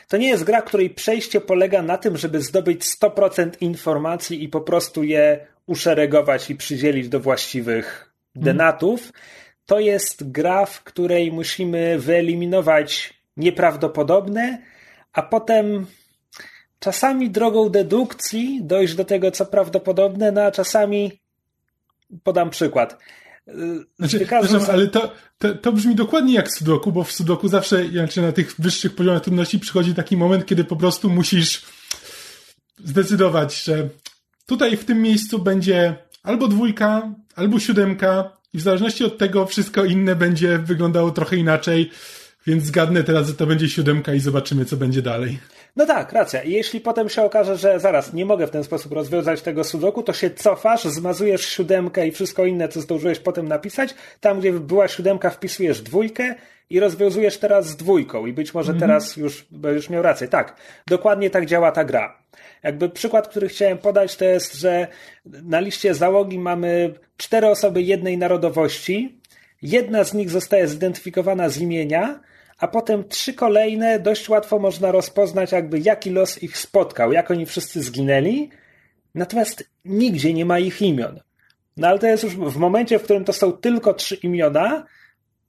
[0.07, 4.61] To nie jest gra, której przejście polega na tym, żeby zdobyć 100% informacji i po
[4.61, 9.11] prostu je uszeregować i przydzielić do właściwych denatów.
[9.65, 14.61] To jest gra, w której musimy wyeliminować nieprawdopodobne,
[15.13, 15.85] a potem
[16.79, 21.19] czasami drogą dedukcji dojść do tego, co prawdopodobne, no a czasami
[22.23, 22.97] podam przykład.
[23.97, 27.87] Znaczy, przepraszam, ale to, to, to brzmi dokładnie jak w Sudoku, bo w Sudoku zawsze,
[27.89, 31.65] znaczy na tych wyższych poziomach trudności przychodzi taki moment, kiedy po prostu musisz
[32.83, 33.89] zdecydować, że
[34.47, 39.85] Tutaj w tym miejscu będzie albo dwójka, albo siódemka i w zależności od tego wszystko
[39.85, 41.91] inne będzie wyglądało trochę inaczej,
[42.45, 45.39] więc zgadnę teraz, że to będzie siódemka i zobaczymy, co będzie dalej.
[45.77, 46.43] No tak, racja.
[46.43, 50.03] I jeśli potem się okaże, że zaraz nie mogę w ten sposób rozwiązać tego sudoku,
[50.03, 53.95] to się cofasz, zmazujesz siódemkę i wszystko inne, co zdążyłeś potem napisać.
[54.19, 56.35] Tam, gdzie była siódemka, wpisujesz dwójkę
[56.69, 58.79] i rozwiązujesz teraz z dwójką i być może -hmm.
[58.79, 60.27] teraz już będziesz miał rację.
[60.27, 60.55] Tak,
[60.87, 62.17] dokładnie tak działa ta gra.
[62.63, 64.87] Jakby przykład, który chciałem podać, to jest, że
[65.25, 69.19] na liście załogi mamy cztery osoby jednej narodowości.
[69.61, 72.19] Jedna z nich zostaje zidentyfikowana z imienia,
[72.57, 77.45] a potem trzy kolejne dość łatwo można rozpoznać, jakby jaki los ich spotkał, jak oni
[77.45, 78.49] wszyscy zginęli,
[79.15, 81.19] natomiast nigdzie nie ma ich imion.
[81.77, 84.85] No ale to jest już w momencie, w którym to są tylko trzy imiona,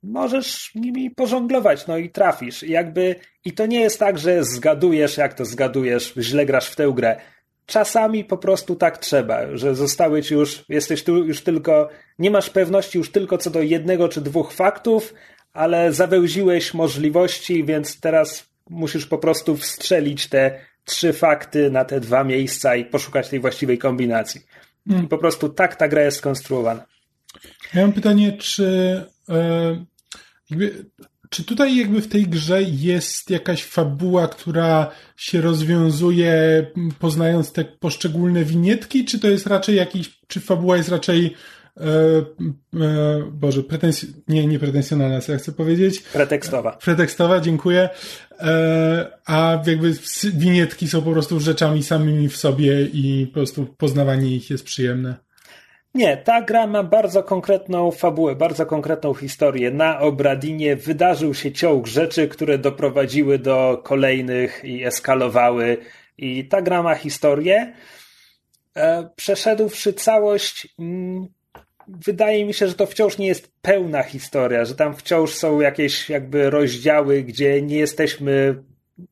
[0.03, 2.63] możesz nimi pożonglować, no i trafisz.
[2.63, 3.15] I jakby,
[3.45, 7.21] i to nie jest tak, że zgadujesz, jak to zgadujesz, źle grasz w tę grę.
[7.65, 12.49] Czasami po prostu tak trzeba, że zostały ci już, jesteś tu już tylko, nie masz
[12.49, 15.13] pewności już tylko co do jednego czy dwóch faktów,
[15.53, 22.23] ale zawełziłeś możliwości, więc teraz musisz po prostu wstrzelić te trzy fakty na te dwa
[22.23, 24.41] miejsca i poszukać tej właściwej kombinacji.
[25.03, 26.85] I po prostu tak ta gra jest skonstruowana.
[27.73, 28.65] Ja mam pytanie, czy
[29.29, 29.85] e,
[30.49, 30.85] jakby,
[31.29, 36.65] czy tutaj jakby w tej grze jest jakaś fabuła, która się rozwiązuje
[36.99, 41.35] poznając te poszczególne winietki, czy to jest raczej jakiś, czy fabuła jest raczej
[41.79, 44.07] e, e, Boże, pretensj...
[44.27, 45.99] nie, nie pretensjonalna, co ja chcę powiedzieć.
[45.99, 46.71] Pretekstowa.
[46.71, 47.89] Pretekstowa, dziękuję.
[48.39, 49.93] E, a jakby
[50.33, 55.15] winietki są po prostu rzeczami samymi w sobie i po prostu poznawanie ich jest przyjemne.
[55.93, 59.71] Nie, ta gra ma bardzo konkretną fabułę, bardzo konkretną historię.
[59.71, 65.77] Na Obradinie wydarzył się ciąg rzeczy, które doprowadziły do kolejnych i eskalowały.
[66.17, 67.73] I ta gra ma historię.
[68.75, 71.27] E, przeszedłszy całość, mm,
[72.05, 76.09] wydaje mi się, że to wciąż nie jest pełna historia, że tam wciąż są jakieś
[76.09, 78.63] jakby rozdziały, gdzie nie jesteśmy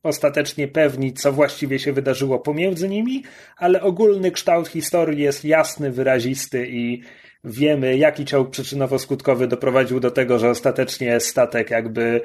[0.04, 3.24] ostatecznie pewni, co właściwie się wydarzyło pomiędzy nimi,
[3.58, 7.02] ale ogólny kształt historii jest jasny, wyrazisty i
[7.44, 12.22] wiemy, jaki ciąg przyczynowo-skutkowy doprowadził do tego, że ostatecznie statek jakby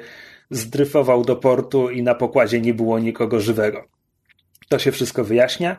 [0.49, 3.83] zdryfował do portu i na pokładzie nie było nikogo żywego.
[4.69, 5.77] To się wszystko wyjaśnia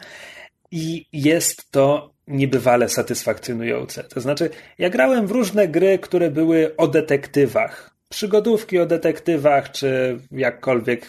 [0.71, 4.05] i jest to niebywale satysfakcjonujące.
[4.05, 7.95] To znaczy, ja grałem w różne gry, które były o detektywach.
[8.09, 11.07] Przygodówki o detektywach, czy jakkolwiek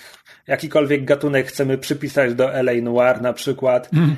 [0.48, 3.94] jakikolwiek gatunek chcemy przypisać do LA Noir na przykład.
[3.94, 4.16] Mm.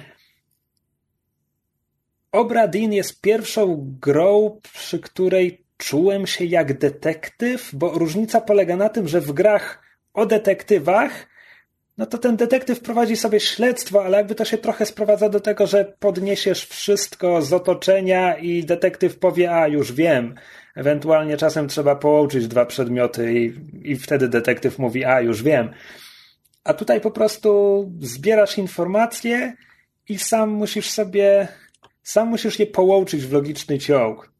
[2.31, 8.89] Obra Dinn jest pierwszą grą, przy której czułem się jak detektyw, bo różnica polega na
[8.89, 9.83] tym, że w grach
[10.13, 11.27] o detektywach
[11.97, 15.67] no to ten detektyw prowadzi sobie śledztwo, ale jakby to się trochę sprowadza do tego,
[15.67, 20.35] że podniesiesz wszystko z otoczenia i detektyw powie, a już wiem.
[20.75, 23.53] Ewentualnie czasem trzeba połączyć dwa przedmioty i,
[23.83, 25.69] i wtedy detektyw mówi, a już wiem
[26.67, 29.53] a tutaj po prostu zbierasz informacje
[30.09, 31.47] i sam musisz sobie,
[32.03, 34.31] sam musisz je połączyć w logiczny ciąg.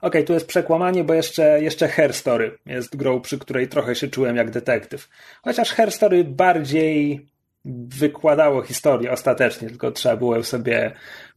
[0.00, 4.08] Ok, tu jest przekłamanie, bo jeszcze, jeszcze Hair Story jest grą, przy której trochę się
[4.08, 5.08] czułem jak detektyw.
[5.42, 7.26] Chociaż Hair Story bardziej
[7.88, 10.92] wykładało historię ostatecznie, tylko trzeba było sobie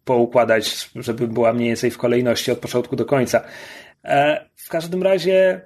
[0.05, 3.43] poukładać, żeby była mniej więcej w kolejności od początku do końca.
[4.03, 5.61] E, w każdym razie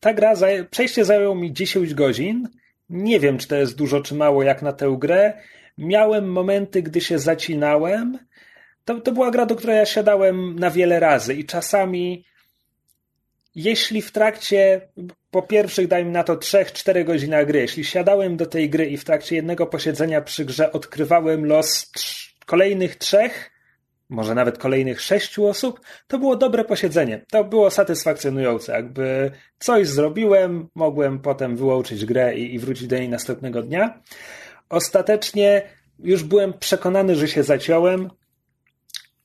[0.00, 0.34] ta gra,
[0.70, 2.48] przejście zajęło mi 10 godzin
[2.92, 5.32] nie wiem, czy to jest dużo, czy mało, jak na tę grę.
[5.78, 8.18] Miałem momenty, gdy się zacinałem.
[8.84, 12.24] To, to była gra, do której ja siadałem na wiele razy i czasami,
[13.54, 14.88] jeśli w trakcie,
[15.30, 19.04] po pierwszych, dajmy na to, 3-4 godzinach gry, jeśli siadałem do tej gry i w
[19.04, 21.92] trakcie jednego posiedzenia przy grze odkrywałem los
[22.46, 23.52] kolejnych trzech,
[24.12, 27.24] może nawet kolejnych sześciu osób, to było dobre posiedzenie.
[27.30, 28.72] To było satysfakcjonujące.
[28.72, 34.00] Jakby coś zrobiłem, mogłem potem wyłączyć grę i, i wrócić do niej następnego dnia.
[34.68, 35.62] Ostatecznie
[35.98, 38.10] już byłem przekonany, że się zaciąłem.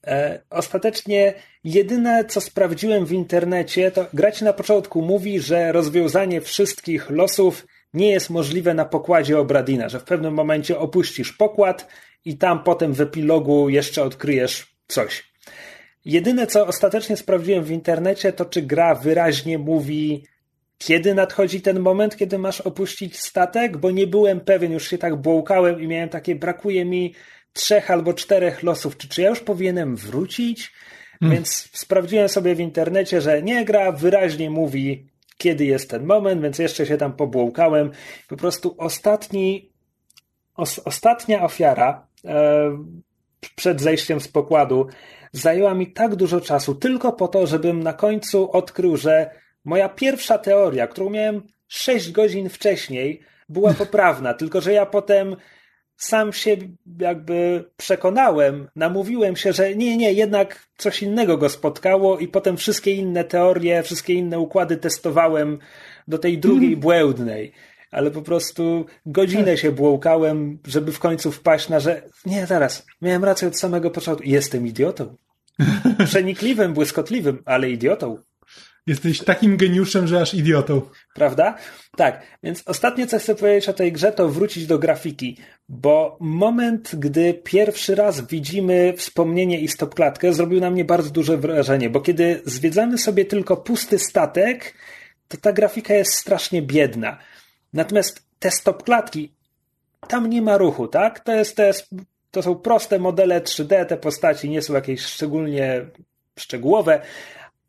[0.07, 7.09] E, ostatecznie jedyne, co sprawdziłem w internecie, to grać na początku mówi, że rozwiązanie wszystkich
[7.09, 11.88] losów nie jest możliwe na pokładzie Obradina, że w pewnym momencie opuścisz pokład
[12.25, 15.31] i tam potem w epilogu jeszcze odkryjesz coś.
[16.05, 20.23] Jedyne, co ostatecznie sprawdziłem w internecie, to czy gra wyraźnie mówi,
[20.77, 25.15] kiedy nadchodzi ten moment, kiedy masz opuścić statek, bo nie byłem pewien, już się tak
[25.15, 27.13] błąkałem i miałem takie, brakuje mi
[27.57, 30.73] trzech albo czterech losów, czy, czy ja już powinienem wrócić?
[31.19, 31.35] Hmm.
[31.35, 35.07] Więc sprawdziłem sobie w internecie, że nie, gra wyraźnie mówi,
[35.38, 37.91] kiedy jest ten moment, więc jeszcze się tam pobłąkałem.
[38.27, 39.71] Po prostu ostatni,
[40.55, 42.77] os, ostatnia ofiara, e,
[43.55, 44.88] przed zejściem z pokładu
[45.31, 49.31] zajęła mi tak dużo czasu tylko po to, żebym na końcu odkrył, że
[49.65, 55.35] moja pierwsza teoria, którą miałem 6 godzin wcześniej, była poprawna, tylko że ja potem
[55.98, 56.57] sam się
[56.99, 62.94] jakby przekonałem, namówiłem się, że nie, nie, jednak coś innego go spotkało i potem wszystkie
[62.94, 65.60] inne teorie, wszystkie inne układy testowałem
[66.07, 66.80] do tej drugiej mm.
[66.80, 67.53] błędnej
[67.91, 73.24] ale po prostu godzinę się błąkałem, żeby w końcu wpaść na, że nie, zaraz, miałem
[73.24, 74.24] rację od samego początku.
[74.28, 75.15] Jestem idiotą.
[76.06, 78.18] Przenikliwym, błyskotliwym, ale idiotą.
[78.88, 80.81] Jesteś takim geniuszem, że aż idiotą.
[81.14, 81.57] Prawda?
[81.95, 85.38] Tak, więc ostatnie co chcę powiedzieć o tej grze to wrócić do grafiki,
[85.69, 91.89] bo moment, gdy pierwszy raz widzimy wspomnienie i stopklatkę zrobił na mnie bardzo duże wrażenie,
[91.89, 94.73] bo kiedy zwiedzamy sobie tylko pusty statek,
[95.27, 97.18] to ta grafika jest strasznie biedna.
[97.73, 99.31] Natomiast te stopklatki,
[100.07, 101.19] tam nie ma ruchu, tak?
[101.19, 101.89] To jest, to jest
[102.31, 105.85] to są proste modele 3D, te postaci nie są jakieś szczególnie
[106.39, 107.01] szczegółowe,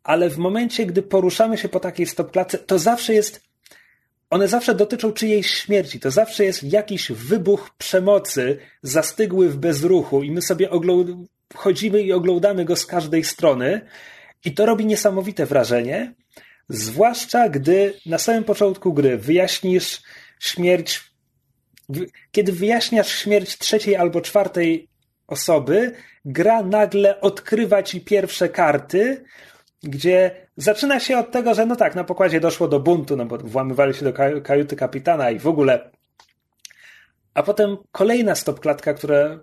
[0.09, 3.43] ale w momencie, gdy poruszamy się po takiej stopklatce, to zawsze jest,
[4.29, 10.31] one zawsze dotyczą czyjejś śmierci, to zawsze jest jakiś wybuch przemocy zastygły w bezruchu i
[10.31, 10.69] my sobie
[11.55, 13.81] chodzimy i oglądamy go z każdej strony.
[14.45, 16.13] I to robi niesamowite wrażenie,
[16.69, 20.01] zwłaszcza gdy na samym początku gry wyjaśnisz
[20.39, 21.01] śmierć
[22.31, 24.87] kiedy wyjaśniasz śmierć trzeciej albo czwartej
[25.27, 25.95] osoby,
[26.25, 29.23] gra nagle odkrywa ci pierwsze karty,
[29.83, 33.37] gdzie zaczyna się od tego, że no tak, na pokładzie doszło do buntu, no bo
[33.37, 35.91] włamywali się do kajuty kapitana i w ogóle.
[37.33, 39.39] A potem kolejna stopklatka, która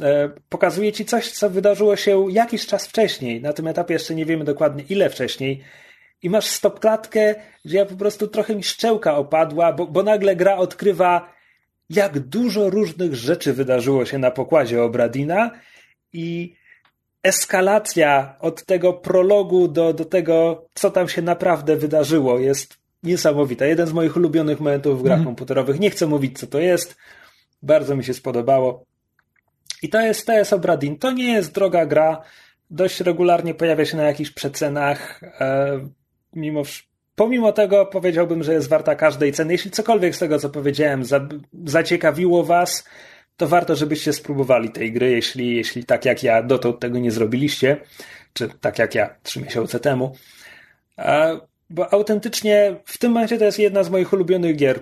[0.00, 3.42] e, pokazuje ci coś, co wydarzyło się jakiś czas wcześniej.
[3.42, 5.64] Na tym etapie jeszcze nie wiemy dokładnie ile wcześniej.
[6.22, 7.34] I masz stopklatkę,
[7.64, 11.36] gdzie ja po prostu trochę mi szczęłka opadła, bo, bo nagle gra odkrywa
[11.90, 15.50] jak dużo różnych rzeczy wydarzyło się na pokładzie Obradina
[16.12, 16.56] i
[17.26, 23.66] eskalacja od tego prologu do, do tego, co tam się naprawdę wydarzyło, jest niesamowita.
[23.66, 25.26] Jeden z moich ulubionych momentów w grach mm.
[25.26, 25.80] komputerowych.
[25.80, 26.96] Nie chcę mówić, co to jest.
[27.62, 28.84] Bardzo mi się spodobało.
[29.82, 30.98] I to jest, jest Obradin.
[30.98, 32.22] To nie jest droga gra.
[32.70, 35.20] Dość regularnie pojawia się na jakichś przecenach.
[35.40, 35.80] E,
[36.34, 36.62] mimo
[37.16, 39.52] Pomimo tego powiedziałbym, że jest warta każdej ceny.
[39.52, 41.28] Jeśli cokolwiek z tego, co powiedziałem, za,
[41.64, 42.84] zaciekawiło Was,
[43.36, 47.80] to warto, żebyście spróbowali tej gry, jeśli, jeśli tak jak ja dotąd tego nie zrobiliście,
[48.32, 50.16] czy tak jak ja trzy miesiące temu.
[50.96, 51.26] A,
[51.70, 54.80] bo autentycznie w tym momencie to jest jedna z moich ulubionych gier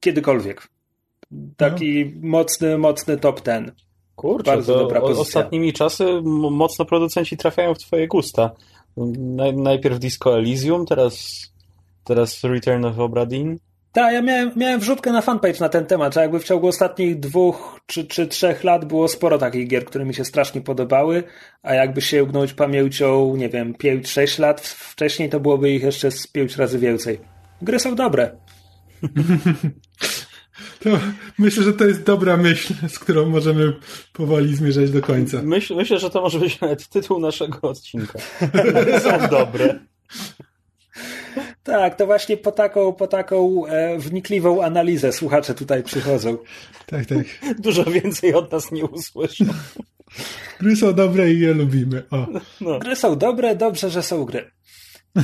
[0.00, 0.68] kiedykolwiek.
[1.56, 2.28] Taki no.
[2.28, 3.72] mocny, mocny top ten.
[4.16, 5.22] Kurczę, Bardzo dobra pozycja.
[5.22, 6.04] ostatnimi czasy
[6.50, 8.50] mocno producenci trafiają w twoje gusta.
[9.54, 11.40] Najpierw Disco Elysium, teraz
[12.04, 13.58] teraz Return of Obradin.
[13.92, 17.20] Tak, ja miałem, miałem wrzutkę na fanpage na ten temat, że jakby w ciągu ostatnich
[17.20, 21.22] dwóch czy, czy trzech lat było sporo takich gier, które mi się strasznie podobały,
[21.62, 26.26] a jakby się ugnąć pamięcią, nie wiem, 5-6 lat wcześniej, to byłoby ich jeszcze z
[26.26, 27.20] 5 razy więcej.
[27.62, 28.30] Gry są dobre.
[30.80, 30.90] To
[31.38, 33.72] myślę, że to jest dobra myśl, z którą możemy
[34.12, 35.42] powoli zmierzać do końca.
[35.42, 38.18] Myśl, myślę, że to może być nawet tytuł naszego odcinka.
[39.04, 39.78] Są dobre.
[41.62, 46.38] Tak, to właśnie po taką, po taką e, wnikliwą analizę słuchacze tutaj przychodzą.
[46.86, 47.24] Tak, tak.
[47.58, 49.44] Dużo więcej od nas nie usłyszą.
[50.60, 52.02] Gry są dobre i je lubimy.
[52.10, 52.26] O.
[52.60, 52.78] No.
[52.78, 54.50] Gry są dobre, dobrze, że są gry.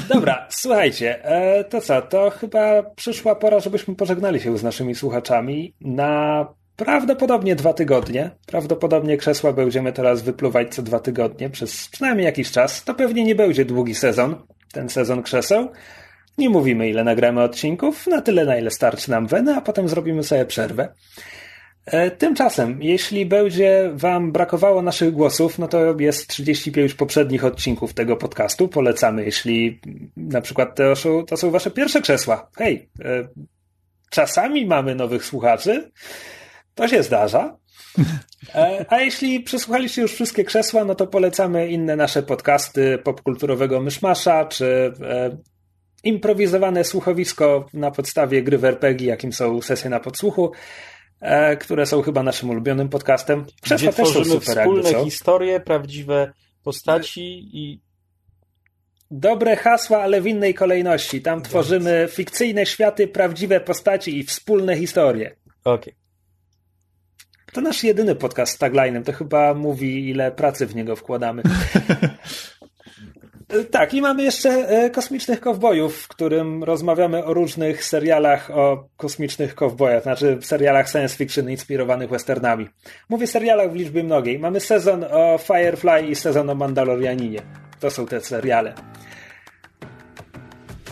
[0.09, 5.75] Dobra, słuchajcie, e, to co, to chyba przyszła pora, żebyśmy pożegnali się z naszymi słuchaczami
[5.81, 6.47] na
[6.77, 8.31] prawdopodobnie dwa tygodnie.
[8.47, 12.85] Prawdopodobnie krzesła będziemy teraz wypluwać co dwa tygodnie przez przynajmniej jakiś czas.
[12.85, 14.37] To pewnie nie będzie długi sezon,
[14.73, 15.69] ten sezon krzeseł.
[16.39, 20.23] Nie mówimy, ile nagramy odcinków, na tyle, na ile starczy nam weny, a potem zrobimy
[20.23, 20.89] sobie przerwę.
[21.87, 28.17] E, tymczasem, jeśli będzie Wam brakowało naszych głosów, no to jest 35 poprzednich odcinków tego
[28.17, 28.69] podcastu.
[28.69, 29.81] Polecamy, jeśli
[30.17, 32.51] na przykład to są, to są Wasze pierwsze krzesła.
[32.57, 33.29] Hej, e,
[34.11, 35.91] czasami mamy nowych słuchaczy,
[36.75, 37.57] to się zdarza.
[38.55, 44.45] E, a jeśli przesłuchaliście już wszystkie krzesła, no to polecamy inne nasze podcasty popkulturowego Myszmasza,
[44.45, 44.93] czy
[46.07, 50.53] improwizowane słuchowisko na podstawie gry w RPG, jakim są sesje na podsłuchu,
[51.21, 53.45] e, które są chyba naszym ulubionym podcastem.
[53.61, 57.87] Krzesła Gdzie też są super, wspólne jakby, historie, prawdziwe postaci i
[59.11, 61.23] Dobre hasła, ale w innej kolejności.
[61.23, 65.37] Tam tworzymy fikcyjne światy, prawdziwe postaci i wspólne historie.
[65.65, 65.95] Okej.
[65.95, 66.07] Okay.
[67.53, 69.05] To nasz jedyny podcast z taglinem.
[69.05, 71.43] To chyba mówi, ile pracy w niego wkładamy.
[73.61, 78.89] E, tak, i mamy jeszcze e, Kosmicznych Kowbojów, w którym rozmawiamy o różnych serialach o
[78.97, 82.69] kosmicznych kowbojach, znaczy serialach science fiction inspirowanych westernami.
[83.09, 84.39] Mówię serialach w liczbie mnogiej.
[84.39, 87.43] Mamy sezon o Firefly i sezon o Mandalorianinie.
[87.81, 88.75] To są te seriale.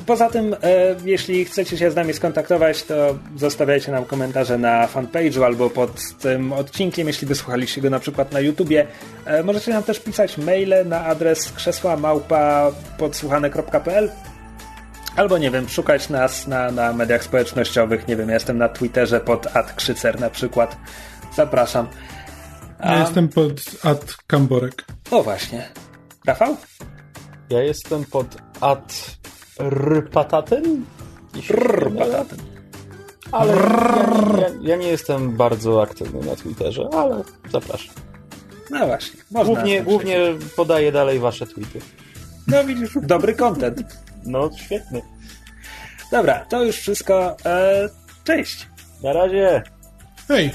[0.06, 0.56] Poza tym, e,
[1.04, 6.52] jeśli chcecie się z nami skontaktować, to zostawiajcie nam komentarze na fanpage'u albo pod tym
[6.52, 8.86] odcinkiem, jeśli wysłuchaliście go na przykład na YouTubie.
[9.24, 14.10] E, możecie nam też pisać maile na adres krzesła małpa podsłuchane.pl
[15.16, 18.08] albo, nie wiem, szukać nas na, na mediach społecznościowych.
[18.08, 20.76] Nie wiem, ja jestem na Twitterze pod adkrzycer na przykład.
[21.36, 21.88] Zapraszam.
[22.78, 22.92] A...
[22.94, 24.84] Ja jestem pod adkamborek.
[25.10, 25.68] O właśnie.
[26.26, 26.56] Rafał?
[27.50, 29.16] Ja jestem pod ad
[29.60, 30.84] Rpatatyn?
[31.50, 32.38] Rpatatyn.
[33.32, 37.94] Ale ja, ja, ja, nie jestem bardzo aktywny na Twitterze, ale zapraszam.
[38.70, 39.20] No właśnie.
[39.30, 40.18] Można głównie, głównie
[40.56, 41.80] podaję dalej wasze tweety.
[42.46, 43.82] No widzisz, dobry content.
[44.26, 45.02] No świetny.
[46.10, 47.36] Dobra, to już wszystko.
[47.44, 47.88] E,
[48.24, 48.68] cześć.
[49.02, 49.62] Na razie.
[50.28, 50.50] Hej.